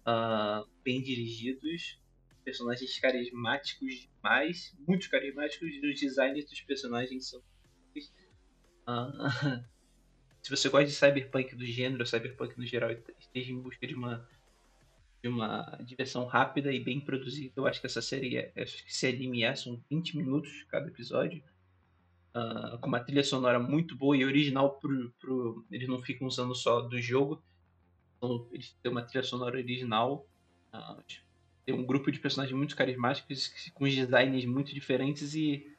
uh, 0.06 0.68
bem 0.84 1.02
dirigidos, 1.02 2.00
personagens 2.44 3.00
carismáticos 3.00 4.08
demais, 4.08 4.76
muito 4.88 5.10
carismáticos, 5.10 5.70
e 5.74 5.92
os 5.92 6.00
designs 6.00 6.46
dos 6.46 6.62
personagens 6.62 7.30
são. 7.30 7.42
Uh, 8.88 9.66
se 10.42 10.50
você 10.50 10.70
gosta 10.70 10.86
de 10.86 10.94
cyberpunk 10.94 11.56
do 11.56 11.66
gênero, 11.66 12.06
cyberpunk 12.06 12.58
no 12.58 12.66
geral, 12.66 12.92
esteja 13.20 13.52
em 13.52 13.60
busca 13.60 13.88
de 13.88 13.96
uma 13.96 14.28
de 15.26 15.30
uma 15.30 15.64
diversão 15.84 16.28
rápida 16.28 16.72
e 16.72 16.80
bem 16.80 17.00
produzida. 17.00 17.54
Eu 17.56 17.66
acho 17.66 17.82
que 17.82 17.88
essa 17.88 18.00
série, 18.00 18.38
é, 18.38 18.54
acho 18.56 18.84
que 18.84 18.92
esse 18.92 19.08
anime 19.08 19.42
é, 19.42 19.56
são 19.56 19.82
20 19.90 20.18
minutos 20.18 20.64
cada 20.70 20.88
episódio. 20.88 21.44
uh, 22.36 22.78
com 22.78 22.88
uma 22.88 23.00
trilha 23.00 23.24
sonora 23.24 23.58
muito 23.58 23.96
boa 23.98 24.16
e 24.16 24.24
original 24.24 24.78
pro, 24.80 25.12
pro, 25.20 25.66
eles 25.72 25.88
não 25.88 26.00
ficam 26.00 26.28
usando 26.28 26.54
só 26.54 26.82
do 26.82 27.02
jogo 27.02 27.42
então, 28.18 28.48
eles 28.52 28.78
têm 28.84 28.92
uma 28.92 29.02
trilha 29.02 29.24
sonora 29.24 29.58
original 29.58 30.28
uh, 30.72 31.04
tem 31.66 31.74
um 31.74 31.86
grupo 31.88 32.12
de 32.12 32.20
personagens 32.20 32.56
muito 32.56 32.76
carismáticos 32.76 33.52
com 33.74 33.86
designs 33.86 34.46
muito 34.46 34.76
diferentes 34.76 35.34
e 35.34 35.76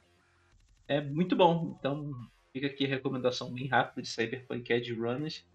é 0.89 1.01
muito 1.01 1.37
bom 1.37 1.77
então 1.79 2.11
fica 2.53 2.67
aqui 2.67 2.85
a 2.85 2.89
recomendação 2.89 3.53
bem 3.53 3.69
rápida 3.69 4.03
de 4.03 4.09
Cyberpunk 4.09 4.73
Edge 4.73 4.93
Runners 4.93 5.47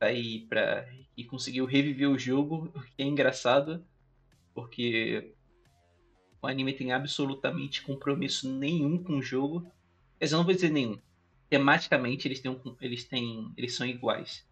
aí 0.00 0.40
para 0.48 0.88
e 1.16 1.24
conseguiu 1.24 1.64
reviver 1.64 2.10
o 2.10 2.18
jogo 2.18 2.70
o 2.76 2.80
que 2.80 3.02
é 3.02 3.04
engraçado 3.04 3.84
porque 4.54 5.34
o 6.42 6.46
anime 6.46 6.72
tem 6.72 6.92
absolutamente 6.92 7.82
compromisso 7.82 8.50
nenhum 8.52 9.02
com 9.02 9.18
o 9.18 9.22
jogo 9.22 9.70
eu 10.18 10.30
não 10.30 10.44
vou 10.44 10.54
dizer 10.54 10.70
nenhum. 10.70 10.98
Tematicamente 11.48 12.26
eles 12.26 12.40
têm, 12.40 12.50
um, 12.50 12.76
eles 12.80 13.04
têm, 13.04 13.52
eles 13.56 13.74
são 13.74 13.86
iguais. 13.86 14.46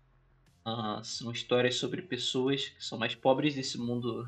Uh, 0.66 1.02
são 1.04 1.33
histórias 1.33 1.76
sobre 1.76 2.02
pessoas 2.02 2.68
que 2.68 2.85
são 2.85 2.98
mais 2.98 3.14
pobres 3.14 3.54
desse 3.54 3.78
mundo, 3.78 4.24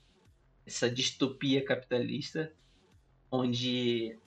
essa 0.66 0.90
distopia 0.90 1.64
capitalista, 1.64 2.52
onde 3.30 4.18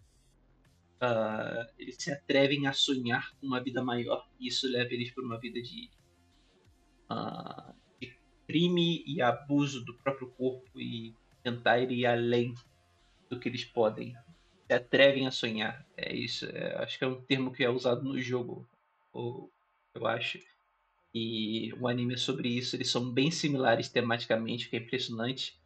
uh, 1.01 1.71
eles 1.77 1.95
se 1.97 2.11
atrevem 2.11 2.67
a 2.67 2.73
sonhar 2.73 3.31
com 3.35 3.47
uma 3.47 3.61
vida 3.63 3.83
maior. 3.83 4.27
E 4.39 4.47
isso 4.47 4.67
leva 4.67 4.93
eles 4.93 5.11
para 5.11 5.23
uma 5.23 5.39
vida 5.39 5.61
de, 5.61 5.89
de 7.99 8.13
crime 8.47 9.03
e 9.05 9.21
abuso 9.21 9.83
do 9.83 9.93
próprio 9.95 10.29
corpo 10.31 10.79
e 10.79 11.13
tentar 11.43 11.79
ir 11.79 12.05
além 12.05 12.53
do 13.29 13.39
que 13.39 13.49
eles 13.49 13.65
podem 13.65 14.15
se 14.69 14.73
atrevem 14.73 15.25
a 15.25 15.31
sonhar. 15.31 15.85
É 15.97 16.15
isso. 16.15 16.45
É, 16.45 16.75
acho 16.83 16.97
que 16.97 17.03
é 17.03 17.07
um 17.07 17.21
termo 17.21 17.51
que 17.51 17.63
é 17.63 17.69
usado 17.69 18.03
no 18.03 18.21
jogo, 18.21 18.67
ou, 19.11 19.51
eu 19.95 20.05
acho. 20.05 20.39
E 21.13 21.73
o 21.73 21.87
anime 21.87 22.13
é 22.13 22.17
sobre 22.17 22.49
isso. 22.49 22.75
Eles 22.75 22.91
são 22.91 23.11
bem 23.11 23.31
similares 23.31 23.89
tematicamente, 23.89 24.67
o 24.67 24.69
que 24.69 24.75
é 24.75 24.79
impressionante. 24.79 25.59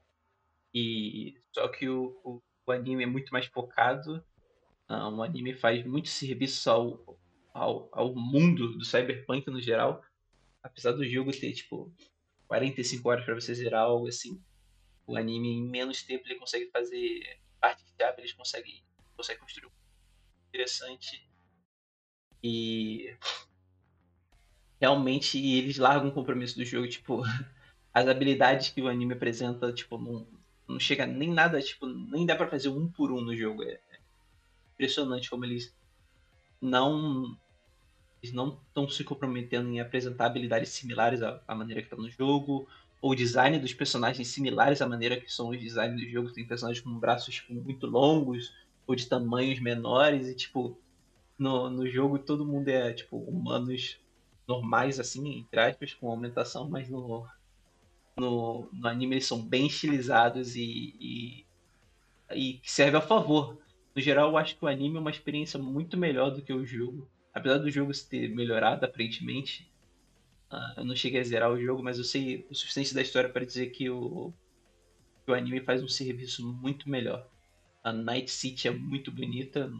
E 0.73 1.35
só 1.53 1.67
que 1.67 1.89
o, 1.89 2.17
o, 2.23 2.41
o 2.65 2.71
anime 2.71 3.03
é 3.03 3.07
muito 3.07 3.29
mais 3.31 3.45
focado. 3.47 4.23
Uh, 4.89 5.09
o 5.09 5.21
anime 5.21 5.53
faz 5.53 5.85
muito 5.85 6.07
serviço 6.07 6.69
ao, 6.69 7.19
ao, 7.53 7.89
ao 7.91 8.15
mundo 8.15 8.77
do 8.77 8.85
cyberpunk 8.85 9.49
no 9.49 9.61
geral. 9.61 10.01
Apesar 10.63 10.93
do 10.93 11.05
jogo 11.05 11.31
ter 11.31 11.51
tipo 11.51 11.93
45 12.47 13.09
horas 13.09 13.25
para 13.25 13.35
você 13.35 13.53
zerar 13.53 13.83
algo 13.83 14.07
assim, 14.07 14.41
o 15.05 15.17
anime 15.17 15.49
em 15.49 15.63
menos 15.63 16.01
tempo 16.03 16.25
ele 16.25 16.39
consegue 16.39 16.69
fazer 16.71 17.39
parte 17.59 17.83
de 17.83 17.93
eles 18.17 18.33
conseguem 18.33 18.83
consegue 19.15 19.39
construir 19.39 19.67
um 19.67 19.71
interessante 20.49 21.27
e 22.43 23.15
realmente 24.79 25.37
eles 25.37 25.77
largam 25.77 26.09
o 26.09 26.13
compromisso 26.13 26.57
do 26.57 26.65
jogo, 26.65 26.87
tipo, 26.89 27.23
as 27.93 28.07
habilidades 28.07 28.69
que 28.69 28.81
o 28.81 28.89
anime 28.89 29.13
apresenta, 29.13 29.71
tipo, 29.71 29.97
não, 29.97 30.27
não 30.67 30.77
chega 30.77 31.05
nem 31.05 31.31
nada, 31.31 31.61
tipo, 31.61 31.85
nem 31.87 32.25
dá 32.25 32.35
para 32.35 32.49
fazer 32.49 32.67
um 32.67 32.91
por 32.91 33.09
um 33.09 33.21
no 33.21 33.33
jogo. 33.33 33.63
É 33.63 33.79
impressionante 34.73 35.29
como 35.29 35.45
eles 35.45 35.73
não 36.61 37.37
eles 38.23 38.33
não 38.33 38.57
estão 38.67 38.87
se 38.87 39.03
comprometendo 39.03 39.69
em 39.69 39.81
apresentar 39.81 40.27
habilidades 40.27 40.69
similares 40.69 41.21
à, 41.21 41.41
à 41.45 41.53
maneira 41.53 41.81
que 41.81 41.87
está 41.87 41.97
no 41.97 42.09
jogo, 42.09 42.65
ou 43.01 43.13
design 43.13 43.59
dos 43.59 43.73
personagens 43.73 44.29
similares 44.29 44.81
à 44.81 44.87
maneira 44.87 45.19
que 45.19 45.29
são 45.29 45.49
os 45.49 45.59
designs 45.59 46.01
do 46.01 46.09
jogo. 46.09 46.31
Tem 46.31 46.47
personagens 46.47 46.81
com 46.81 46.97
braços 46.97 47.35
tipo, 47.35 47.53
muito 47.53 47.85
longos, 47.85 48.53
ou 48.87 48.95
de 48.95 49.07
tamanhos 49.07 49.59
menores 49.59 50.27
e 50.27 50.35
tipo 50.35 50.77
no, 51.37 51.69
no 51.69 51.89
jogo 51.89 52.17
todo 52.17 52.45
mundo 52.45 52.69
é 52.69 52.93
tipo 52.93 53.17
humanos 53.17 53.99
normais 54.47 54.99
assim, 54.99 55.39
entre 55.39 55.59
aspas, 55.59 55.93
com 55.93 56.09
aumentação, 56.09 56.69
mas 56.69 56.89
no, 56.89 57.27
no, 58.15 58.69
no 58.71 58.87
anime 58.87 59.15
eles 59.15 59.25
são 59.25 59.41
bem 59.41 59.67
estilizados 59.67 60.55
e, 60.55 60.95
e, 60.99 61.45
e 62.31 62.61
serve 62.63 62.97
a 62.97 63.01
favor. 63.01 63.57
No 63.93 64.01
geral, 64.01 64.29
eu 64.29 64.37
acho 64.37 64.57
que 64.57 64.63
o 64.63 64.67
anime 64.67 64.97
é 64.97 64.99
uma 64.99 65.11
experiência 65.11 65.59
muito 65.59 65.97
melhor 65.97 66.31
do 66.31 66.41
que 66.41 66.53
o 66.53 66.65
jogo. 66.65 67.07
Apesar 67.33 67.57
do 67.57 67.71
jogo 67.71 67.91
ter 68.09 68.29
melhorado 68.29 68.85
aparentemente, 68.85 69.67
uh, 70.51 70.79
eu 70.79 70.85
não 70.85 70.95
cheguei 70.95 71.19
a 71.19 71.23
zerar 71.23 71.51
o 71.51 71.59
jogo, 71.59 71.81
mas 71.81 71.97
eu 71.97 72.03
sei 72.03 72.45
o 72.49 72.53
suficiente 72.53 72.93
da 72.93 73.01
história 73.01 73.29
para 73.29 73.45
dizer 73.45 73.71
que 73.71 73.89
o, 73.89 74.31
que 75.25 75.31
o 75.31 75.33
anime 75.33 75.61
faz 75.61 75.81
um 75.81 75.87
serviço 75.87 76.45
muito 76.45 76.87
melhor. 76.89 77.27
A 77.83 77.91
Night 77.91 78.29
City 78.29 78.67
é 78.67 78.71
muito 78.71 79.11
bonita 79.11 79.71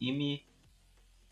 anime. 0.00 0.44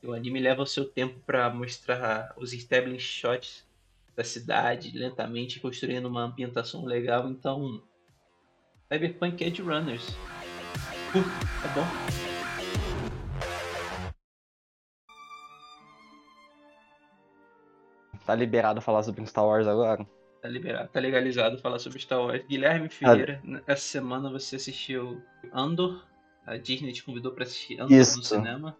O 0.03 0.13
anime 0.13 0.39
leva 0.39 0.63
o 0.63 0.67
seu 0.67 0.85
tempo 0.85 1.19
para 1.27 1.51
mostrar 1.51 2.33
os 2.37 2.53
establishing 2.53 2.99
shots 3.01 3.67
da 4.15 4.25
cidade 4.25 4.97
lentamente, 4.97 5.61
construindo 5.61 6.07
uma 6.07 6.23
ambientação 6.23 6.85
legal. 6.85 7.29
Então, 7.29 7.83
Cyberpunk 8.91 9.43
Edge 9.43 9.63
Runners. 9.63 10.09
Uh, 11.15 11.19
é 11.65 11.75
bom. 11.75 12.36
Tá 18.27 18.35
liberado 18.35 18.81
falar 18.81 19.05
sobre 19.05 19.25
Star 19.25 19.47
Wars 19.47 19.69
agora? 19.69 20.05
Tá 20.43 20.49
liberado, 20.49 20.89
tá 20.89 20.99
legalizado 20.99 21.59
falar 21.59 21.79
sobre 21.79 22.01
Star 22.01 22.21
Wars. 22.21 22.45
Guilherme 22.47 22.89
Ferreira, 22.89 23.41
ah. 23.47 23.63
essa 23.69 23.83
semana 23.83 24.29
você 24.31 24.57
assistiu 24.57 25.23
Andor. 25.53 26.05
A 26.45 26.57
Disney 26.57 26.93
te 26.93 27.05
convidou 27.05 27.33
para 27.33 27.45
assistir 27.45 27.81
Andor 27.81 27.97
Isso. 27.97 28.19
no 28.19 28.25
cinema. 28.25 28.77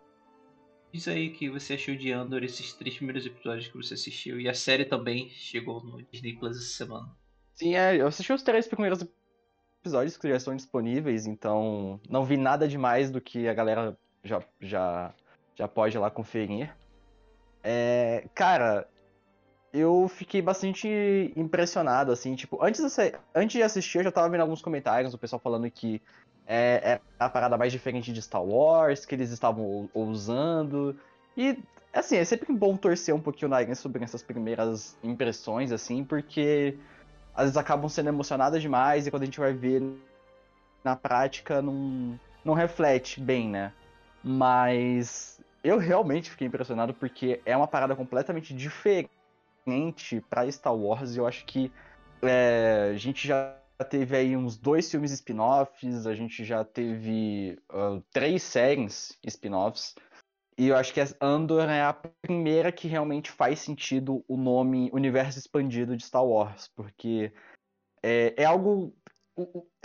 Diz 0.93 1.07
aí 1.09 1.31
que 1.31 1.49
você 1.49 1.75
achou 1.75 1.95
de 1.95 2.13
Andor 2.13 2.43
esses 2.43 2.73
três 2.73 2.97
primeiros 2.97 3.25
episódios 3.25 3.69
que 3.69 3.77
você 3.77 3.95
assistiu. 3.95 4.41
E 4.41 4.49
a 4.49 4.55
série 4.55 4.85
também 4.85 5.29
chegou 5.31 5.83
no 5.83 6.03
Disney 6.03 6.35
Plus 6.35 6.57
essa 6.57 6.77
semana. 6.77 7.09
Sim, 7.55 7.75
é, 7.75 7.97
eu 7.97 8.07
assisti 8.07 8.33
os 8.33 8.43
três 8.43 8.67
primeiros 8.67 9.07
episódios 9.81 10.17
que 10.17 10.29
já 10.29 10.37
estão 10.37 10.57
disponíveis, 10.57 11.27
então 11.27 12.01
não 12.09 12.25
vi 12.25 12.37
nada 12.37 12.67
demais 12.67 13.11
do 13.11 13.21
que 13.21 13.49
a 13.49 13.55
galera 13.55 13.97
já, 14.25 14.43
já, 14.61 15.15
já 15.55 15.69
pode 15.69 15.97
lá 15.97 16.11
conferir. 16.11 16.75
É, 17.63 18.29
cara, 18.35 18.89
eu 19.79 20.09
fiquei 20.09 20.41
bastante 20.41 21.33
impressionado, 21.37 22.11
assim, 22.11 22.35
tipo, 22.35 22.63
antes 22.63 22.81
de, 22.81 23.13
antes 23.35 23.57
de 23.57 23.63
assistir 23.63 23.99
eu 23.99 24.05
já 24.05 24.13
tava 24.13 24.29
vendo 24.29 24.41
alguns 24.41 24.63
comentários, 24.63 25.13
o 25.13 25.19
pessoal 25.19 25.41
falando 25.41 25.71
que 25.71 26.01
é, 26.47 26.93
é 26.93 27.01
a 27.19 27.29
parada 27.29 27.59
mais 27.59 27.73
diferente 27.73 28.13
de 28.13 28.23
Star 28.23 28.43
Wars, 28.43 29.05
que 29.05 29.15
eles 29.15 29.31
estavam 29.31 29.91
usando, 29.95 30.97
e, 31.37 31.59
assim, 31.93 32.17
é 32.17 32.25
sempre 32.25 32.53
bom 32.55 32.77
torcer 32.77 33.15
um 33.15 33.21
pouquinho 33.21 33.49
o 33.49 33.51
nariz 33.51 33.79
sobre 33.79 34.03
essas 34.03 34.23
primeiras 34.23 34.97
impressões, 35.03 35.73
assim, 35.73 36.05
porque 36.05 36.79
às 37.35 37.45
vezes 37.45 37.57
acabam 37.57 37.89
sendo 37.89 38.09
emocionadas 38.09 38.63
demais, 38.63 39.07
e 39.07 39.11
quando 39.11 39.23
a 39.23 39.27
gente 39.27 39.41
vai 39.41 39.53
ver 39.53 39.83
na 40.83 40.97
prática, 40.97 41.61
não, 41.61 42.19
não 42.45 42.55
reflete 42.55 43.21
bem, 43.21 43.49
né? 43.51 43.73
Mas 44.23 45.39
eu 45.63 45.77
realmente 45.79 46.31
fiquei 46.31 46.47
impressionado 46.47 46.95
porque 46.95 47.41
é 47.45 47.57
uma 47.57 47.67
parada 47.67 47.95
completamente 47.95 48.55
diferente 48.55 49.11
para 50.29 50.51
Star 50.51 50.75
Wars, 50.75 51.17
eu 51.17 51.27
acho 51.27 51.45
que 51.45 51.73
é, 52.23 52.91
a 52.95 52.97
gente 52.97 53.27
já 53.27 53.59
teve 53.91 54.17
aí 54.17 54.37
uns 54.37 54.57
dois 54.57 54.91
filmes 54.91 55.13
spin-offs, 55.13 56.07
a 56.07 56.15
gente 56.15 56.45
já 56.45 56.65
teve 56.65 57.59
uh, 57.71 58.03
três 58.13 58.43
séries 58.43 59.19
spin-offs, 59.25 59.95
e 60.59 60.69
eu 60.69 60.77
acho 60.77 60.95
que 60.95 61.01
Andor 61.21 61.69
é 61.69 61.83
a 61.83 61.93
primeira 61.93 62.73
que 62.73 62.89
realmente 62.89 63.31
faz 63.31 63.59
sentido 63.59 64.25
o 64.27 64.37
nome 64.39 64.91
Universo 64.93 65.39
Expandido 65.39 65.97
de 65.97 66.05
Star 66.05 66.25
Wars, 66.25 66.69
porque 66.75 67.33
é, 68.03 68.35
é 68.39 68.45
algo. 68.45 68.95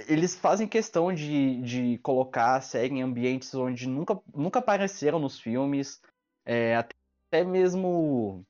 Eles 0.07 0.33
fazem 0.33 0.65
questão 0.65 1.13
de, 1.13 1.61
de 1.61 1.97
colocar 1.97 2.55
a 2.55 2.61
série 2.61 2.93
em 2.93 3.01
ambientes 3.01 3.53
onde 3.53 3.85
nunca, 3.85 4.17
nunca 4.33 4.59
apareceram 4.59 5.19
nos 5.19 5.37
filmes, 5.37 6.01
é, 6.45 6.77
até 6.77 7.43
mesmo 7.43 8.45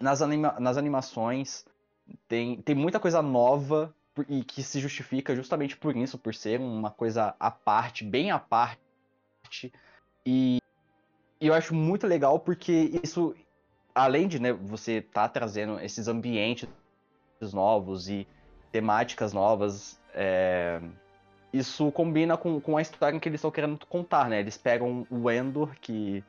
nas, 0.00 0.22
anima 0.22 0.56
nas 0.58 0.76
animações 0.76 1.64
tem, 2.28 2.60
tem 2.60 2.74
muita 2.74 3.00
coisa 3.00 3.22
nova 3.22 3.94
e 4.28 4.44
que 4.44 4.62
se 4.62 4.78
justifica 4.78 5.34
justamente 5.34 5.76
por 5.76 5.96
isso, 5.96 6.18
por 6.18 6.34
ser 6.34 6.60
uma 6.60 6.90
coisa 6.90 7.34
à 7.38 7.50
parte, 7.50 8.04
bem 8.04 8.30
à 8.30 8.38
parte. 8.38 8.80
E, 10.24 10.58
e 11.40 11.46
eu 11.46 11.54
acho 11.54 11.74
muito 11.74 12.06
legal 12.06 12.38
porque 12.38 13.00
isso, 13.02 13.34
além 13.94 14.28
de 14.28 14.38
né, 14.38 14.52
você 14.52 15.00
tá 15.00 15.28
trazendo 15.28 15.80
esses 15.80 16.06
ambientes 16.06 16.68
novos 17.52 18.08
e 18.08 18.26
temáticas 18.72 19.32
novas, 19.32 20.00
é, 20.14 20.80
isso 21.52 21.92
combina 21.92 22.36
com, 22.36 22.60
com 22.60 22.76
a 22.76 22.82
história 22.82 23.18
que 23.20 23.28
eles 23.28 23.38
estão 23.38 23.50
querendo 23.50 23.84
contar, 23.86 24.28
né? 24.28 24.40
Eles 24.40 24.56
pegam 24.56 25.06
o 25.10 25.30
Endor, 25.30 25.74
que 25.80 26.24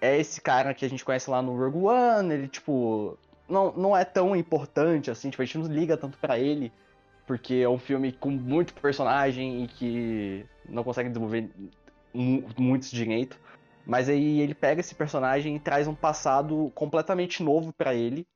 é 0.00 0.18
esse 0.18 0.40
cara 0.40 0.74
que 0.74 0.84
a 0.84 0.88
gente 0.88 1.04
conhece 1.04 1.28
lá 1.30 1.42
no 1.42 1.56
Rogue 1.56 1.78
One, 1.78 2.32
ele, 2.32 2.48
tipo, 2.48 3.18
não, 3.48 3.72
não 3.72 3.96
é 3.96 4.04
tão 4.04 4.36
importante, 4.36 5.10
assim, 5.10 5.30
tipo, 5.30 5.42
a 5.42 5.44
gente 5.44 5.58
não 5.58 5.66
liga 5.66 5.96
tanto 5.96 6.18
para 6.18 6.38
ele, 6.38 6.72
porque 7.26 7.54
é 7.54 7.68
um 7.68 7.78
filme 7.78 8.12
com 8.12 8.30
muito 8.30 8.74
personagem 8.74 9.64
e 9.64 9.68
que 9.68 10.46
não 10.68 10.84
consegue 10.84 11.08
desenvolver 11.08 11.50
muitos 12.14 12.90
direito. 12.90 13.38
Mas 13.86 14.08
aí 14.08 14.40
ele 14.40 14.54
pega 14.54 14.80
esse 14.80 14.94
personagem 14.94 15.56
e 15.56 15.60
traz 15.60 15.88
um 15.88 15.94
passado 15.94 16.70
completamente 16.74 17.42
novo 17.42 17.72
para 17.72 17.94
ele, 17.94 18.26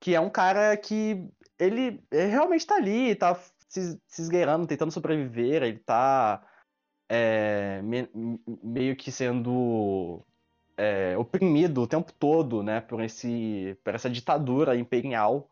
que 0.00 0.14
é 0.14 0.20
um 0.20 0.30
cara 0.30 0.76
que 0.76 1.28
ele 1.58 2.00
realmente 2.12 2.66
tá 2.66 2.76
ali, 2.76 3.14
tá 3.14 3.34
se, 3.68 3.98
se 4.06 4.22
esgueirando, 4.22 4.66
tentando 4.66 4.92
sobreviver, 4.92 5.62
ele 5.62 5.78
tá 5.78 6.42
é, 7.08 7.80
me, 7.82 8.08
meio 8.62 8.96
que 8.96 9.10
sendo 9.10 10.24
é, 10.76 11.16
oprimido 11.16 11.82
o 11.82 11.86
tempo 11.86 12.12
todo, 12.12 12.62
né, 12.62 12.80
por, 12.80 13.00
esse, 13.02 13.76
por 13.82 13.94
essa 13.94 14.10
ditadura 14.10 14.76
imperial. 14.76 15.48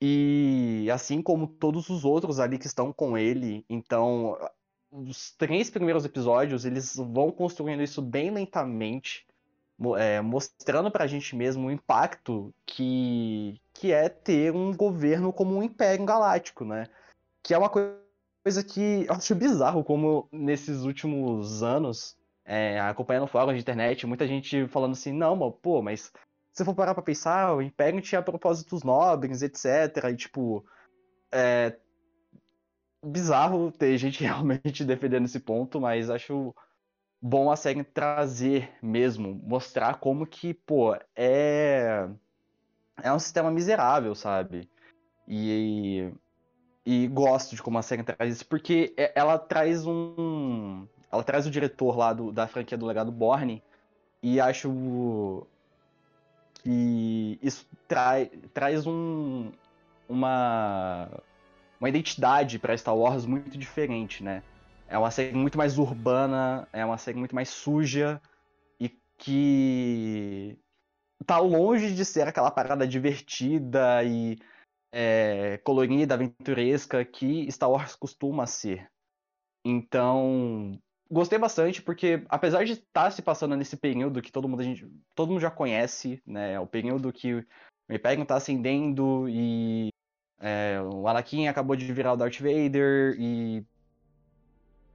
E 0.00 0.88
assim 0.92 1.22
como 1.22 1.46
todos 1.46 1.88
os 1.88 2.04
outros 2.04 2.40
ali 2.40 2.58
que 2.58 2.66
estão 2.66 2.92
com 2.92 3.16
ele, 3.16 3.64
então 3.70 4.36
os 4.90 5.30
três 5.32 5.70
primeiros 5.70 6.04
episódios 6.04 6.64
eles 6.64 6.96
vão 6.96 7.30
construindo 7.30 7.82
isso 7.82 8.02
bem 8.02 8.30
lentamente, 8.30 9.24
é, 9.96 10.20
mostrando 10.20 10.90
pra 10.90 11.06
gente 11.06 11.34
mesmo 11.34 11.68
o 11.68 11.70
impacto 11.70 12.52
que, 12.66 13.60
que 13.72 13.92
é 13.92 14.08
ter 14.08 14.52
um 14.52 14.76
governo 14.76 15.32
como 15.32 15.56
um 15.56 15.62
império 15.62 16.04
galáctico, 16.04 16.64
né? 16.64 16.88
Que 17.42 17.54
é 17.54 17.58
uma 17.58 17.70
coisa 17.70 18.62
que 18.62 19.06
eu 19.08 19.14
acho 19.14 19.34
bizarro 19.34 19.82
como 19.82 20.28
nesses 20.30 20.82
últimos 20.82 21.62
anos, 21.62 22.16
é, 22.44 22.80
acompanhando 22.80 23.26
fóruns 23.26 23.54
de 23.54 23.60
internet, 23.60 24.06
muita 24.06 24.26
gente 24.26 24.66
falando 24.68 24.92
assim, 24.92 25.12
não, 25.12 25.50
pô, 25.50 25.82
mas 25.82 26.12
se 26.52 26.64
for 26.64 26.74
parar 26.74 26.94
pra 26.94 27.02
pensar, 27.02 27.54
o 27.54 27.62
Império 27.62 28.00
tinha 28.00 28.22
propósitos 28.22 28.82
nobres, 28.82 29.42
etc. 29.42 30.10
E, 30.10 30.16
tipo, 30.16 30.64
é 31.32 31.76
bizarro 33.04 33.72
ter 33.72 33.96
gente 33.98 34.22
realmente 34.22 34.84
defendendo 34.84 35.24
esse 35.24 35.40
ponto, 35.40 35.80
mas 35.80 36.10
acho 36.10 36.54
bom 37.20 37.50
a 37.50 37.56
série 37.56 37.84
trazer 37.84 38.70
mesmo, 38.82 39.34
mostrar 39.44 39.98
como 39.98 40.26
que, 40.26 40.54
pô, 40.54 40.94
é. 41.16 42.08
É 43.02 43.12
um 43.12 43.18
sistema 43.18 43.50
miserável, 43.50 44.14
sabe? 44.14 44.68
E, 45.26 46.12
e 46.84 47.08
gosto 47.08 47.56
de 47.56 47.62
como 47.62 47.78
a 47.78 47.82
série 47.82 48.02
traz 48.02 48.34
isso, 48.34 48.46
porque 48.46 48.92
é, 48.96 49.12
ela 49.14 49.38
traz 49.38 49.86
um. 49.86 50.86
Ela 51.12 51.22
traz 51.22 51.46
o 51.46 51.50
diretor 51.50 51.96
lá 51.96 52.12
do, 52.12 52.32
da 52.32 52.46
franquia 52.48 52.78
do 52.78 52.86
Legado 52.86 53.12
Borne, 53.12 53.62
e 54.22 54.40
acho 54.40 55.46
que 56.62 57.38
isso 57.42 57.66
trai, 57.86 58.26
traz 58.54 58.86
um, 58.86 59.52
uma, 60.08 61.08
uma 61.80 61.88
identidade 61.88 62.58
para 62.58 62.76
Star 62.76 62.96
Wars 62.96 63.26
muito 63.26 63.58
diferente, 63.58 64.22
né? 64.22 64.42
É 64.88 64.96
uma 64.96 65.10
série 65.10 65.34
muito 65.34 65.58
mais 65.58 65.78
urbana, 65.78 66.68
é 66.72 66.84
uma 66.84 66.98
série 66.98 67.18
muito 67.18 67.34
mais 67.34 67.48
suja 67.48 68.20
e 68.78 68.88
que 69.18 70.56
tá 71.26 71.38
longe 71.38 71.94
de 71.94 72.04
ser 72.04 72.28
aquela 72.28 72.50
parada 72.50 72.86
divertida 72.86 74.04
e 74.04 74.38
é, 74.92 75.58
colorida, 75.64 76.14
aventuresca 76.14 77.04
que 77.04 77.50
Star 77.50 77.70
Wars 77.70 77.96
costuma 77.96 78.46
ser. 78.46 78.90
Então, 79.64 80.78
gostei 81.12 81.38
bastante 81.38 81.82
porque 81.82 82.24
apesar 82.28 82.64
de 82.64 82.72
estar 82.72 83.04
tá 83.04 83.10
se 83.10 83.20
passando 83.20 83.54
nesse 83.54 83.76
período 83.76 84.22
que 84.22 84.32
todo 84.32 84.48
mundo 84.48 84.62
gente, 84.62 84.90
todo 85.14 85.28
mundo 85.28 85.40
já 85.40 85.50
conhece, 85.50 86.22
né, 86.26 86.58
o 86.58 86.66
período 86.66 87.12
que 87.12 87.34
o 87.34 87.44
Imperium 87.90 88.22
está 88.22 88.36
ascendendo 88.36 89.28
e 89.28 89.90
é, 90.40 90.80
o 90.80 91.06
Anakin 91.06 91.46
acabou 91.46 91.76
de 91.76 91.92
virar 91.92 92.14
o 92.14 92.16
Darth 92.16 92.40
Vader 92.40 93.14
e 93.18 93.64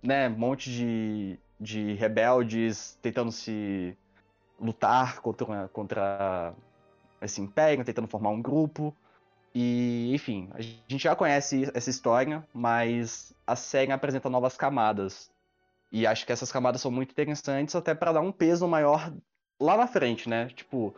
né, 0.02 0.28
um 0.28 0.38
monte 0.38 0.72
de, 0.72 1.40
de 1.60 1.94
rebeldes 1.94 2.98
tentando 3.02 3.32
se 3.32 3.96
lutar 4.60 5.22
contra, 5.22 5.68
contra 5.70 6.54
esse 7.22 7.42
império, 7.42 7.86
tentando 7.86 8.08
formar 8.08 8.30
um 8.30 8.42
grupo. 8.42 8.96
E, 9.54 10.14
enfim, 10.14 10.50
a 10.54 10.62
gente 10.62 11.00
já 11.04 11.16
conhece 11.16 11.70
essa 11.74 11.90
história, 11.90 12.46
mas 12.54 13.34
a 13.46 13.56
série 13.56 13.92
apresenta 13.92 14.30
novas 14.30 14.56
camadas. 14.56 15.32
E 15.92 16.06
acho 16.06 16.26
que 16.26 16.32
essas 16.32 16.52
camadas 16.52 16.82
são 16.82 16.92
muito 16.92 17.12
interessantes 17.12 17.76
até 17.76 17.96
para 17.96 18.14
dar 18.14 18.22
um 18.22 18.32
peso 18.32 18.68
maior 18.68 19.14
lá 19.60 19.78
na 19.78 19.88
frente, 19.88 20.28
né? 20.30 20.48
Tipo, 20.48 20.94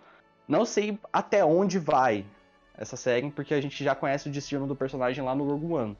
não 0.48 0.66
sei 0.66 1.00
até 1.14 1.46
onde 1.46 1.78
vai 1.78 2.26
essa 2.74 2.96
série, 2.96 3.30
porque 3.30 3.54
a 3.54 3.62
gente 3.62 3.84
já 3.84 3.94
conhece 3.94 4.30
o 4.30 4.32
destino 4.32 4.66
do 4.66 4.76
personagem 4.76 5.24
lá 5.24 5.36
no 5.36 5.46
Rogue 5.46 5.74
One. 5.74 5.98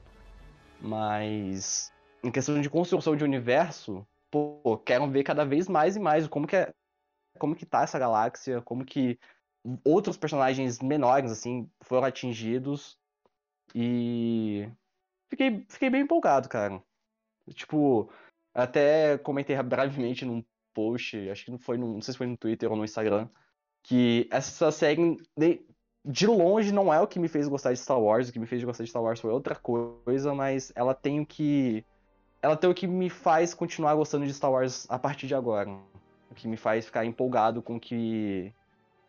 Mas 0.80 1.92
em 2.22 2.30
questão 2.30 2.60
de 2.60 2.70
construção 2.70 3.14
de 3.14 3.24
universo, 3.24 4.06
pô, 4.30 4.78
quero 4.84 5.08
ver 5.08 5.22
cada 5.22 5.44
vez 5.44 5.68
mais 5.68 5.96
e 5.96 6.00
mais 6.00 6.26
como 6.26 6.46
que 6.46 6.56
é, 6.56 6.72
como 7.38 7.54
que 7.54 7.66
tá 7.66 7.82
essa 7.82 7.98
galáxia, 7.98 8.60
como 8.62 8.84
que 8.84 9.18
outros 9.84 10.16
personagens 10.16 10.80
menores 10.80 11.30
assim 11.30 11.70
foram 11.82 12.04
atingidos 12.06 12.98
e 13.74 14.68
fiquei 15.28 15.64
fiquei 15.68 15.90
bem 15.90 16.02
empolgado, 16.02 16.48
cara. 16.48 16.82
Tipo, 17.52 18.10
até 18.54 19.18
comentei 19.18 19.60
brevemente 19.62 20.24
num 20.24 20.44
post, 20.74 21.28
acho 21.28 21.44
que 21.44 21.50
não 21.50 21.58
foi 21.58 21.76
no, 21.76 21.94
não 21.94 22.02
sei 22.02 22.12
se 22.12 22.18
foi 22.18 22.26
no 22.26 22.36
Twitter 22.36 22.70
ou 22.70 22.76
no 22.76 22.84
Instagram, 22.84 23.28
que 23.82 24.28
essa 24.30 24.70
série 24.70 25.18
de 26.04 26.26
longe 26.26 26.72
não 26.72 26.92
é 26.92 27.00
o 27.00 27.06
que 27.06 27.18
me 27.18 27.28
fez 27.28 27.46
gostar 27.48 27.72
de 27.72 27.78
Star 27.78 28.00
Wars, 28.00 28.28
o 28.28 28.32
que 28.32 28.38
me 28.38 28.46
fez 28.46 28.62
gostar 28.64 28.84
de 28.84 28.90
Star 28.90 29.02
Wars 29.02 29.20
foi 29.20 29.30
outra 29.30 29.54
coisa, 29.54 30.34
mas 30.34 30.72
ela 30.74 30.94
tem 30.94 31.20
o 31.20 31.26
que 31.26 31.84
ela 32.42 32.56
tem 32.56 32.70
o 32.70 32.74
que 32.74 32.86
me 32.86 33.10
faz 33.10 33.52
continuar 33.52 33.94
gostando 33.94 34.26
de 34.26 34.32
Star 34.32 34.50
Wars 34.50 34.86
a 34.88 34.98
partir 34.98 35.26
de 35.26 35.34
agora. 35.34 35.70
O 36.30 36.34
que 36.34 36.48
me 36.48 36.56
faz 36.56 36.86
ficar 36.86 37.04
empolgado 37.04 37.60
com 37.60 37.78
que 37.78 38.52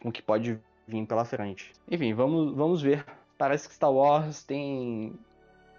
com 0.01 0.09
o 0.09 0.11
que 0.11 0.21
pode 0.21 0.59
vir 0.87 1.05
pela 1.05 1.23
frente. 1.23 1.71
Enfim, 1.89 2.13
vamos, 2.13 2.55
vamos 2.55 2.81
ver. 2.81 3.05
Parece 3.37 3.69
que 3.69 3.75
Star 3.75 3.91
Wars 3.91 4.43
tem 4.43 5.13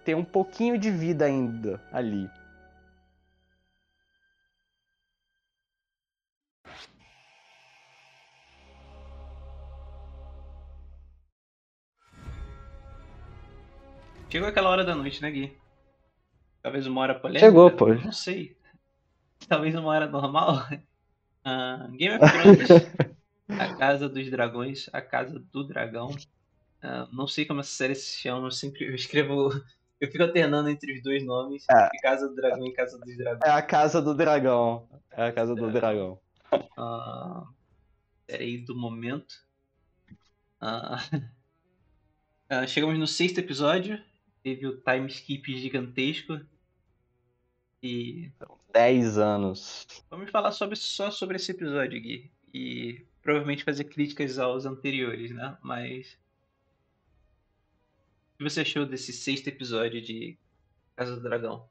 tem 0.04 0.14
um 0.14 0.24
pouquinho 0.24 0.78
de 0.78 0.90
vida 0.90 1.26
ainda 1.26 1.82
ali. 1.92 2.28
Chegou 14.32 14.48
aquela 14.48 14.70
hora 14.70 14.82
da 14.82 14.94
noite, 14.94 15.20
né, 15.20 15.30
Gui? 15.30 15.54
Talvez 16.62 16.86
uma 16.86 17.02
hora 17.02 17.14
polêmica. 17.14 17.44
Chegou, 17.44 17.70
pô. 17.70 17.92
Não 17.92 18.12
sei. 18.12 18.56
Talvez 19.46 19.74
uma 19.74 19.90
hora 19.90 20.06
normal. 20.06 20.66
Uh, 21.44 21.92
Game 21.92 22.16
of 22.16 22.24
Thrones, 22.32 22.70
A 23.60 23.76
Casa 23.76 24.08
dos 24.08 24.30
Dragões, 24.30 24.88
A 24.90 25.02
Casa 25.02 25.38
do 25.38 25.62
Dragão. 25.64 26.08
Uh, 26.82 27.14
não 27.14 27.26
sei 27.26 27.44
como 27.44 27.60
essa 27.60 27.68
série 27.68 27.94
se 27.94 28.22
chama, 28.22 28.46
eu 28.46 28.50
sempre 28.50 28.86
eu 28.86 28.94
escrevo. 28.94 29.50
Eu 30.00 30.10
fico 30.10 30.22
alternando 30.24 30.70
entre 30.70 30.94
os 30.94 31.02
dois 31.02 31.22
nomes. 31.22 31.66
É. 31.68 31.90
Casa 32.00 32.26
do 32.26 32.34
Dragão 32.34 32.66
e 32.66 32.72
Casa 32.72 32.98
dos 32.98 33.14
Dragões. 33.14 33.42
É 33.44 33.50
a 33.50 33.60
Casa 33.60 34.00
do 34.00 34.14
Dragão. 34.14 34.88
É 35.10 35.26
a 35.26 35.32
Casa 35.32 35.54
do 35.54 35.68
é. 35.68 35.72
Dragão. 35.72 36.18
Uh, 36.54 37.46
série 38.30 38.64
do 38.64 38.74
momento. 38.74 39.34
Uh, 40.58 41.20
uh, 42.50 42.64
chegamos 42.66 42.98
no 42.98 43.06
sexto 43.06 43.36
episódio 43.36 44.02
teve 44.42 44.66
o 44.66 44.76
time 44.78 45.06
skip 45.08 45.58
gigantesco. 45.58 46.40
E. 47.82 48.30
10 48.72 49.18
anos. 49.18 49.86
Vamos 50.10 50.30
falar 50.30 50.52
sobre, 50.52 50.76
só 50.76 51.10
sobre 51.10 51.36
esse 51.36 51.50
episódio, 51.50 52.00
Gui. 52.00 52.30
E 52.54 53.04
provavelmente 53.22 53.64
fazer 53.64 53.84
críticas 53.84 54.38
aos 54.38 54.66
anteriores, 54.66 55.30
né? 55.32 55.56
Mas. 55.62 56.18
O 58.34 58.38
que 58.38 58.44
você 58.44 58.62
achou 58.62 58.86
desse 58.86 59.12
sexto 59.12 59.48
episódio 59.48 60.00
de 60.00 60.36
Casa 60.96 61.16
do 61.16 61.22
Dragão? 61.22 61.68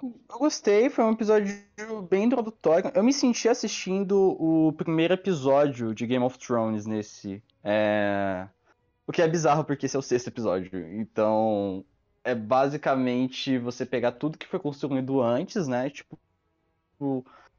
Eu 0.00 0.38
gostei, 0.38 0.88
foi 0.88 1.04
um 1.04 1.12
episódio 1.12 1.52
bem 2.08 2.24
introdutório. 2.24 2.90
Eu 2.94 3.02
me 3.02 3.12
senti 3.12 3.48
assistindo 3.48 4.36
o 4.40 4.72
primeiro 4.72 5.14
episódio 5.14 5.92
de 5.92 6.06
Game 6.06 6.24
of 6.24 6.38
Thrones 6.38 6.86
nesse. 6.86 7.42
É... 7.64 8.48
O 9.08 9.12
que 9.12 9.22
é 9.22 9.26
bizarro 9.26 9.64
porque 9.64 9.86
esse 9.86 9.96
é 9.96 9.98
o 9.98 10.02
sexto 10.02 10.28
episódio. 10.28 10.86
Então, 11.00 11.82
é 12.22 12.34
basicamente 12.34 13.56
você 13.56 13.86
pegar 13.86 14.12
tudo 14.12 14.36
que 14.36 14.46
foi 14.46 14.60
construído 14.60 15.22
antes, 15.22 15.66
né? 15.66 15.88
Tipo, 15.88 16.18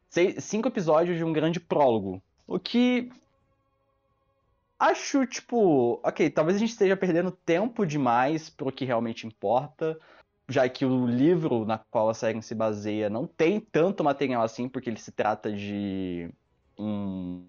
seis, 0.07 0.43
cinco 0.43 0.67
episódios 0.67 1.17
de 1.17 1.23
um 1.23 1.33
grande 1.33 1.59
prólogo. 1.59 2.21
O 2.45 2.59
que. 2.59 3.11
Acho, 4.77 5.25
tipo. 5.25 5.99
Ok, 6.03 6.29
talvez 6.29 6.55
a 6.55 6.59
gente 6.59 6.69
esteja 6.69 6.95
perdendo 6.95 7.31
tempo 7.31 7.83
demais 7.83 8.47
pro 8.47 8.71
que 8.71 8.85
realmente 8.85 9.25
importa. 9.25 9.99
Já 10.47 10.69
que 10.69 10.85
o 10.85 11.07
livro 11.07 11.65
na 11.65 11.79
qual 11.79 12.09
a 12.09 12.13
série 12.13 12.43
se 12.43 12.53
baseia 12.53 13.09
não 13.09 13.25
tem 13.25 13.59
tanto 13.59 14.03
material 14.03 14.43
assim, 14.43 14.69
porque 14.69 14.87
ele 14.87 14.99
se 14.99 15.11
trata 15.11 15.51
de 15.51 16.29
um 16.77 17.43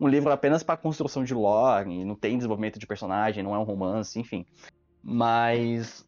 um 0.00 0.06
livro 0.06 0.30
apenas 0.30 0.62
para 0.62 0.76
construção 0.76 1.24
de 1.24 1.34
lore, 1.34 2.04
não 2.04 2.14
tem 2.14 2.36
desenvolvimento 2.36 2.78
de 2.78 2.86
personagem, 2.86 3.42
não 3.42 3.54
é 3.54 3.58
um 3.58 3.64
romance, 3.64 4.18
enfim. 4.18 4.46
Mas 5.02 6.06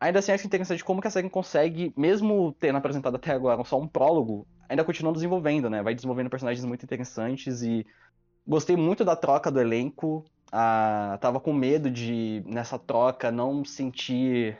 ainda 0.00 0.18
assim 0.18 0.32
acho 0.32 0.46
interessante 0.46 0.84
como 0.84 1.00
que 1.00 1.08
a 1.08 1.10
série 1.10 1.30
consegue, 1.30 1.92
mesmo 1.96 2.52
tendo 2.58 2.76
apresentado 2.76 3.16
até 3.16 3.32
agora 3.32 3.62
só 3.64 3.78
um 3.78 3.86
prólogo, 3.88 4.46
ainda 4.68 4.84
continua 4.84 5.12
desenvolvendo, 5.12 5.70
né? 5.70 5.82
Vai 5.82 5.94
desenvolvendo 5.94 6.30
personagens 6.30 6.64
muito 6.64 6.84
interessantes 6.84 7.62
e 7.62 7.86
gostei 8.46 8.76
muito 8.76 9.04
da 9.04 9.14
troca 9.14 9.50
do 9.50 9.60
elenco. 9.60 10.24
Ah, 10.50 11.18
tava 11.20 11.38
com 11.38 11.52
medo 11.52 11.90
de, 11.90 12.42
nessa 12.46 12.78
troca, 12.78 13.30
não 13.30 13.64
sentir 13.64 14.58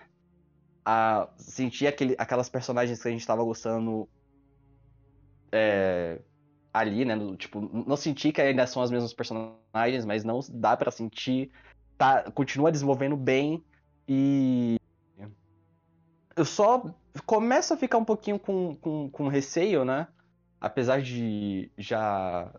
a 0.84 1.28
sentir 1.36 1.86
aquele, 1.86 2.14
aquelas 2.16 2.48
personagens 2.48 3.02
que 3.02 3.08
a 3.08 3.10
gente 3.10 3.26
tava 3.26 3.44
gostando 3.44 4.08
é, 5.52 6.20
ali, 6.72 7.04
né? 7.04 7.14
Tipo, 7.36 7.60
não 7.60 7.96
senti 7.96 8.32
que 8.32 8.40
ainda 8.40 8.66
são 8.66 8.82
as 8.82 8.90
mesmas 8.90 9.12
personagens, 9.12 10.04
mas 10.04 10.24
não 10.24 10.40
dá 10.50 10.76
para 10.76 10.90
sentir. 10.90 11.50
Tá, 11.96 12.30
continua 12.30 12.72
desenvolvendo 12.72 13.16
bem 13.16 13.62
e. 14.06 14.76
Eu 16.36 16.44
só 16.44 16.84
começo 17.26 17.74
a 17.74 17.76
ficar 17.76 17.98
um 17.98 18.04
pouquinho 18.04 18.38
com, 18.38 18.76
com, 18.76 19.10
com 19.10 19.28
receio, 19.28 19.84
né? 19.84 20.06
Apesar 20.60 21.02
de 21.02 21.70
já. 21.76 22.52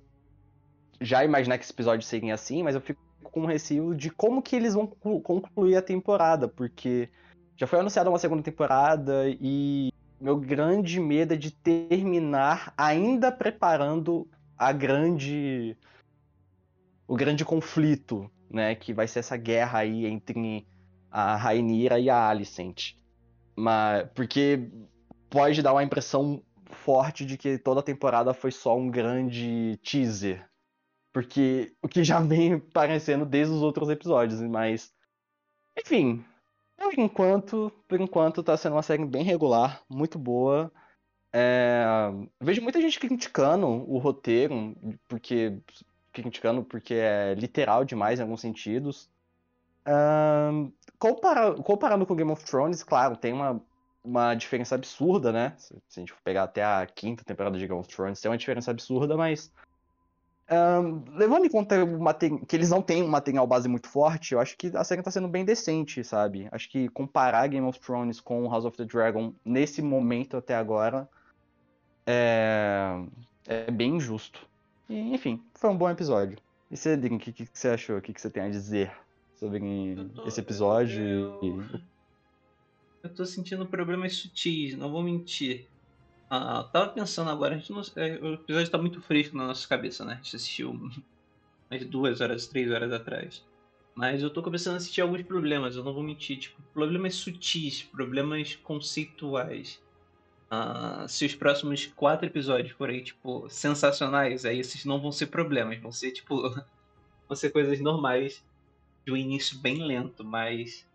Já 1.02 1.24
imaginar 1.24 1.58
que 1.58 1.64
esse 1.64 1.72
episódio 1.72 2.06
seria 2.06 2.34
assim, 2.34 2.62
mas 2.62 2.76
eu 2.76 2.82
fico 2.82 3.02
com 3.24 3.46
receio 3.46 3.96
de 3.96 4.10
como 4.10 4.42
que 4.42 4.56
eles 4.56 4.74
vão 4.74 4.86
concluir 4.88 5.78
a 5.78 5.82
temporada, 5.82 6.48
porque 6.48 7.10
já 7.56 7.66
foi 7.66 7.80
anunciada 7.80 8.10
uma 8.10 8.20
segunda 8.20 8.44
temporada 8.44 9.24
e 9.30 9.94
meu 10.20 10.38
grande 10.38 11.00
medo 11.00 11.34
é 11.34 11.38
de 11.38 11.52
terminar 11.52 12.74
ainda 12.78 13.32
preparando 13.32 14.28
a 14.58 14.72
grande 14.72 15.78
o 17.08 17.16
grande 17.16 17.44
conflito, 17.44 18.30
né, 18.50 18.76
que 18.76 18.94
vai 18.94 19.08
ser 19.08 19.20
essa 19.20 19.36
guerra 19.36 19.80
aí 19.80 20.06
entre 20.06 20.68
a 21.10 21.36
Rainira 21.36 22.00
e 22.00 22.10
a 22.10 22.30
Alicent. 22.30 22.94
Mas 23.56 24.08
porque 24.14 24.70
pode 25.30 25.62
dar 25.62 25.74
uma 25.74 25.84
impressão 25.84 26.44
forte 26.70 27.26
de 27.26 27.38
que 27.38 27.58
toda 27.58 27.80
a 27.80 27.84
temporada 27.84 28.34
foi 28.34 28.52
só 28.52 28.78
um 28.78 28.92
grande 28.92 29.80
teaser. 29.84 30.48
Porque 31.12 31.74
o 31.82 31.88
que 31.88 32.04
já 32.04 32.20
vem 32.20 32.60
parecendo 32.72 33.26
desde 33.26 33.54
os 33.54 33.62
outros 33.64 33.90
episódios, 33.90 34.40
mas 34.42 34.94
enfim, 35.78 36.24
por 36.80 36.98
enquanto, 36.98 37.72
por 37.88 38.00
enquanto 38.00 38.44
tá 38.44 38.56
sendo 38.58 38.74
uma 38.76 38.84
série 38.84 39.06
bem 39.06 39.24
regular, 39.24 39.84
muito 39.90 40.18
boa. 40.18 40.72
É... 41.34 41.86
Vejo 42.42 42.62
muita 42.62 42.82
gente 42.82 43.00
criticando 43.00 43.68
o 43.68 43.98
roteiro, 43.98 44.76
porque 45.08 45.60
criticando 46.12 46.64
porque 46.64 46.96
é 46.96 47.36
literal 47.36 47.86
demais 47.86 48.20
em 48.20 48.24
alguns 48.24 48.42
sentidos. 48.42 49.10
Um, 49.88 50.72
compara... 50.98 51.54
comparando 51.56 52.06
com 52.06 52.16
Game 52.16 52.32
of 52.32 52.44
Thrones, 52.44 52.84
claro, 52.84 53.16
tem 53.16 53.34
uma, 53.34 53.62
uma 54.04 54.34
diferença 54.36 54.76
absurda, 54.76 55.32
né? 55.32 55.54
Se, 55.58 55.76
a 55.96 56.00
gente 56.00 56.14
pegar 56.24 56.44
até 56.44 56.64
a 56.64 56.86
quinta 56.86 57.24
temporada 57.24 57.58
de 57.58 57.68
Game 57.68 57.80
of 57.80 57.90
Thrones, 57.90 58.20
tem 58.20 58.30
uma 58.30 58.38
diferença 58.38 58.72
absurda, 58.72 59.16
mas 59.16 59.52
um, 60.52 61.04
levando 61.16 61.46
em 61.46 61.50
conta 61.50 61.76
que 62.48 62.56
eles 62.56 62.70
não 62.70 62.82
têm 62.82 63.04
um 63.04 63.08
material 63.08 63.46
base 63.46 63.68
muito 63.68 63.88
forte, 63.88 64.34
eu 64.34 64.40
acho 64.40 64.58
que 64.58 64.76
a 64.76 64.84
série 64.84 65.04
tá 65.04 65.12
sendo 65.12 65.28
bem 65.28 65.46
decente, 65.46 66.04
sabe? 66.04 66.48
Acho 66.52 66.70
que 66.70 66.90
comparar 66.90 67.48
Game 67.48 67.68
of 67.68 67.80
Thrones 67.80 68.20
com 68.20 68.50
House 68.50 68.66
of 68.66 68.76
the 68.76 68.86
Dragon 68.86 69.34
nesse 69.46 69.82
momento 69.82 70.38
até 70.38 70.56
agora 70.56 71.08
é, 72.06 73.06
é 73.48 73.70
bem 73.70 73.98
injusto. 73.98 74.48
E, 74.90 75.14
enfim, 75.14 75.44
foi 75.54 75.70
um 75.70 75.78
bom 75.78 75.90
episódio. 75.90 76.38
E 76.72 76.76
você, 76.76 76.98
Drink, 76.98 77.30
o 77.30 77.34
que, 77.34 77.46
que, 77.46 77.50
você 77.54 77.70
achou? 77.70 77.98
O 77.98 78.02
que, 78.02 78.14
que 78.14 78.20
você 78.20 78.30
tem 78.30 78.44
a 78.44 78.50
dizer 78.50 78.92
sobre 79.36 79.96
tô, 80.16 80.28
esse 80.28 80.40
episódio? 80.40 81.04
Eu, 81.04 81.40
eu, 81.44 81.80
eu 83.04 83.14
tô 83.14 83.26
sentindo 83.26 83.68
problemas 83.68 84.16
sutis, 84.16 84.76
não 84.76 84.92
vou 84.92 85.04
mentir. 85.04 85.68
Ah, 86.30 86.64
tava 86.72 86.92
pensando 86.92 87.32
agora, 87.32 87.56
a 87.56 87.58
gente 87.58 87.72
não, 87.72 87.82
é, 87.96 88.20
o 88.20 88.34
episódio 88.36 88.70
tá 88.70 88.78
muito 88.78 89.02
fresco 89.02 89.36
na 89.36 89.48
nossa 89.48 89.68
cabeça, 89.68 90.06
né? 90.06 90.14
A 90.14 90.16
gente 90.18 90.36
assistiu 90.36 90.74
mais 91.70 91.84
duas 91.86 92.22
horas, 92.22 92.46
três 92.46 92.70
horas 92.72 92.94
atrás. 92.94 93.44
Mas 93.96 94.22
eu 94.22 94.30
tô 94.30 94.44
começando 94.44 94.76
a 94.76 94.78
assistir 94.78 95.02
alguns 95.02 95.24
problemas, 95.24 95.76
eu 95.76 95.84
não 95.84 95.94
vou 95.94 96.04
mentir. 96.04 96.38
Tipo, 96.38 96.62
problemas 96.74 97.16
sutis, 97.16 97.82
problemas 97.84 98.56
conceituais. 98.56 99.82
Ah, 100.52 101.08
se 101.08 101.26
os 101.26 101.36
próximos 101.36 101.88
quatro 101.88 102.28
episódios 102.28 102.74
forem, 102.74 103.04
tipo, 103.04 103.50
sensacionais, 103.50 104.46
aí 104.46 104.60
esses 104.60 104.86
não 104.86 105.02
vão 105.02 105.12
ser 105.12 105.28
problemas, 105.28 105.80
vão 105.80 105.92
ser, 105.92 106.12
tipo, 106.12 106.36
vão 107.28 107.36
ser 107.36 107.52
coisas 107.52 107.80
normais 107.80 108.46
de 109.06 109.12
um 109.12 109.18
início 109.18 109.58
bem 109.60 109.84
lento, 109.84 110.24
mas. 110.24 110.88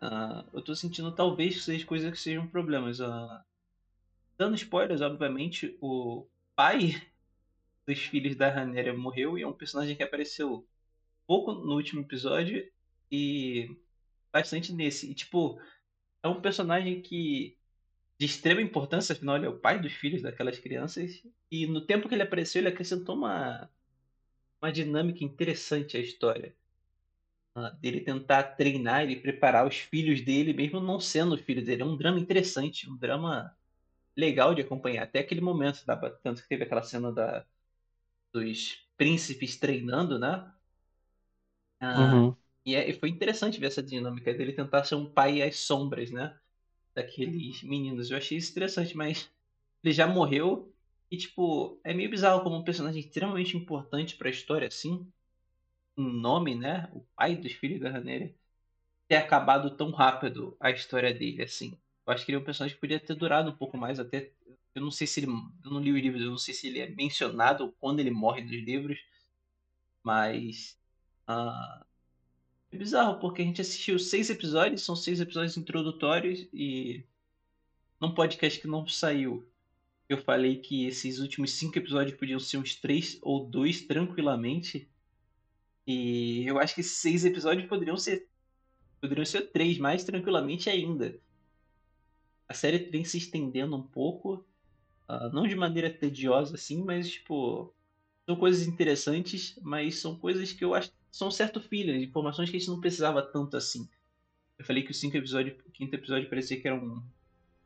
Uh, 0.00 0.44
eu 0.52 0.62
tô 0.62 0.74
sentindo 0.76 1.10
talvez 1.12 1.56
que 1.56 1.62
sejam 1.62 1.86
coisas 1.86 2.10
que 2.10 2.18
sejam 2.18 2.46
problemas. 2.46 3.00
Uh, 3.00 3.40
Dando 4.36 4.54
spoilers, 4.56 5.00
obviamente, 5.00 5.76
o 5.80 6.26
pai 6.56 7.00
dos 7.86 8.00
filhos 8.00 8.36
da 8.36 8.50
Rhaenyra 8.50 8.96
morreu 8.96 9.38
e 9.38 9.42
é 9.42 9.46
um 9.46 9.52
personagem 9.52 9.96
que 9.96 10.02
apareceu 10.02 10.66
pouco 11.26 11.52
no 11.52 11.74
último 11.74 12.00
episódio 12.00 12.70
e 13.10 13.76
bastante 14.32 14.72
nesse. 14.72 15.10
E, 15.10 15.14
tipo, 15.14 15.60
é 16.22 16.28
um 16.28 16.40
personagem 16.40 17.00
que 17.00 17.56
de 18.18 18.26
extrema 18.26 18.62
importância, 18.62 19.12
afinal 19.12 19.36
ele 19.36 19.46
é 19.46 19.48
o 19.48 19.58
pai 19.58 19.78
dos 19.80 19.92
filhos 19.92 20.22
daquelas 20.22 20.58
crianças 20.58 21.22
e 21.50 21.66
no 21.66 21.80
tempo 21.80 22.08
que 22.08 22.14
ele 22.14 22.22
apareceu 22.22 22.60
ele 22.60 22.68
acrescentou 22.68 23.16
uma 23.16 23.68
uma 24.64 24.72
dinâmica 24.72 25.22
interessante 25.22 25.96
à 25.96 26.00
história. 26.00 26.54
Uh, 27.56 27.70
dele 27.80 28.00
tentar 28.00 28.42
treinar 28.42 29.08
e 29.08 29.20
preparar 29.20 29.66
os 29.66 29.76
filhos 29.76 30.22
dele, 30.22 30.54
mesmo 30.54 30.80
não 30.80 30.98
sendo 30.98 31.36
filho 31.36 31.62
dele. 31.64 31.82
É 31.82 31.84
um 31.84 31.96
drama 31.96 32.18
interessante, 32.18 32.88
um 32.88 32.96
drama 32.96 33.54
legal 34.16 34.54
de 34.54 34.62
acompanhar 34.62 35.04
até 35.04 35.20
aquele 35.20 35.40
momento, 35.40 35.84
dava, 35.86 36.10
tanto 36.22 36.42
que 36.42 36.48
teve 36.48 36.64
aquela 36.64 36.82
cena 36.82 37.12
da, 37.12 37.44
dos 38.32 38.86
príncipes 38.96 39.56
treinando, 39.56 40.18
né? 40.18 40.52
Ah, 41.80 42.10
uhum. 42.12 42.36
e, 42.64 42.74
é, 42.74 42.88
e, 42.88 42.92
foi 42.94 43.08
interessante 43.08 43.60
ver 43.60 43.66
essa 43.66 43.82
dinâmica 43.82 44.32
dele 44.32 44.52
tentar 44.52 44.84
ser 44.84 44.94
um 44.94 45.10
pai 45.10 45.42
às 45.42 45.58
sombras, 45.58 46.10
né? 46.10 46.38
Daqueles 46.94 47.62
meninos. 47.62 48.10
Eu 48.10 48.16
achei 48.18 48.38
isso 48.38 48.50
interessante, 48.52 48.96
mas 48.96 49.30
ele 49.82 49.94
já 49.94 50.06
morreu 50.06 50.72
e, 51.10 51.16
tipo, 51.16 51.80
é 51.84 51.92
meio 51.94 52.10
bizarro 52.10 52.42
como 52.42 52.56
um 52.56 52.64
personagem 52.64 53.00
extremamente 53.00 53.56
importante 53.56 54.16
para 54.16 54.28
a 54.28 54.30
história, 54.30 54.68
assim, 54.68 55.06
um 55.96 56.04
nome, 56.10 56.54
né? 56.54 56.90
O 56.94 57.00
pai 57.16 57.36
dos 57.36 57.52
filhos 57.52 57.80
da 57.80 57.90
Ranera, 57.90 58.34
ter 59.08 59.16
acabado 59.16 59.76
tão 59.76 59.90
rápido 59.92 60.56
a 60.60 60.70
história 60.70 61.12
dele, 61.14 61.42
assim. 61.42 61.78
Eu 62.06 62.12
acho 62.12 62.24
que 62.24 62.30
ele 62.30 62.36
é 62.36 62.40
um 62.40 62.44
personagem 62.44 62.74
que 62.74 62.80
podia 62.80 63.00
ter 63.00 63.14
durado 63.14 63.50
um 63.50 63.56
pouco 63.56 63.78
mais, 63.78 63.98
até. 63.98 64.30
Eu 64.74 64.82
não 64.82 64.90
sei 64.90 65.06
se 65.06 65.20
ele. 65.20 65.26
Eu 65.64 65.70
não 65.70 65.80
li 65.80 65.92
os 65.92 66.00
livros, 66.00 66.22
eu 66.22 66.30
não 66.30 66.38
sei 66.38 66.52
se 66.52 66.66
ele 66.66 66.80
é 66.80 66.88
mencionado 66.90 67.74
quando 67.80 68.00
ele 68.00 68.10
morre 68.10 68.42
nos 68.42 68.52
livros. 68.52 68.98
Mas. 70.02 70.78
Uh, 71.28 71.84
é 72.72 72.76
bizarro, 72.76 73.18
porque 73.20 73.40
a 73.40 73.44
gente 73.44 73.60
assistiu 73.60 73.98
seis 73.98 74.28
episódios, 74.28 74.82
são 74.82 74.96
seis 74.96 75.20
episódios 75.20 75.56
introdutórios 75.56 76.46
e. 76.52 77.04
Num 78.00 78.12
podcast 78.12 78.60
que 78.60 78.66
não 78.66 78.86
saiu, 78.86 79.48
eu 80.08 80.18
falei 80.18 80.58
que 80.58 80.84
esses 80.86 81.20
últimos 81.20 81.52
cinco 81.52 81.78
episódios 81.78 82.18
podiam 82.18 82.38
ser 82.38 82.58
uns 82.58 82.74
três 82.74 83.18
ou 83.22 83.46
dois 83.46 83.82
tranquilamente. 83.82 84.90
E 85.86 86.44
eu 86.46 86.58
acho 86.58 86.74
que 86.74 86.82
seis 86.82 87.24
episódios 87.24 87.66
poderiam 87.66 87.96
ser. 87.96 88.28
Poderiam 89.00 89.24
ser 89.24 89.52
três 89.52 89.78
mais 89.78 90.04
tranquilamente 90.04 90.68
ainda 90.68 91.18
a 92.48 92.54
série 92.54 92.78
vem 92.78 93.04
se 93.04 93.18
estendendo 93.18 93.76
um 93.76 93.82
pouco, 93.82 94.44
uh, 95.08 95.28
não 95.32 95.46
de 95.46 95.54
maneira 95.54 95.90
tediosa 95.90 96.54
assim, 96.54 96.82
mas 96.82 97.10
tipo 97.10 97.72
são 98.26 98.36
coisas 98.36 98.66
interessantes, 98.66 99.58
mas 99.62 99.96
são 99.96 100.16
coisas 100.16 100.52
que 100.52 100.64
eu 100.64 100.74
acho 100.74 100.90
são 101.10 101.30
certo 101.30 101.60
filler, 101.60 102.02
informações 102.02 102.50
que 102.50 102.56
a 102.56 102.58
gente 102.58 102.68
não 102.68 102.80
precisava 102.80 103.22
tanto 103.22 103.56
assim. 103.56 103.88
Eu 104.58 104.64
falei 104.64 104.82
que 104.82 104.90
o 104.90 104.94
cinco 104.94 105.16
episódio, 105.16 105.56
o 105.64 105.70
quinto 105.70 105.94
episódio 105.94 106.28
parecia 106.28 106.60
que 106.60 106.66
era 106.66 106.76
um, 106.76 106.96
ele 106.96 107.02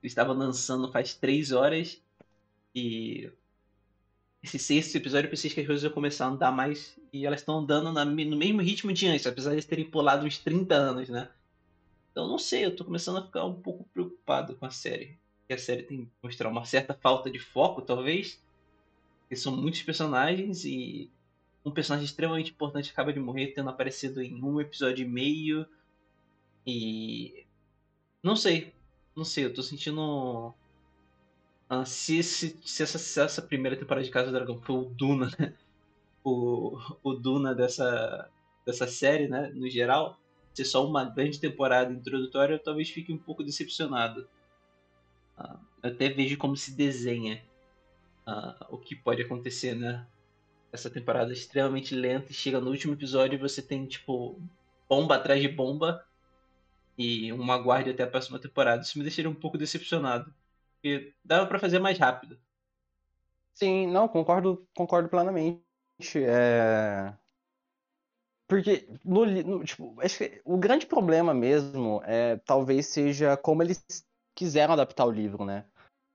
estava 0.02 0.32
lançando 0.34 0.92
faz 0.92 1.14
três 1.14 1.50
horas 1.50 2.02
e 2.74 3.30
esse 4.42 4.58
sexto 4.58 4.96
episódio 4.96 5.26
eu 5.26 5.30
pensei 5.30 5.50
que 5.50 5.60
as 5.60 5.66
coisas 5.66 5.82
iam 5.82 5.92
começar 5.92 6.26
a 6.26 6.28
andar 6.28 6.52
mais 6.52 6.98
e 7.12 7.24
elas 7.24 7.40
estão 7.40 7.58
andando 7.58 7.90
na, 7.92 8.04
no 8.04 8.36
mesmo 8.36 8.60
ritmo 8.60 8.92
de 8.92 9.06
antes, 9.06 9.26
apesar 9.26 9.56
de 9.56 9.66
terem 9.66 9.90
pulado 9.90 10.26
uns 10.26 10.38
30 10.38 10.74
anos, 10.74 11.08
né? 11.08 11.28
Então 12.18 12.26
não 12.26 12.36
sei, 12.36 12.64
eu 12.64 12.74
tô 12.74 12.84
começando 12.84 13.18
a 13.18 13.22
ficar 13.22 13.44
um 13.44 13.54
pouco 13.54 13.84
preocupado 13.94 14.56
com 14.56 14.66
a 14.66 14.70
série. 14.70 15.16
Que 15.46 15.54
a 15.54 15.58
série 15.58 15.84
tem 15.84 16.04
que 16.04 16.10
mostrar 16.20 16.48
uma 16.48 16.64
certa 16.64 16.92
falta 16.92 17.30
de 17.30 17.38
foco, 17.38 17.80
talvez. 17.80 18.42
Porque 19.20 19.36
são 19.36 19.56
muitos 19.56 19.82
personagens 19.82 20.64
e 20.64 21.12
um 21.64 21.70
personagem 21.70 22.04
extremamente 22.04 22.50
importante 22.50 22.90
acaba 22.90 23.12
de 23.12 23.20
morrer, 23.20 23.52
tendo 23.54 23.70
aparecido 23.70 24.20
em 24.20 24.42
um 24.42 24.60
episódio 24.60 25.06
e 25.06 25.08
meio. 25.08 25.64
E. 26.66 27.46
Não 28.20 28.34
sei. 28.34 28.74
Não 29.14 29.24
sei, 29.24 29.44
eu 29.44 29.54
tô 29.54 29.62
sentindo. 29.62 30.52
Ah, 31.70 31.84
se, 31.84 32.18
esse, 32.18 32.58
se, 32.64 32.82
essa, 32.82 32.98
se 32.98 33.20
essa 33.20 33.42
primeira 33.42 33.76
temporada 33.76 34.04
de 34.04 34.10
Casa 34.10 34.26
do 34.26 34.32
Dragão 34.32 34.58
foi 34.60 34.74
o 34.74 34.86
Duna, 34.86 35.30
né? 35.38 35.54
o, 36.24 36.80
o 37.00 37.14
Duna 37.14 37.54
dessa, 37.54 38.28
dessa 38.66 38.88
série, 38.88 39.28
né? 39.28 39.52
No 39.54 39.70
geral 39.70 40.18
ser 40.58 40.64
só 40.64 40.86
uma 40.86 41.04
grande 41.04 41.38
temporada 41.38 41.92
introdutória, 41.92 42.54
eu 42.54 42.58
talvez 42.58 42.90
fique 42.90 43.12
um 43.12 43.18
pouco 43.18 43.44
decepcionado. 43.44 44.28
Uh, 45.38 45.58
eu 45.82 45.90
até 45.90 46.08
vejo 46.08 46.36
como 46.36 46.56
se 46.56 46.72
desenha 46.72 47.42
uh, 48.26 48.74
o 48.74 48.78
que 48.78 48.96
pode 48.96 49.22
acontecer, 49.22 49.74
né? 49.74 50.06
Essa 50.72 50.90
temporada 50.90 51.30
é 51.30 51.34
extremamente 51.34 51.94
lenta 51.94 52.30
e 52.30 52.34
chega 52.34 52.60
no 52.60 52.70
último 52.70 52.92
episódio 52.92 53.36
e 53.36 53.40
você 53.40 53.62
tem, 53.62 53.86
tipo, 53.86 54.40
bomba 54.88 55.16
atrás 55.16 55.40
de 55.40 55.48
bomba 55.48 56.04
e 56.96 57.32
uma 57.32 57.56
guarda 57.56 57.90
até 57.90 58.02
a 58.02 58.10
próxima 58.10 58.38
temporada. 58.38 58.82
Isso 58.82 58.98
me 58.98 59.04
deixaria 59.04 59.30
um 59.30 59.34
pouco 59.34 59.56
decepcionado. 59.56 60.34
Porque 60.74 61.14
dava 61.24 61.46
para 61.46 61.58
fazer 61.58 61.78
mais 61.78 61.98
rápido. 61.98 62.38
Sim, 63.54 63.86
não, 63.86 64.06
concordo, 64.08 64.66
concordo 64.74 65.08
plenamente. 65.08 65.62
É... 66.16 67.14
Porque 68.48 68.88
no, 69.04 69.26
no, 69.26 69.62
tipo, 69.62 69.94
acho 70.00 70.18
que 70.18 70.40
o 70.44 70.56
grande 70.56 70.86
problema 70.86 71.34
mesmo 71.34 72.02
é 72.04 72.36
talvez 72.46 72.86
seja 72.86 73.36
como 73.36 73.62
eles 73.62 73.84
quiseram 74.34 74.72
adaptar 74.72 75.04
o 75.04 75.10
livro, 75.10 75.44
né? 75.44 75.64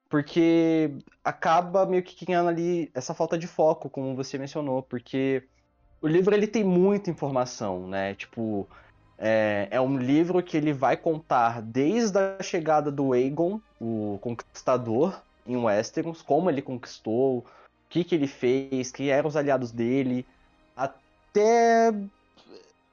Porque 0.09 0.91
acaba 1.23 1.85
meio 1.85 2.03
que 2.03 2.25
criando 2.25 2.49
ali 2.49 2.91
essa 2.93 3.13
falta 3.13 3.37
de 3.37 3.47
foco, 3.47 3.89
como 3.89 4.15
você 4.15 4.37
mencionou, 4.37 4.81
porque 4.81 5.43
o 6.01 6.07
livro 6.07 6.35
ele 6.35 6.47
tem 6.47 6.63
muita 6.63 7.09
informação, 7.09 7.87
né? 7.87 8.15
Tipo, 8.15 8.67
é, 9.17 9.67
é 9.71 9.79
um 9.79 9.97
livro 9.97 10.41
que 10.43 10.57
ele 10.57 10.73
vai 10.73 10.97
contar 10.97 11.61
desde 11.61 12.17
a 12.17 12.43
chegada 12.43 12.91
do 12.91 13.13
Aegon, 13.13 13.61
o 13.79 14.17
Conquistador, 14.21 15.21
em 15.45 15.55
Westeros, 15.57 16.21
como 16.21 16.49
ele 16.49 16.61
conquistou, 16.61 17.37
o 17.39 17.45
que, 17.89 18.03
que 18.03 18.15
ele 18.15 18.27
fez, 18.27 18.91
quem 18.91 19.09
eram 19.09 19.29
os 19.29 19.35
aliados 19.35 19.71
dele, 19.71 20.25
até. 20.75 21.93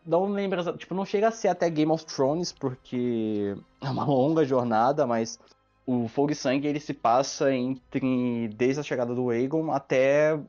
Não 0.04 0.26
lembro, 0.26 0.76
tipo, 0.76 0.94
não 0.94 1.04
chega 1.04 1.28
a 1.28 1.32
ser 1.32 1.48
até 1.48 1.68
Game 1.68 1.92
of 1.92 2.04
Thrones, 2.06 2.52
porque 2.52 3.56
é 3.80 3.88
uma 3.88 4.04
longa 4.06 4.44
jornada, 4.44 5.06
mas 5.06 5.38
o 5.86 6.08
Fogo 6.08 6.32
e 6.32 6.34
Sangue 6.34 6.68
ele 6.68 6.80
se 6.80 6.94
passa 6.94 7.52
entre 7.52 8.48
desde 8.48 8.80
a 8.80 8.82
chegada 8.82 9.14
do 9.14 9.30
Aegon 9.30 9.72
até, 9.72 10.40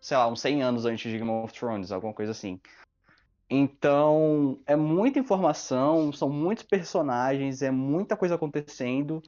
sei 0.00 0.16
lá, 0.16 0.28
uns 0.28 0.40
100 0.40 0.62
anos 0.62 0.84
antes 0.84 1.10
de 1.10 1.18
Game 1.18 1.30
of 1.30 1.52
Thrones, 1.52 1.92
alguma 1.92 2.12
coisa 2.12 2.32
assim. 2.32 2.60
Então, 3.50 4.58
é 4.66 4.76
muita 4.76 5.18
informação, 5.18 6.12
são 6.12 6.28
muitos 6.28 6.64
personagens, 6.64 7.62
é 7.62 7.70
muita 7.70 8.16
coisa 8.16 8.34
acontecendo 8.34 9.22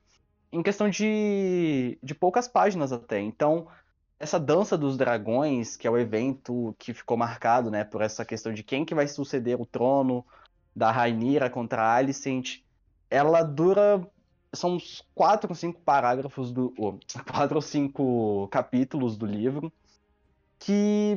em 0.53 0.63
questão 0.63 0.91
de, 0.91 1.99
de 2.03 2.15
poucas 2.15 2.49
páginas 2.49 2.93
até. 2.93 3.21
Então, 3.21 3.67
essa 4.21 4.39
dança 4.39 4.77
dos 4.77 4.99
dragões, 4.99 5.77
que 5.77 5.87
é 5.87 5.91
o 5.91 5.97
evento 5.97 6.77
que 6.79 6.93
ficou 6.93 7.17
marcado, 7.17 7.71
né, 7.71 7.85
por 7.85 8.03
essa 8.03 8.23
questão 8.23 8.53
de 8.53 8.63
quem 8.63 8.85
que 8.85 8.95
vai 8.95 9.09
suceder 9.09 9.59
o 9.59 9.65
trono 9.65 10.25
da 10.77 10.93
Rainira 10.93 11.49
contra 11.49 11.83
a 11.83 11.95
Alicent, 11.95 12.59
ela 13.09 13.43
dura 13.43 14.07
são 14.53 14.75
uns 14.75 15.03
quatro 15.15 15.51
ou 15.51 15.55
cinco 15.55 15.81
parágrafos 15.81 16.53
do 16.53 16.75
oh, 16.77 16.99
quatro 17.33 17.57
ou 17.57 17.63
cinco 17.63 18.47
capítulos 18.49 19.17
do 19.17 19.25
livro 19.25 19.73
que 20.59 21.17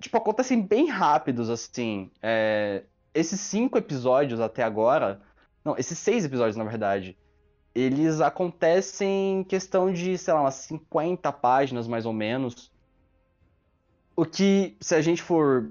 tipo 0.00 0.16
acontecem 0.16 0.62
bem 0.62 0.88
rápidos 0.88 1.50
assim. 1.50 2.10
É, 2.22 2.84
esses 3.12 3.40
cinco 3.40 3.76
episódios 3.76 4.40
até 4.40 4.62
agora, 4.62 5.20
não, 5.64 5.76
esses 5.76 5.98
seis 5.98 6.24
episódios 6.24 6.56
na 6.56 6.64
verdade, 6.64 7.18
eles 7.74 8.20
acontecem 8.20 9.40
em 9.40 9.44
questão 9.44 9.92
de, 9.92 10.16
sei 10.16 10.32
lá, 10.32 10.42
umas 10.42 10.54
50 10.54 11.32
páginas 11.32 11.88
mais 11.88 12.06
ou 12.06 12.12
menos. 12.12 12.70
O 14.14 14.24
que, 14.24 14.76
se 14.80 14.94
a 14.94 15.02
gente 15.02 15.20
for 15.22 15.70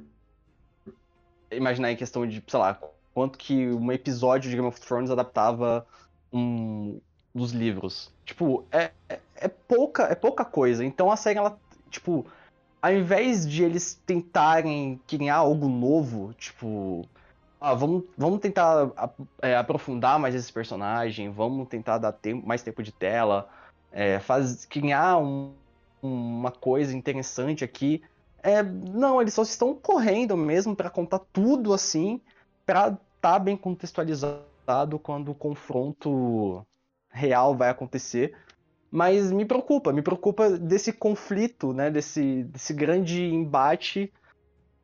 imaginar 1.50 1.92
em 1.92 1.96
questão 1.96 2.28
de, 2.28 2.44
sei 2.46 2.60
lá, 2.60 2.78
quanto 3.14 3.38
que 3.38 3.68
um 3.70 3.92
episódio 3.92 4.50
de 4.50 4.56
Game 4.56 4.68
of 4.68 4.82
Thrones 4.82 5.10
adaptava 5.10 5.88
um 6.32 7.00
dos 7.34 7.52
livros. 7.52 8.12
Tipo, 8.26 8.66
é, 8.72 8.92
é, 9.08 9.20
é, 9.36 9.48
pouca, 9.48 10.04
é 10.04 10.16
pouca 10.16 10.44
coisa. 10.44 10.84
Então 10.84 11.10
a 11.10 11.16
série, 11.16 11.40
ela, 11.40 11.58
tipo, 11.90 12.26
ao 12.82 12.94
invés 12.94 13.48
de 13.48 13.64
eles 13.64 14.00
tentarem 14.06 15.00
criar 15.08 15.38
algo 15.38 15.70
novo, 15.70 16.34
tipo, 16.34 17.08
ah, 17.64 17.74
vamos, 17.74 18.04
vamos 18.18 18.42
tentar 18.42 18.92
é, 19.42 19.56
aprofundar 19.56 20.20
mais 20.20 20.36
esse 20.36 20.52
personagem, 20.52 21.30
vamos 21.30 21.70
tentar 21.70 21.98
dar 21.98 22.12
tempo, 22.12 22.46
mais 22.46 22.62
tempo 22.62 22.84
de 22.84 22.92
tela, 22.92 23.48
é, 23.90 24.20
faz, 24.20 24.66
criar 24.66 25.18
um, 25.18 25.54
uma 26.02 26.52
coisa 26.52 26.94
interessante 26.94 27.64
aqui. 27.64 28.04
É, 28.44 28.62
não, 28.62 29.22
eles 29.22 29.34
só 29.34 29.44
estão 29.44 29.74
correndo 29.74 30.36
mesmo 30.36 30.76
para 30.76 30.90
contar 30.90 31.20
tudo 31.32 31.74
assim, 31.74 32.20
para 32.66 32.88
estar 32.90 33.00
tá 33.22 33.40
bem 33.40 33.56
contextualizado 33.56 35.00
quando 35.02 35.32
o 35.32 35.36
confronto 35.36 36.66
real 37.10 37.56
vai 37.56 37.70
acontecer. 37.70 38.36
Mas 38.92 39.32
me 39.32 39.46
preocupa, 39.46 39.94
me 39.94 40.02
preocupa 40.02 40.50
desse 40.50 40.92
conflito, 40.92 41.72
né, 41.72 41.90
desse, 41.90 42.44
desse 42.44 42.74
grande 42.74 43.24
embate 43.24 44.12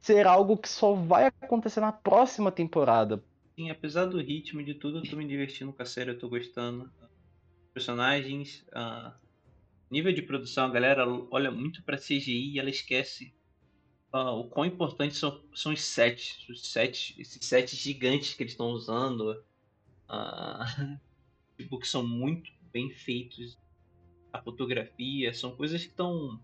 ser 0.01 0.25
algo 0.27 0.57
que 0.57 0.69
só 0.69 0.93
vai 0.93 1.27
acontecer 1.27 1.79
na 1.79 1.91
próxima 1.91 2.51
temporada. 2.51 3.23
Sim, 3.55 3.69
apesar 3.69 4.05
do 4.05 4.21
ritmo 4.21 4.63
de 4.63 4.73
tudo, 4.73 4.99
eu 4.99 5.09
tô 5.09 5.15
me 5.15 5.27
divertindo 5.27 5.73
com 5.73 5.81
a 5.81 5.85
série, 5.85 6.11
eu 6.11 6.19
tô 6.19 6.29
gostando. 6.29 6.89
Personagens, 7.73 8.65
uh, 8.69 9.11
nível 9.91 10.13
de 10.13 10.21
produção, 10.21 10.65
a 10.65 10.69
galera 10.69 11.05
olha 11.29 11.51
muito 11.51 11.83
pra 11.83 11.97
CGI 11.97 12.53
e 12.53 12.59
ela 12.59 12.69
esquece 12.69 13.33
uh, 14.13 14.39
o 14.39 14.45
quão 14.45 14.65
importantes 14.65 15.17
são, 15.17 15.43
são 15.53 15.73
os 15.73 15.81
sets, 15.81 16.47
os 16.49 16.71
sets, 16.71 17.13
esses 17.17 17.45
sets 17.45 17.77
gigantes 17.77 18.33
que 18.33 18.43
eles 18.43 18.53
estão 18.53 18.67
usando. 18.67 19.43
Uh, 20.09 20.97
tipo, 21.57 21.77
que 21.77 21.87
são 21.87 22.05
muito 22.07 22.51
bem 22.71 22.89
feitos. 22.89 23.57
A 24.31 24.41
fotografia, 24.41 25.33
são 25.33 25.55
coisas 25.55 25.83
que 25.83 25.89
estão 25.89 26.39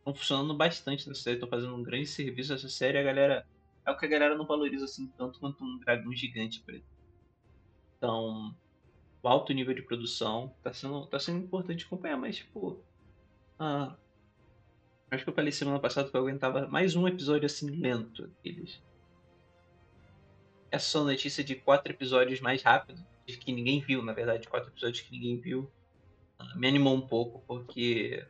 estão 0.00 0.14
funcionando 0.14 0.54
bastante 0.54 1.08
na 1.08 1.14
série, 1.14 1.36
estão 1.36 1.48
fazendo 1.48 1.74
um 1.74 1.82
grande 1.82 2.06
serviço 2.06 2.52
essa 2.52 2.68
série. 2.68 2.98
A 2.98 3.02
galera 3.02 3.46
é 3.86 3.90
o 3.90 3.96
que 3.96 4.06
a 4.06 4.08
galera 4.08 4.36
não 4.36 4.46
valoriza 4.46 4.84
assim 4.84 5.06
tanto 5.16 5.38
quanto 5.38 5.62
um 5.62 5.78
dragão 5.78 6.12
gigante, 6.12 6.62
exemplo. 6.66 6.84
Então, 7.96 8.54
o 9.22 9.28
alto 9.28 9.52
nível 9.52 9.74
de 9.74 9.82
produção 9.82 10.54
tá 10.62 10.72
sendo, 10.72 11.06
tá 11.06 11.18
sendo 11.18 11.44
importante 11.44 11.84
acompanhar, 11.84 12.16
mas 12.16 12.36
tipo, 12.36 12.82
ah, 13.58 13.94
acho 15.10 15.24
que 15.24 15.30
eu 15.30 15.34
falei 15.34 15.52
semana 15.52 15.78
passada 15.78 16.08
que 16.08 16.16
eu 16.16 16.20
aguentava 16.22 16.66
mais 16.66 16.96
um 16.96 17.06
episódio 17.06 17.46
assim 17.46 17.68
lento 17.70 18.30
deles. 18.42 18.82
Essa 20.70 21.02
notícia 21.02 21.44
de 21.44 21.56
quatro 21.56 21.92
episódios 21.92 22.40
mais 22.40 22.62
rápido, 22.62 23.04
que 23.26 23.52
ninguém 23.52 23.80
viu, 23.80 24.02
na 24.02 24.12
verdade, 24.12 24.48
quatro 24.48 24.70
episódios 24.70 25.02
que 25.02 25.12
ninguém 25.12 25.36
viu, 25.36 25.70
ah, 26.38 26.56
me 26.56 26.66
animou 26.66 26.94
um 26.94 27.06
pouco, 27.06 27.44
porque 27.46 28.26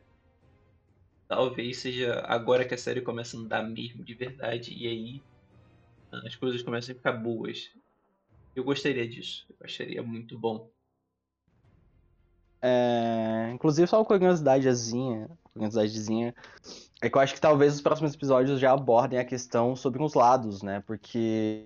talvez 1.31 1.79
seja 1.79 2.25
agora 2.27 2.65
que 2.65 2.75
a 2.75 2.79
série 2.79 3.01
começa 3.01 3.37
a 3.37 3.41
andar 3.41 3.63
mesmo 3.63 4.03
de 4.03 4.15
verdade 4.15 4.75
e 4.77 4.89
aí 4.89 5.23
ah, 6.11 6.23
as 6.27 6.35
coisas 6.35 6.61
começam 6.61 6.93
a 6.93 6.97
ficar 6.97 7.13
boas. 7.13 7.71
Eu 8.55 8.65
gostaria 8.65 9.09
disso, 9.09 9.47
eu 9.49 9.65
acharia 9.65 10.03
muito 10.03 10.37
bom. 10.37 10.69
É, 12.61 13.49
inclusive 13.55 13.87
só 13.87 14.01
uma 14.01 14.05
curiosidadezinha, 14.05 15.31
curiosidadezinha, 15.55 16.35
é 17.01 17.09
que 17.09 17.17
eu 17.17 17.21
acho 17.21 17.35
que 17.35 17.41
talvez 17.41 17.77
os 17.77 17.81
próximos 17.81 18.13
episódios 18.13 18.59
já 18.59 18.73
abordem 18.73 19.21
a 19.21 19.25
questão 19.25 19.77
sobre 19.77 20.03
os 20.03 20.15
lados, 20.15 20.63
né? 20.63 20.83
Porque 20.85 21.65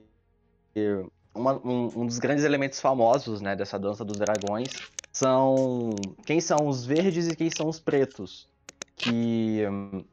uma, 1.35 1.55
um, 1.67 2.03
um, 2.03 2.07
dos 2.07 2.19
grandes 2.19 2.45
elementos 2.45 2.81
famosos, 2.81 3.41
né, 3.41 3.57
dessa 3.57 3.79
dança 3.79 4.05
dos 4.05 4.19
dragões 4.19 4.69
são 5.11 5.95
quem 6.27 6.39
são 6.39 6.69
os 6.69 6.85
verdes 6.85 7.29
e 7.29 7.35
quem 7.35 7.49
são 7.51 7.67
os 7.67 7.81
pretos 7.81 8.53
que 8.97 9.66
hum, 9.66 10.05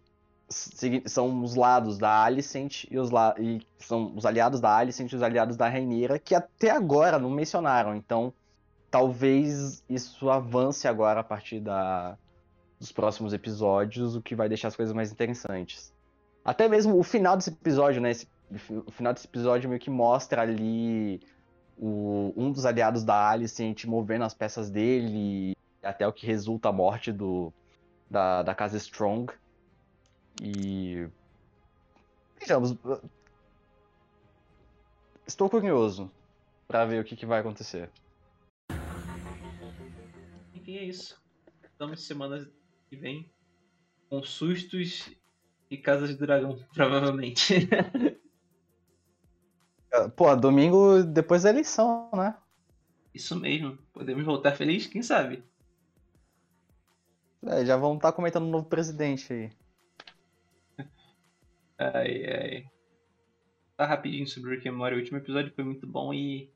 são 1.06 1.44
os 1.44 1.56
lados 1.56 1.98
da 1.98 2.24
Alicent 2.24 2.86
e 2.90 3.00
os, 3.00 3.10
la 3.10 3.36
e 3.40 3.62
são 3.80 4.14
os 4.16 4.26
aliados 4.26 4.60
da 4.60 4.76
Alicent 4.76 5.12
e 5.12 5.16
os 5.16 5.24
aliados 5.24 5.56
da 5.56 5.70
Rainira, 5.70 6.20
que 6.20 6.36
até 6.36 6.70
agora 6.70 7.18
não 7.18 7.30
mencionaram. 7.30 7.96
Então, 7.96 8.34
talvez 8.90 9.84
isso 9.90 10.30
avance 10.30 10.88
agora 10.88 11.22
a 11.22 11.24
partir 11.24 11.60
da, 11.60 12.18
dos 12.80 12.92
próximos 12.92 13.34
episódios, 13.34 14.16
o 14.16 14.22
que 14.22 14.36
vai 14.36 14.50
deixar 14.50 14.68
as 14.68 14.76
coisas 14.76 14.94
mais 14.94 15.12
interessantes. 15.12 15.94
Até 16.44 16.68
mesmo 16.68 16.98
o 16.98 17.04
final 17.04 17.38
desse 17.38 17.52
episódio, 17.52 18.02
né? 18.02 18.12
Esse, 18.12 18.28
o 18.70 18.92
final 18.92 19.14
desse 19.14 19.28
episódio 19.28 19.70
meio 19.70 19.80
que 19.80 19.90
mostra 19.90 20.42
ali 20.42 21.22
o, 21.78 22.34
um 22.36 22.52
dos 22.52 22.66
aliados 22.66 23.04
da 23.04 23.30
Alicent 23.30 23.86
movendo 23.86 24.26
as 24.26 24.34
peças 24.34 24.70
dele, 24.70 25.56
até 25.82 26.06
o 26.06 26.12
que 26.12 26.26
resulta 26.26 26.70
a 26.70 26.74
morte 26.74 27.12
do, 27.12 27.54
da, 28.12 28.44
da 28.44 28.54
casa 28.54 28.76
Strong. 28.78 29.34
E. 30.42 31.08
Vejamos. 32.38 32.76
Estou 35.26 35.50
curioso 35.50 36.12
para 36.68 36.86
ver 36.86 37.02
o 37.02 37.06
que, 37.06 37.16
que 37.16 37.26
vai 37.26 37.40
acontecer. 37.40 37.90
Enfim, 40.54 40.76
é 40.78 40.84
isso. 40.84 41.22
Estamos 41.64 42.04
semana 42.04 42.50
que 42.90 42.98
vem 42.98 43.32
com 44.10 44.22
sustos 44.22 45.10
e 45.70 45.78
casas 45.78 46.10
de 46.10 46.18
dragão, 46.18 46.60
provavelmente. 46.76 47.68
Pô, 50.16 50.36
domingo 50.36 51.04
depois 51.04 51.44
da 51.44 51.50
eleição, 51.50 52.10
né? 52.14 52.36
Isso 53.14 53.36
mesmo. 53.38 53.78
Podemos 53.94 54.24
voltar 54.26 54.54
feliz? 54.54 54.88
Quem 54.88 55.04
sabe? 55.04 55.44
É, 57.48 57.66
já 57.66 57.76
vamos 57.76 57.98
estar 57.98 58.12
tá 58.12 58.16
comentando 58.16 58.44
o 58.44 58.50
novo 58.50 58.66
presidente 58.66 59.34
aí. 59.34 59.52
Ai, 61.78 62.26
ai. 62.26 62.72
Tá 63.76 63.88
rapidinho 63.88 64.28
sobre 64.28 64.56
Rick 64.56 64.70
and 64.70 64.74
Morty. 64.74 64.96
O 64.96 65.00
último 65.00 65.18
episódio 65.18 65.52
foi 65.56 65.64
muito 65.64 65.88
bom 65.88 66.14
e. 66.14 66.52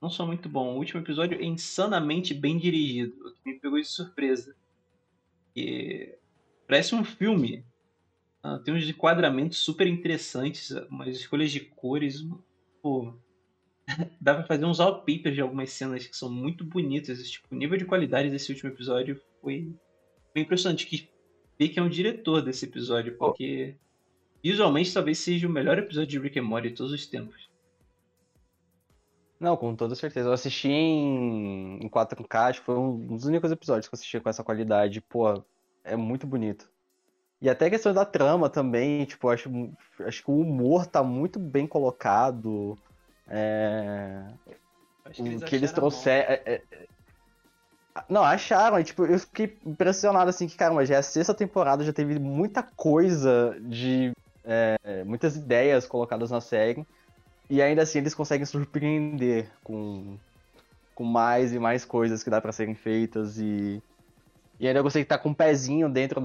Não 0.00 0.08
só 0.08 0.26
muito 0.26 0.48
bom. 0.48 0.74
O 0.74 0.78
último 0.78 1.00
episódio 1.00 1.38
é 1.38 1.44
insanamente 1.44 2.32
bem 2.32 2.56
dirigido. 2.56 3.14
O 3.26 3.34
que 3.34 3.40
me 3.44 3.60
pegou 3.60 3.78
de 3.78 3.86
surpresa. 3.86 4.56
E... 5.54 6.16
Parece 6.66 6.94
um 6.94 7.04
filme. 7.04 7.64
Ah, 8.42 8.58
tem 8.58 8.74
uns 8.74 8.88
enquadramentos 8.88 9.58
super 9.58 9.86
interessantes, 9.86 10.70
umas 10.88 11.08
escolhas 11.08 11.50
de 11.50 11.60
cores. 11.60 12.24
Pô, 12.80 13.14
dá 14.20 14.34
pra 14.34 14.44
fazer 14.44 14.64
uns 14.64 14.78
wallpapers 14.78 15.34
de 15.34 15.40
algumas 15.40 15.70
cenas 15.70 16.06
que 16.06 16.16
são 16.16 16.30
muito 16.30 16.64
bonitas. 16.64 17.30
Tipo, 17.30 17.48
o 17.50 17.58
nível 17.58 17.76
de 17.76 17.84
qualidade 17.84 18.30
desse 18.30 18.50
último 18.50 18.70
episódio 18.70 19.20
foi, 19.42 19.74
foi 20.36 20.42
impressionante. 20.42 20.86
Que 20.86 21.08
ver 21.58 21.68
que 21.70 21.80
é 21.80 21.82
um 21.82 21.88
diretor 21.88 22.42
desse 22.42 22.66
episódio, 22.66 23.16
porque 23.16 23.74
visualmente 24.44 24.92
talvez 24.92 25.18
seja 25.18 25.46
o 25.46 25.50
melhor 25.50 25.78
episódio 25.78 26.08
de 26.08 26.18
Rick 26.18 26.38
and 26.38 26.42
Morty 26.42 26.68
de 26.68 26.74
todos 26.74 26.92
os 26.92 27.06
tempos. 27.06 27.48
Não, 29.40 29.56
com 29.56 29.74
toda 29.74 29.94
certeza. 29.94 30.28
Eu 30.28 30.32
assisti 30.34 30.68
em, 30.68 31.78
em 31.82 31.88
4K, 31.88 32.50
acho 32.50 32.60
que 32.60 32.66
foi 32.66 32.76
um 32.76 33.16
dos 33.16 33.24
únicos 33.24 33.50
episódios 33.50 33.88
que 33.88 33.94
eu 33.94 33.96
assisti 33.96 34.20
com 34.20 34.28
essa 34.28 34.44
qualidade. 34.44 35.00
Pô, 35.00 35.42
é 35.82 35.96
muito 35.96 36.26
bonito. 36.26 36.70
E 37.40 37.48
até 37.48 37.66
a 37.66 37.70
questão 37.70 37.92
da 37.92 38.04
trama 38.04 38.48
também, 38.48 39.04
tipo, 39.04 39.28
acho, 39.28 39.50
acho 40.00 40.22
que 40.22 40.30
o 40.30 40.40
humor 40.40 40.86
tá 40.86 41.02
muito 41.02 41.38
bem 41.38 41.66
colocado. 41.66 42.78
É... 43.28 44.22
Acho 45.04 45.22
que 45.22 45.28
eles, 45.28 45.44
que 45.44 45.56
eles 45.56 45.72
trouxeram. 45.72 46.30
É, 46.30 46.42
é... 46.46 46.86
Não, 48.08 48.22
acharam, 48.22 48.78
e, 48.78 48.84
tipo, 48.84 49.04
eu 49.04 49.18
fiquei 49.18 49.56
impressionado 49.64 50.30
assim 50.30 50.46
que, 50.46 50.56
caramba, 50.56 50.84
já 50.84 50.96
é 50.96 50.98
a 50.98 51.02
sexta 51.02 51.34
temporada, 51.34 51.84
já 51.84 51.92
teve 51.92 52.18
muita 52.18 52.62
coisa 52.62 53.56
de. 53.60 54.12
É, 54.44 55.04
muitas 55.04 55.36
ideias 55.36 55.86
colocadas 55.86 56.30
na 56.30 56.40
série. 56.40 56.86
E 57.48 57.62
ainda 57.62 57.82
assim 57.82 57.98
eles 57.98 58.14
conseguem 58.14 58.44
surpreender 58.44 59.48
com, 59.62 60.16
com 60.94 61.04
mais 61.04 61.52
e 61.52 61.58
mais 61.58 61.84
coisas 61.84 62.22
que 62.22 62.30
dá 62.30 62.40
para 62.40 62.52
serem 62.52 62.74
feitas. 62.74 63.38
E, 63.38 63.82
e 64.58 64.66
ainda 64.66 64.80
eu 64.80 64.84
gostei 64.84 65.02
que 65.02 65.08
tá 65.08 65.18
com 65.18 65.30
um 65.30 65.34
pezinho 65.34 65.88
dentro 65.88 66.22